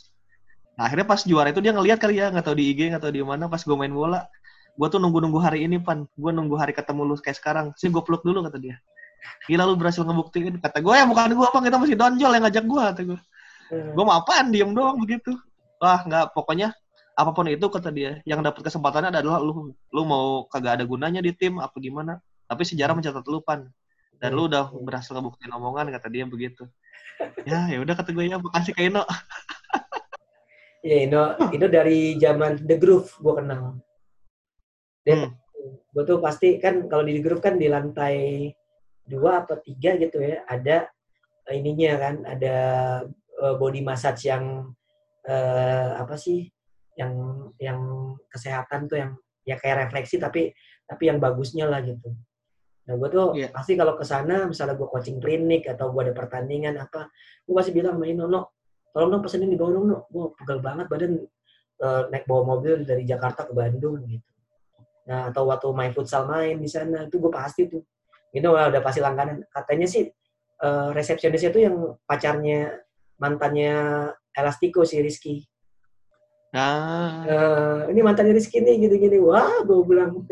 [0.78, 3.10] Nah, akhirnya pas juara itu dia ngeliat kali ya, nggak tahu di IG, nggak tahu
[3.10, 4.30] di mana, pas gue main bola,
[4.78, 6.06] gue tuh nunggu-nunggu hari ini, Pan.
[6.14, 7.74] Gue nunggu hari ketemu lu kayak sekarang.
[7.74, 8.78] Sih gue peluk dulu, kata dia.
[9.50, 10.62] Gila lu berhasil ngebuktiin.
[10.62, 13.18] Kata gue, ya bukan gue, apa kita masih donjol yang ngajak gue, kata gue.
[13.74, 13.90] Hmm.
[13.98, 15.34] Gue mau apaan, diem doang begitu.
[15.78, 16.74] Wah, nggak, pokoknya
[17.18, 18.22] apa pun itu, kata dia.
[18.22, 19.74] Yang dapat kesempatannya adalah lu.
[19.90, 22.22] Lu mau kagak ada gunanya di tim, apa gimana.
[22.46, 23.66] Tapi sejarah mencatat lu, Pan.
[24.18, 26.66] Dan lu udah berhasil ngebuktiin omongan, kata dia begitu.
[27.46, 29.02] Ya, ya udah kata gue ya, makasih Kak Ino.
[30.78, 33.82] Iya, Indo, Indo dari zaman The Groove gue kenal.
[35.02, 35.32] Dan hmm.
[35.90, 38.48] gue tuh pasti kan kalau di The Groove kan di lantai
[39.02, 40.86] dua atau tiga gitu ya, ada
[41.50, 42.56] ininya kan, ada
[43.42, 44.70] uh, body massage yang
[45.28, 46.48] uh, apa sih,
[46.96, 47.12] yang
[47.60, 47.80] yang
[48.26, 49.12] kesehatan tuh yang
[49.46, 50.50] ya kayak refleksi tapi
[50.88, 52.10] tapi yang bagusnya lah gitu.
[52.88, 53.52] Nah gue tuh yeah.
[53.52, 57.12] pasti kalau ke sana, misalnya gue coaching klinik atau gue ada pertandingan apa,
[57.44, 58.56] gue pasti bilang sama Ino, no,
[58.96, 59.98] tolong dong pesenin di bawah dong, no.
[60.08, 61.12] gue pegal banget badan
[61.84, 64.24] uh, naik bawa mobil dari Jakarta ke Bandung gitu.
[65.08, 67.80] Nah, atau waktu main futsal main di sana, itu gue pasti tuh.
[68.28, 69.40] Itu udah pasti langganan.
[69.48, 70.04] Katanya sih
[70.60, 72.76] uh, resepsionisnya tuh yang pacarnya,
[73.16, 73.76] mantannya
[74.34, 75.48] Elastiko si Rizky.
[76.52, 77.24] Ah.
[77.28, 79.20] Uh, ini mantannya Rizky nih, gini-gini.
[79.20, 80.24] Wah, gue bilang.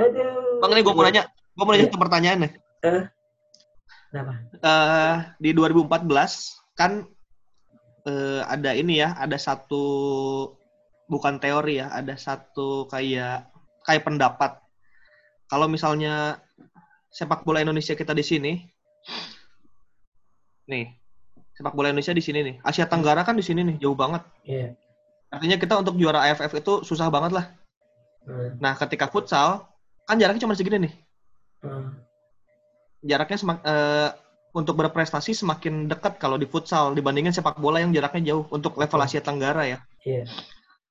[0.00, 0.60] Aduh.
[0.60, 1.24] Bang, ini gue mau nanya.
[1.56, 2.52] Gue mau nanya ke pertanyaan nih.
[2.84, 3.08] Uh,
[4.12, 4.32] Kenapa?
[4.60, 6.04] Uh, di 2014
[6.76, 7.08] kan
[8.06, 9.84] uh, ada ini ya, ada satu
[11.08, 13.48] bukan teori ya, ada satu kayak
[13.84, 14.60] kayak pendapat.
[15.46, 16.42] Kalau misalnya
[17.10, 18.52] sepak bola Indonesia kita di sini,
[20.66, 20.92] nih
[21.56, 24.20] sepak bola Indonesia di sini nih, Asia Tenggara kan di sini nih, jauh banget.
[24.44, 24.58] Iya.
[24.60, 24.70] Yeah.
[25.32, 27.46] Artinya kita untuk juara AFF itu susah banget lah.
[28.28, 28.60] Hmm.
[28.60, 29.64] Nah, ketika futsal
[30.04, 30.92] kan jaraknya cuma segini nih.
[31.64, 32.06] Hmm
[33.06, 34.10] jaraknya semak, uh,
[34.56, 39.00] untuk berprestasi semakin dekat kalau di futsal dibandingin sepak bola yang jaraknya jauh untuk level
[39.04, 39.78] Asia Tenggara ya.
[40.02, 40.24] Iya.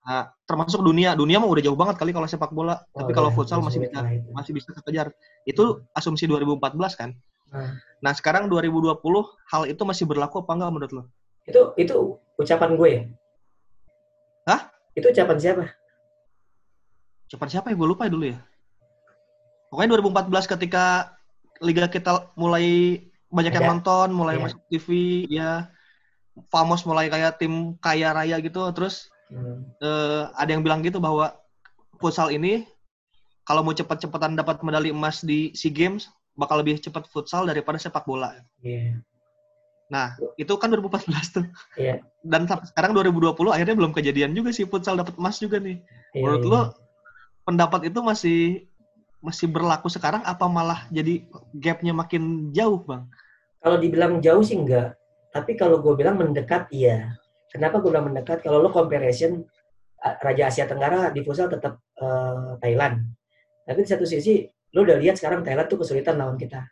[0.06, 2.78] Nah, termasuk dunia, dunia mah udah jauh banget kali kalau sepak bola.
[2.94, 5.10] Oh, Tapi kalau iya, futsal masih bisa masih bisa kejar.
[5.50, 7.10] Itu asumsi 2014 kan.
[7.56, 7.72] Nah.
[8.04, 9.00] nah, sekarang 2020
[9.48, 11.04] hal itu masih berlaku apa enggak menurut lo?
[11.48, 13.02] Itu itu ucapan gue ya?
[14.52, 14.62] Hah?
[14.92, 15.64] Itu ucapan siapa?
[17.32, 17.76] Ucapan siapa ya?
[17.80, 18.40] Gue lupa ya dulu ya.
[19.72, 21.16] Pokoknya 2014 ketika
[21.64, 23.00] liga kita mulai
[23.32, 24.44] banyak yang nonton, mulai yeah.
[24.44, 24.88] masuk TV,
[25.28, 25.52] ya
[26.52, 29.80] Famos mulai kayak tim kaya raya gitu, terus hmm.
[29.80, 31.32] uh, ada yang bilang gitu bahwa
[31.96, 32.68] futsal ini
[33.48, 38.04] kalau mau cepat-cepatan dapat medali emas di SEA Games bakal lebih cepat futsal daripada sepak
[38.04, 38.36] bola.
[38.60, 39.02] Yeah.
[39.88, 41.46] Nah, itu kan 2014 tuh.
[41.80, 42.04] Yeah.
[42.22, 45.80] Dan sampai sekarang 2020 akhirnya belum kejadian juga sih futsal dapat emas juga nih.
[46.14, 46.52] Yeah, Menurut yeah.
[46.52, 46.62] lo
[47.46, 48.40] pendapat itu masih
[49.22, 51.26] masih berlaku sekarang apa malah jadi
[51.58, 53.06] gapnya makin jauh bang?
[53.62, 54.94] Kalau dibilang jauh sih enggak,
[55.34, 57.18] tapi kalau gue bilang mendekat iya.
[57.50, 58.44] Kenapa gue bilang mendekat?
[58.44, 59.42] Kalau lo comparison
[60.22, 63.02] Raja Asia Tenggara di futsal tetap uh, Thailand,
[63.66, 64.46] tapi di satu sisi
[64.76, 66.68] lo udah lihat sekarang Thailand tuh kesulitan lawan kita.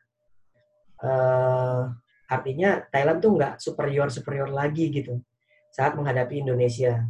[1.00, 1.88] Uh,
[2.28, 5.24] artinya Thailand tuh nggak superior superior lagi gitu
[5.72, 7.08] saat menghadapi Indonesia.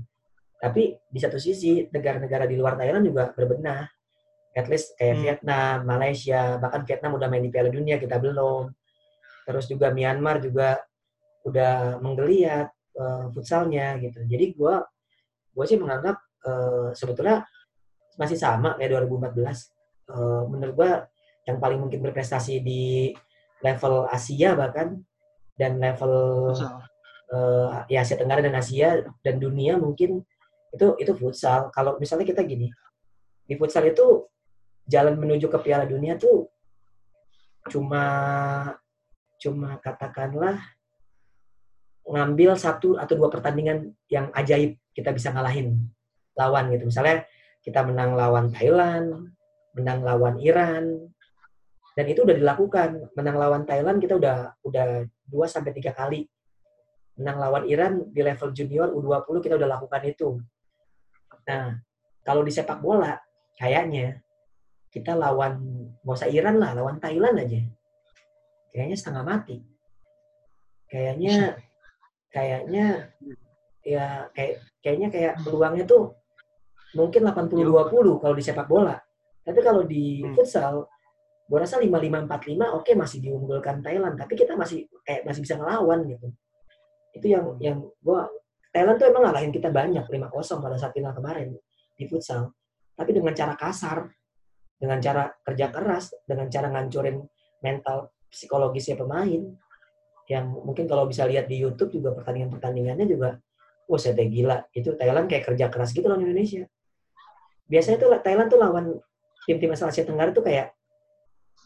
[0.62, 3.84] Tapi di satu sisi negara-negara di luar Thailand juga berbenah
[4.54, 5.24] at least kayak hmm.
[5.26, 8.70] Vietnam, Malaysia, bahkan Vietnam udah main di Piala Dunia kita belum.
[9.44, 10.78] Terus juga Myanmar juga
[11.44, 14.24] udah menggeliat uh, futsalnya gitu.
[14.24, 14.76] Jadi gue
[15.54, 17.44] gue sih menganggap uh, sebetulnya
[18.16, 19.83] masih sama kayak 2014.
[20.14, 20.92] Uh, menurut gue
[21.50, 23.10] yang paling mungkin berprestasi di
[23.66, 25.02] level Asia bahkan
[25.58, 26.14] dan level
[27.34, 30.22] uh, ya Asia Tenggara dan Asia dan dunia mungkin
[30.70, 31.74] itu itu futsal.
[31.74, 32.70] Kalau misalnya kita gini
[33.50, 34.30] di futsal itu
[34.86, 36.48] jalan menuju ke Piala Dunia tuh
[37.72, 38.04] cuma
[39.40, 40.60] cuma katakanlah
[42.04, 45.88] ngambil satu atau dua pertandingan yang ajaib kita bisa ngalahin
[46.36, 46.88] lawan gitu.
[46.88, 47.24] Misalnya
[47.64, 49.32] kita menang lawan Thailand,
[49.74, 51.10] menang lawan Iran,
[51.94, 53.14] dan itu udah dilakukan.
[53.18, 56.26] Menang lawan Thailand kita udah udah dua sampai tiga kali.
[57.18, 60.42] Menang lawan Iran di level junior U20 kita udah lakukan itu.
[61.46, 61.78] Nah,
[62.26, 63.20] kalau di sepak bola
[63.60, 64.24] kayaknya
[64.90, 65.58] kita lawan
[66.02, 67.62] nggak usah Iran lah lawan Thailand aja
[68.70, 69.58] kayaknya setengah mati
[70.86, 71.58] kayaknya
[72.30, 72.86] kayaknya
[73.84, 76.14] ya kayak kayaknya kayak peluangnya tuh
[76.94, 78.98] mungkin 80-20 kalau di sepak bola
[79.44, 80.34] tapi kalau di hmm.
[80.36, 80.88] futsal
[81.44, 84.16] gue rasa 55-45 oke okay, masih diunggulkan Thailand.
[84.16, 86.28] Tapi kita masih kayak masih bisa ngelawan gitu.
[87.14, 88.20] Itu yang yang gue
[88.74, 91.54] Thailand tuh emang ngalahin kita banyak 5-0 pada saat final kemarin
[91.94, 92.56] di futsal.
[92.96, 94.08] Tapi dengan cara kasar
[94.84, 97.24] dengan cara kerja keras, dengan cara ngancurin
[97.64, 99.56] mental psikologisnya pemain.
[100.32, 103.36] yang mungkin kalau bisa lihat di YouTube juga pertandingan-pertandingannya juga
[103.92, 104.64] wah saya gila.
[104.72, 106.64] Itu Thailand kayak kerja keras gitu lawan Indonesia.
[107.68, 109.04] Biasanya tuh Thailand tuh lawan
[109.46, 110.72] tim-tim asal Asia Tenggara tuh kayak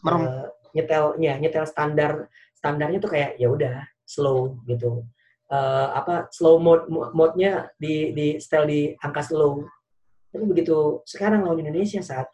[0.06, 5.06] uh, nyetelnya nyetel standar standarnya tuh kayak ya udah slow gitu.
[5.48, 9.64] Uh, apa slow mode mode-nya di di style di angka slow.
[10.28, 12.28] Tapi begitu sekarang lawan Indonesia saat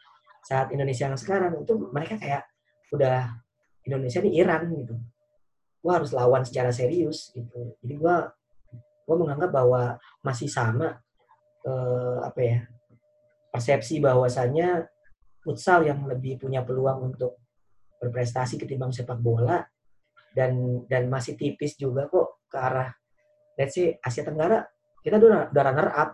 [0.44, 2.42] saat Indonesia yang sekarang itu mereka kayak
[2.90, 3.30] udah
[3.86, 4.98] Indonesia ini Iran gitu.
[5.78, 7.78] Gua harus lawan secara serius gitu.
[7.84, 8.34] Jadi gua
[9.04, 10.96] gue menganggap bahwa masih sama
[11.64, 12.58] eh, apa ya
[13.52, 14.88] persepsi bahwasannya
[15.44, 17.44] futsal yang lebih punya peluang untuk
[18.00, 19.60] berprestasi ketimbang sepak bola
[20.32, 22.90] dan dan masih tipis juga kok ke arah
[23.60, 24.64] let's say Asia Tenggara
[25.04, 26.10] kita udah, udah runner up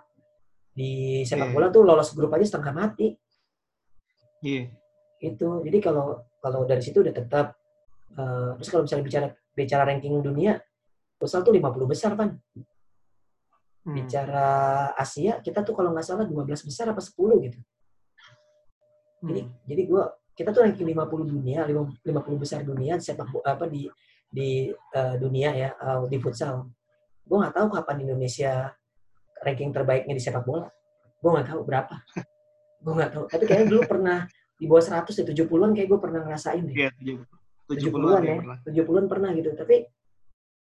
[0.75, 1.55] di sepak yeah.
[1.55, 3.15] bola tuh lolos grup aja setengah mati.
[4.43, 4.67] Iya.
[5.23, 5.35] Yeah.
[5.35, 7.55] Itu jadi kalau kalau dari situ udah tetap
[8.19, 10.59] uh, terus kalau misalnya bicara bicara ranking dunia
[11.21, 12.41] futsal tuh 50 besar kan.
[13.81, 13.97] Hmm.
[13.97, 14.49] Bicara
[14.97, 17.17] Asia, kita tuh kalau nggak salah 12 besar apa 10
[17.49, 17.61] gitu.
[19.21, 19.29] Hmm.
[19.31, 22.01] Jadi jadi gua kita tuh ranking 50 dunia, 50
[22.41, 23.85] besar dunia sepak apa di
[24.31, 26.71] di uh, dunia ya uh, di futsal.
[27.27, 28.73] Gue nggak tahu kapan Indonesia
[29.43, 30.71] ranking terbaiknya di sepak bola.
[31.21, 31.97] Gue nggak tahu berapa.
[32.81, 33.25] gue nggak tahu.
[33.29, 34.19] Tapi kayaknya dulu pernah
[34.57, 36.77] di bawah 100 ya 70-an kayak gue pernah ngerasain deh.
[36.79, 36.91] Iya,
[37.69, 38.37] 70-an ya.
[38.65, 39.51] 70-an pernah gitu.
[39.53, 39.77] Tapi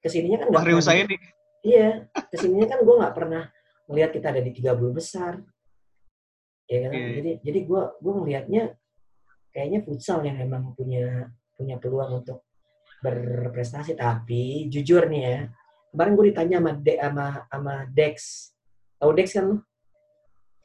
[0.03, 0.65] ke sininya kan nggak
[1.09, 1.19] nih.
[1.63, 3.43] Iya, ke sininya kan gue nggak pernah
[3.87, 5.39] melihat kita ada di 30 besar.
[6.73, 6.91] Ya kan?
[6.97, 7.13] Yeah.
[7.21, 8.63] Jadi jadi gue gue melihatnya
[9.53, 12.41] kayaknya futsal yang emang punya punya peluang untuk
[13.05, 13.93] berprestasi.
[13.93, 15.37] Tapi jujur nih ya,
[15.93, 18.15] kemarin gue ditanya sama De, sama sama Dex.
[18.97, 19.57] Tahu Dex kan lu?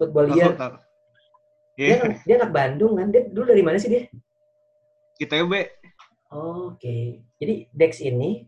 [0.00, 0.56] Football year.
[0.56, 0.78] Yeah.
[1.76, 3.12] Dia, dia anak Bandung kan?
[3.12, 4.02] Dia dulu dari mana sih dia?
[5.20, 5.52] Kita ITB.
[6.32, 6.80] Oh, Oke.
[6.80, 7.02] Okay.
[7.38, 8.46] Jadi Dex ini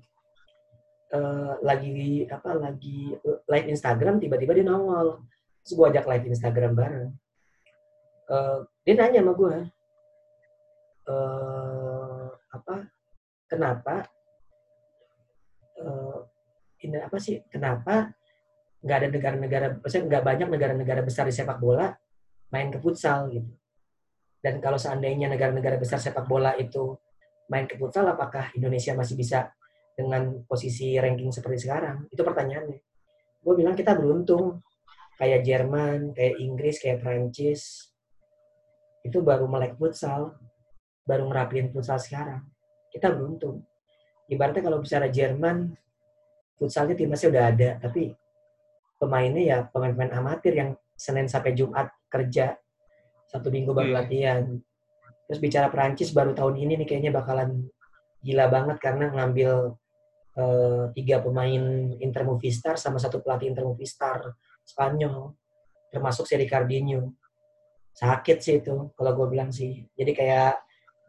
[1.14, 5.22] uh, lagi apa lagi live Instagram tiba-tiba dia nongol
[5.60, 7.10] terus gue ajak live Instagram bareng
[8.30, 9.56] uh, dia nanya sama gue
[11.10, 12.76] uh, apa
[13.50, 13.94] kenapa
[15.82, 16.18] uh,
[16.80, 18.14] ini apa sih kenapa
[18.80, 21.92] nggak ada negara-negara maksudnya nggak banyak negara-negara besar di sepak bola
[22.48, 23.52] main ke futsal gitu
[24.40, 26.96] dan kalau seandainya negara-negara besar sepak bola itu
[27.52, 29.52] main ke futsal apakah Indonesia masih bisa
[30.00, 32.08] dengan posisi ranking seperti sekarang?
[32.08, 32.78] Itu pertanyaannya.
[33.44, 34.64] Gue bilang kita beruntung.
[35.20, 37.89] Kayak Jerman, kayak Inggris, kayak Prancis.
[39.02, 40.36] Itu baru melek futsal.
[41.04, 42.44] Baru ngerapin futsal sekarang.
[42.92, 43.64] Kita beruntung.
[44.30, 45.74] Ibaratnya kalau bicara Jerman,
[46.54, 47.70] futsalnya timnasnya udah ada.
[47.82, 48.14] Tapi
[49.00, 52.54] pemainnya ya pemain-pemain amatir yang Senin sampai Jumat kerja.
[53.26, 53.96] Satu minggu baru iya.
[54.04, 54.42] latihan.
[55.26, 57.70] Terus bicara Prancis baru tahun ini nih kayaknya bakalan
[58.20, 59.78] gila banget karena ngambil
[60.36, 65.32] uh, tiga pemain Inter Movistar sama satu pelatih Inter Movistar Spanyol
[65.90, 67.16] termasuk si Ricardinho
[67.94, 69.84] sakit sih itu kalau gue bilang sih.
[69.94, 70.52] Jadi kayak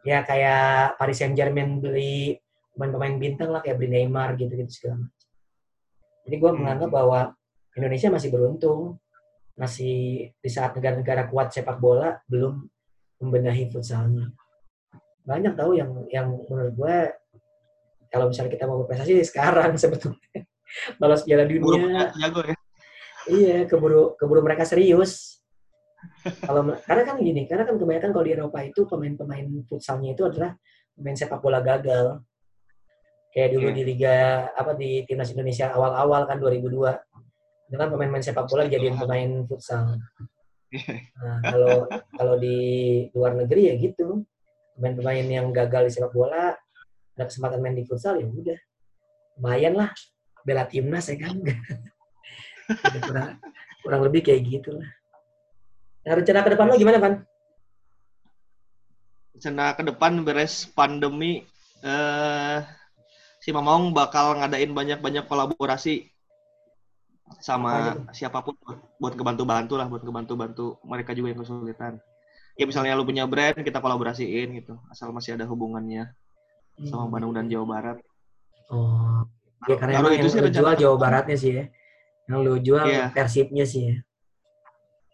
[0.02, 2.36] ya kayak Paris Saint Germain beli
[2.74, 5.30] pemain-pemain bintang lah kayak beli Neymar gitu gitu segala macam.
[6.26, 6.98] Jadi gue menganggap hmm.
[6.98, 7.20] bahwa
[7.78, 8.98] Indonesia masih beruntung.
[9.52, 12.66] Masih di saat negara-negara kuat sepak bola belum
[13.22, 14.32] membenahi futsalnya.
[15.22, 16.98] Banyak tahu yang yang menurut gue
[18.10, 20.48] kalau misalnya kita mau berprestasi sekarang sebetulnya.
[20.98, 22.10] Balas piala dunia.
[22.16, 22.56] Jago ya.
[23.30, 25.41] Iya keburu keburu mereka serius
[26.46, 30.58] kalau karena kan gini karena kan kebanyakan kalau di Eropa itu pemain-pemain futsalnya itu adalah
[30.98, 32.22] pemain sepak bola gagal.
[33.32, 33.76] Kayak dulu yeah.
[33.76, 34.16] di liga
[34.52, 39.98] apa di timnas Indonesia awal-awal kan 2002 itu kan pemain-pemain sepak bola jadiin pemain futsal.
[40.72, 41.04] Iya.
[41.20, 41.84] nah kalau
[42.16, 42.58] kalau di
[43.16, 44.26] luar negeri ya gitu.
[44.72, 46.56] Pemain-pemain yang gagal di sepak bola
[47.12, 48.60] ada kesempatan main di futsal ya udah.
[49.40, 49.90] Lumayan lah
[50.42, 51.38] bela timnas ya kan.
[53.04, 53.36] Kurang,
[53.84, 54.88] kurang lebih kayak gitu lah
[56.02, 57.14] nah rencana ke depan lo gimana Pan?
[59.38, 61.46] rencana ke depan beres pandemi
[61.82, 62.58] eh,
[63.42, 66.10] si Mamong bakal ngadain banyak-banyak kolaborasi
[67.40, 68.60] sama siapa pun
[69.00, 71.94] buat kebantu-bantu lah buat kebantu-bantu mereka juga yang kesulitan
[72.60, 76.12] ya misalnya lu punya brand kita kolaborasiin gitu asal masih ada hubungannya
[76.88, 77.14] sama hmm.
[77.14, 77.98] Bandung dan Jawa Barat.
[78.72, 79.28] Oh,
[79.68, 81.66] ya karena itu yang lu jual Jawa Baratnya sih ya.
[82.30, 83.10] Yang lu jual yeah.
[83.12, 83.96] persipnya sih ya.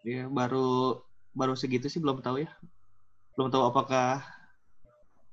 [0.08, 1.04] Iya, baru
[1.36, 2.50] baru segitu sih belum tahu ya.
[3.36, 4.24] Belum tahu apakah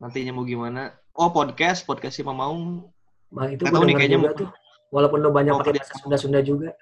[0.03, 0.91] nantinya mau gimana.
[1.15, 2.83] Oh, podcast, podcast sih mau.
[3.31, 4.51] Bang itu gue nih kayaknya tuh.
[4.91, 6.75] Walaupun lo banyak pakai bahasa Sunda-Sunda juga.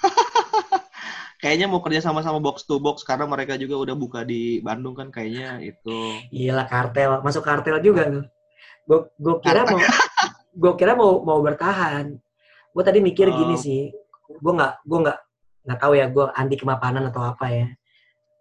[1.44, 4.96] kayaknya mau kerja sama sama box to box karena mereka juga udah buka di Bandung
[4.96, 6.16] kan kayaknya itu.
[6.32, 8.24] Iyalah kartel, masuk kartel juga tuh
[8.90, 9.78] gue gue kira mau
[10.50, 12.18] gue kira mau mau bertahan
[12.74, 13.34] gue tadi mikir oh.
[13.38, 13.82] gini sih
[14.26, 15.18] gue nggak gue nggak
[15.64, 17.68] nggak tahu ya gue anti kemapanan atau apa ya.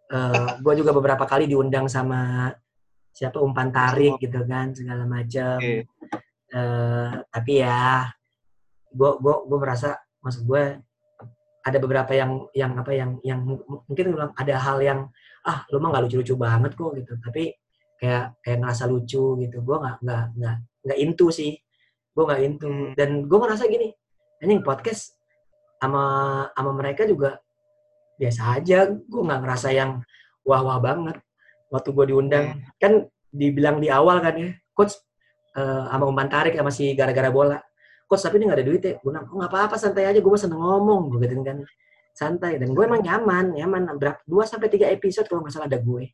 [0.09, 2.49] Uh, eh, gue juga beberapa kali diundang sama
[3.13, 5.85] siapa umpan tarik gitu kan segala macam okay.
[6.55, 8.09] uh, eh, tapi ya
[8.89, 10.81] gue gue gue merasa maksud gue
[11.59, 13.43] ada beberapa yang yang apa yang yang
[13.85, 14.99] mungkin ada hal yang
[15.45, 17.13] ah lu mah nggak lucu-lucu banget kok gitu.
[17.19, 17.53] Tapi
[17.99, 19.57] kayak kayak ngerasa lucu gitu.
[19.61, 20.55] Gue nggak nggak nggak
[20.87, 21.53] nggak into sih.
[22.15, 22.65] Gue nggak into.
[22.65, 22.91] Hmm.
[22.95, 23.93] dan gue ngerasa gini
[24.39, 25.18] anjing podcast
[25.79, 26.03] sama
[26.53, 27.39] sama mereka juga
[28.19, 28.91] biasa aja.
[28.91, 30.03] Gue nggak ngerasa yang
[30.43, 31.17] wah wah banget
[31.71, 32.45] waktu gue diundang.
[32.59, 32.61] Hmm.
[32.77, 32.93] kan
[33.29, 34.97] dibilang di awal kan ya coach
[35.53, 37.57] uh, sama umpan tarik sama si gara-gara bola.
[38.05, 38.93] Coach tapi ini nggak ada duit ya?
[38.99, 40.19] Gue bilang oh, nggak apa-apa santai aja.
[40.19, 41.63] Gue seneng ngomong gue gitu kan.
[42.11, 42.59] Santai.
[42.59, 43.81] Dan gue emang nyaman nyaman.
[43.95, 46.11] Berapa dua sampai tiga episode kalau nggak salah ada gue.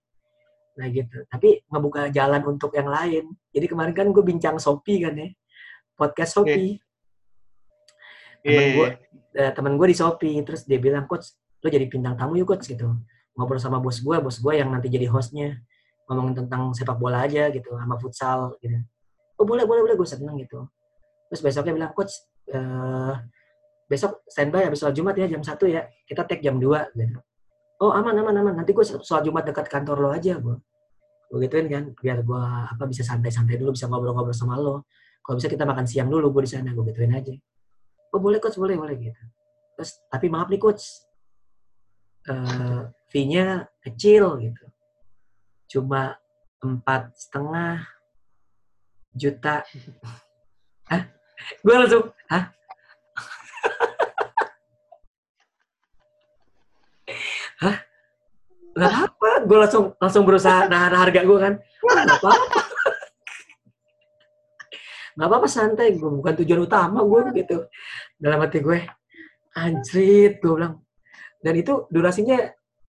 [0.76, 1.24] Nah gitu.
[1.32, 3.32] Tapi ngebuka jalan untuk yang lain.
[3.50, 5.30] Jadi kemarin kan gue bincang Shopee kan ya.
[5.96, 6.76] Podcast Shopee.
[6.76, 6.85] yeah.
[8.46, 8.76] Temen yeah.
[8.78, 8.90] gue
[9.42, 11.34] uh, temen gue di Shopee terus dia bilang coach
[11.66, 12.94] lo jadi bintang tamu yuk coach gitu.
[13.36, 15.60] Ngobrol sama bos gue bos gue yang nanti jadi hostnya.
[16.06, 18.78] Ngomongin tentang sepak bola aja gitu sama futsal gitu.
[19.42, 20.70] Oh boleh boleh boleh gue seneng gitu.
[21.34, 22.14] Terus besoknya bilang coach
[22.54, 23.18] uh,
[23.90, 25.90] besok standby habis sholat Jumat ya jam satu ya.
[26.06, 27.20] Kita take jam 2 gitu.
[27.82, 28.54] Oh aman aman aman.
[28.62, 30.58] Nanti gue soal Jumat dekat kantor lo aja gue
[31.26, 32.38] gue gituin kan biar gue
[32.70, 34.86] apa bisa santai-santai dulu bisa ngobrol-ngobrol sama lo.
[35.26, 37.34] Kalau bisa kita makan siang dulu gue di sana gue gituin aja
[38.16, 39.24] oh boleh coach boleh boleh gitu.
[39.76, 41.04] Terus tapi maaf nih coach
[42.32, 44.64] uh, fee-nya kecil gitu.
[45.68, 46.16] Cuma
[46.64, 47.84] empat setengah
[49.12, 49.68] juta.
[50.88, 51.04] Hah?
[51.60, 52.56] gue langsung hah?
[57.60, 57.78] Hah?
[58.76, 61.54] Nggak apa gue langsung langsung berusaha nahan harga gue kan.
[61.84, 62.32] Nggak apa
[65.16, 65.96] nggak apa apa santai.
[65.96, 67.58] Gue bukan tujuan utama gue gitu.
[68.20, 68.80] Dalam hati gue
[69.56, 70.84] anjrit gue bilang.
[71.40, 72.52] Dan itu durasinya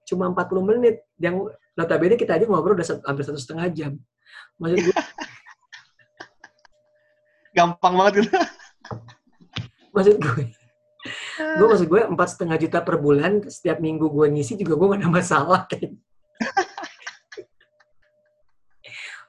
[0.07, 0.95] cuma 40 menit.
[1.17, 3.91] Yang notabene kita aja ngobrol udah hampir satu setengah jam.
[4.61, 4.95] Maksud gue
[7.57, 8.31] gampang banget gitu.
[9.95, 10.45] Maksud gue
[11.41, 15.01] gue maksud gue empat setengah juta per bulan setiap minggu gue ngisi juga gue gak
[15.01, 15.97] ada masalah kan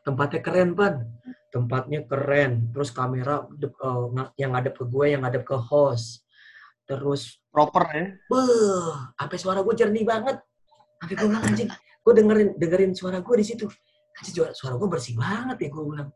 [0.03, 1.09] tempatnya keren pan
[1.53, 2.73] tempatnya keren.
[2.73, 3.45] Terus kamera
[3.85, 4.09] uh,
[4.41, 6.25] yang ada ke gue yang ada ke host.
[6.89, 8.07] Terus proper ya?
[8.33, 10.41] Beh sampai suara gue jernih banget.
[10.99, 11.69] Sampai gue bilang anjing
[12.03, 13.69] gue dengerin dengerin suara gue di situ.
[14.19, 16.09] Anjing suara gue bersih banget ya gue bilang.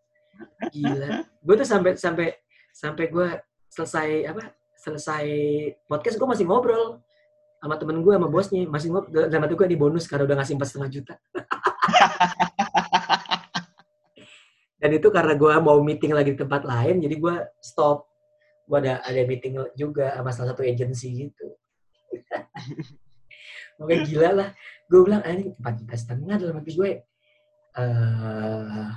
[0.72, 1.08] Gila.
[1.44, 2.26] Gue tuh sampai sampai
[2.72, 3.28] sampai gue
[3.68, 5.26] selesai apa selesai
[5.84, 7.04] podcast gue masih ngobrol
[7.60, 8.64] sama temen gue sama bosnya.
[8.64, 11.14] Masih ngobrol dalam hati gue di bonus karena udah ngasih empat setengah juta
[14.77, 17.35] dan itu karena gue mau meeting lagi di tempat lain jadi gue
[17.65, 18.05] stop.
[18.66, 21.47] Gue ada ada meeting juga sama salah satu agensi gitu.
[23.81, 24.48] Oke gila lah.
[24.90, 26.90] Gue bilang ah, ini empat juta setengah dalam hati gue.
[27.77, 28.89] Uh,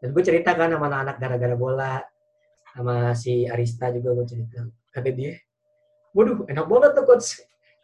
[0.00, 2.00] dan gue cerita kan sama anak-anak gara-gara bola
[2.72, 4.68] sama si Arista juga gue cerita.
[4.92, 5.32] Kata dia
[6.12, 7.28] waduh enak banget tuh coach.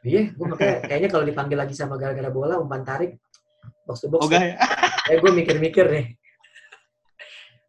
[0.04, 3.16] Iya gue makanya kayaknya kalau dipanggil lagi sama gara-gara bola umpan tarik
[3.88, 4.56] box to box oh, ya.
[5.08, 6.06] kayak gue mikir-mikir nih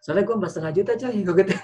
[0.09, 1.55] soalnya gue empat setengah juta coy gue gitu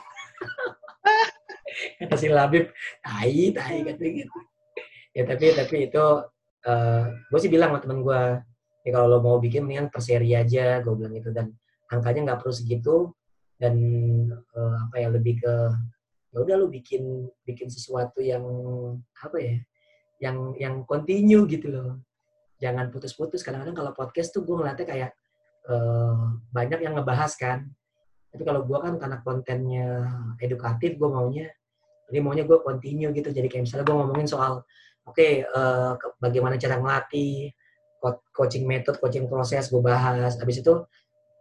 [2.00, 2.70] kata si Labib
[3.02, 4.38] tai tai kata gitu.
[5.16, 6.24] Ya tapi tapi itu uh,
[6.70, 8.22] eh, gue sih bilang sama temen gue
[8.86, 11.32] ya kalau lo mau bikin mendingan per seri aja gue bilang gitu.
[11.32, 11.56] Dan
[11.90, 12.96] angkanya nggak perlu segitu.
[13.56, 13.76] Dan
[14.52, 15.54] uh, apa ya lebih ke
[16.36, 18.44] ya udah lu bikin bikin sesuatu yang
[19.24, 19.56] apa ya
[20.20, 22.04] yang yang continue gitu loh.
[22.60, 23.44] Jangan putus-putus.
[23.44, 25.12] Kadang-kadang kalau podcast tuh gue ngeliatnya kayak
[25.72, 27.72] uh, banyak yang ngebahas kan
[28.36, 29.88] tapi kalau gue kan karena kontennya
[30.44, 31.48] edukatif gue maunya
[32.10, 33.30] jadi maunya gue continue gitu.
[33.34, 34.62] Jadi kayak misalnya gue ngomongin soal
[35.06, 37.54] oke okay, uh, eh, bagaimana cara ngelatih
[38.30, 40.38] coaching method coaching proses gue bahas.
[40.38, 40.74] Habis itu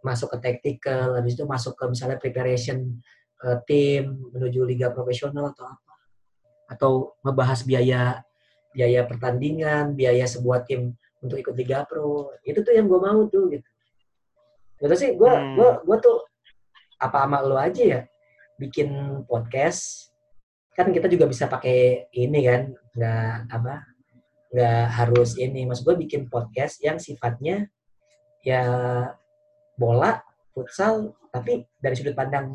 [0.01, 3.01] masuk ke tactical habis itu masuk ke misalnya preparation
[3.41, 5.93] uh, tim menuju liga profesional atau apa.
[6.65, 6.91] Atau
[7.21, 8.25] ngebahas biaya
[8.73, 12.33] biaya pertandingan biaya sebuah tim untuk ikut liga pro.
[12.41, 13.69] Itu tuh yang gue mau tuh gitu.
[14.81, 15.53] Itu sih gue hmm.
[15.61, 16.17] gue gue tuh
[17.01, 18.01] apa sama lo aja ya?
[18.59, 20.11] Bikin podcast.
[20.75, 22.61] Kan kita juga bisa pakai ini kan
[22.95, 23.75] nggak apa
[24.51, 25.63] nggak harus ini.
[25.67, 27.67] Mas gue bikin podcast yang sifatnya
[28.45, 28.63] ya
[29.75, 30.21] bola
[30.55, 32.51] futsal tapi dari sudut pandang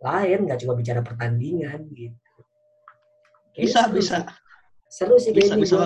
[0.00, 2.40] lain nggak cuma bicara pertandingan gitu.
[3.52, 4.16] Kayak bisa seru bisa.
[4.88, 5.76] seru sih bisa, kayak gitu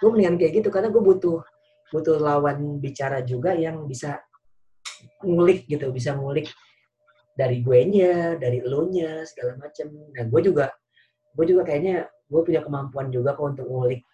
[0.00, 1.44] gue mendingan kayak gitu karena gue butuh
[1.92, 4.16] butuh lawan bicara juga yang bisa
[5.20, 6.48] ngulik gitu bisa ngulik
[7.40, 10.68] dari gue nya dari elunya segala macam nah gue juga
[11.32, 14.04] gue juga kayaknya gue punya kemampuan juga kok untuk ngulik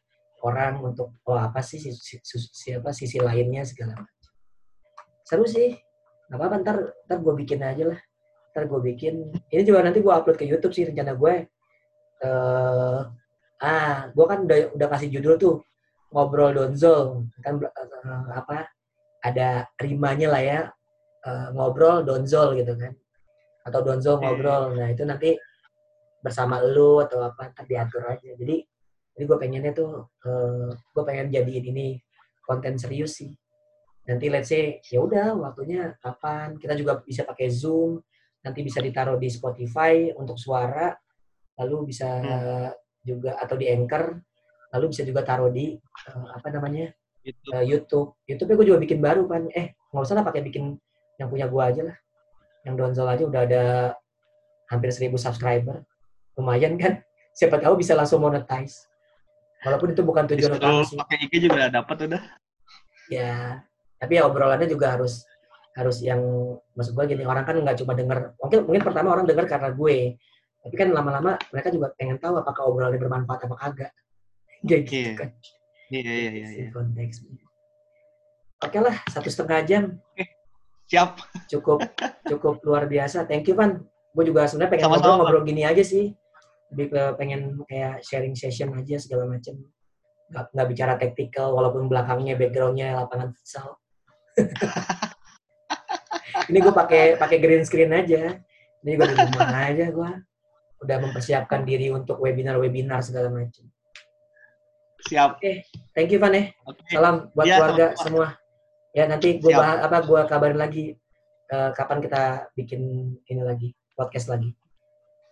[0.47, 2.21] orang untuk oh apa sih si, si,
[2.55, 4.31] siapa sisi lainnya segala macam
[5.27, 5.75] seru sih.
[6.31, 6.77] Nggak apa-apa ntar
[7.11, 8.01] ntar gue bikin aja lah.
[8.55, 9.15] Ntar gue bikin.
[9.51, 11.35] Ini juga nanti gue upload ke YouTube sih rencana gue
[12.23, 13.01] uh,
[13.57, 15.55] ah gue kan udah udah kasih judul tuh
[16.15, 17.27] ngobrol donzol.
[17.43, 18.71] Kan uh, apa
[19.27, 20.61] ada rimanya lah ya.
[21.27, 22.95] Uh, ngobrol donzol gitu kan
[23.67, 24.79] atau donzol ngobrol.
[24.79, 25.35] Nah itu nanti
[26.23, 28.31] bersama lu atau apa ntar diatur aja.
[28.39, 28.63] Jadi
[29.17, 31.87] jadi gue pengennya tuh uh, gue pengen jadiin ini
[32.47, 33.35] konten serius sih.
[34.07, 36.55] Nanti let's say ya udah waktunya kapan?
[36.63, 37.99] Kita juga bisa pakai zoom.
[38.47, 40.95] Nanti bisa ditaruh di Spotify untuk suara.
[41.59, 42.71] Lalu bisa hmm.
[43.03, 44.15] juga atau di Anchor.
[44.77, 45.75] Lalu bisa juga taruh di
[46.15, 46.87] uh, apa namanya?
[47.27, 47.51] YouTube.
[47.51, 48.09] Uh, YouTube.
[48.31, 50.79] YouTube gue juga bikin baru kan eh nggak usah lah pakai bikin
[51.17, 51.97] yang punya gue aja lah
[52.67, 53.65] yang Donzol aja udah ada
[54.67, 55.87] hampir seribu subscriber.
[56.35, 56.99] Lumayan kan?
[57.31, 58.91] Siapa tahu bisa langsung monetize.
[59.63, 60.99] Walaupun itu bukan tujuan utama sih.
[60.99, 62.23] pakai IG juga dapat udah.
[63.09, 63.63] Ya
[63.97, 65.25] tapi ya obrolannya juga harus
[65.73, 66.21] harus yang
[66.77, 68.35] maksud gue gini orang kan nggak cuma denger.
[68.43, 70.19] Mungkin mungkin pertama orang denger karena gue.
[70.67, 73.93] Tapi kan lama-lama mereka juga pengen tahu apakah obrolannya bermanfaat apa kagak.
[74.69, 75.15] Kayak gitu yeah.
[75.15, 75.31] kan.
[75.87, 76.69] Iya iya iya, iya.
[76.75, 77.47] konteksnya
[78.63, 79.83] oke lah satu setengah jam
[80.87, 81.19] siap.
[81.51, 81.83] Cukup
[82.27, 83.27] cukup luar biasa.
[83.27, 83.83] Thank you Van.
[84.17, 86.15] Gue juga sebenarnya pengen ngobrol-ngobrol gini aja sih.
[86.73, 89.55] Lebih ke pengen kayak sharing session aja segala macam
[90.27, 93.79] nggak nggak bicara tactical walaupun belakangnya backgroundnya lapangan futsal.
[96.51, 98.39] Ini gue pakai pakai green screen aja.
[98.83, 100.11] Ini gue di rumah aja gue
[100.77, 103.65] udah mempersiapkan diri untuk webinar-webinar segala macam
[105.07, 105.39] siap.
[105.39, 105.55] Oke okay.
[105.95, 106.51] thank you Van ya.
[106.67, 106.99] Okay.
[106.99, 108.03] salam buat ya, keluarga sama.
[108.03, 108.27] semua
[108.97, 110.97] ya nanti gue bahas apa gue kabarin lagi
[111.53, 114.57] uh, kapan kita bikin ini lagi podcast lagi.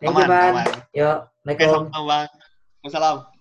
[0.05, 1.19] Thank aman, you yuk
[1.49, 1.89] Assalamualaikum.
[2.85, 3.34] Assalamualaikum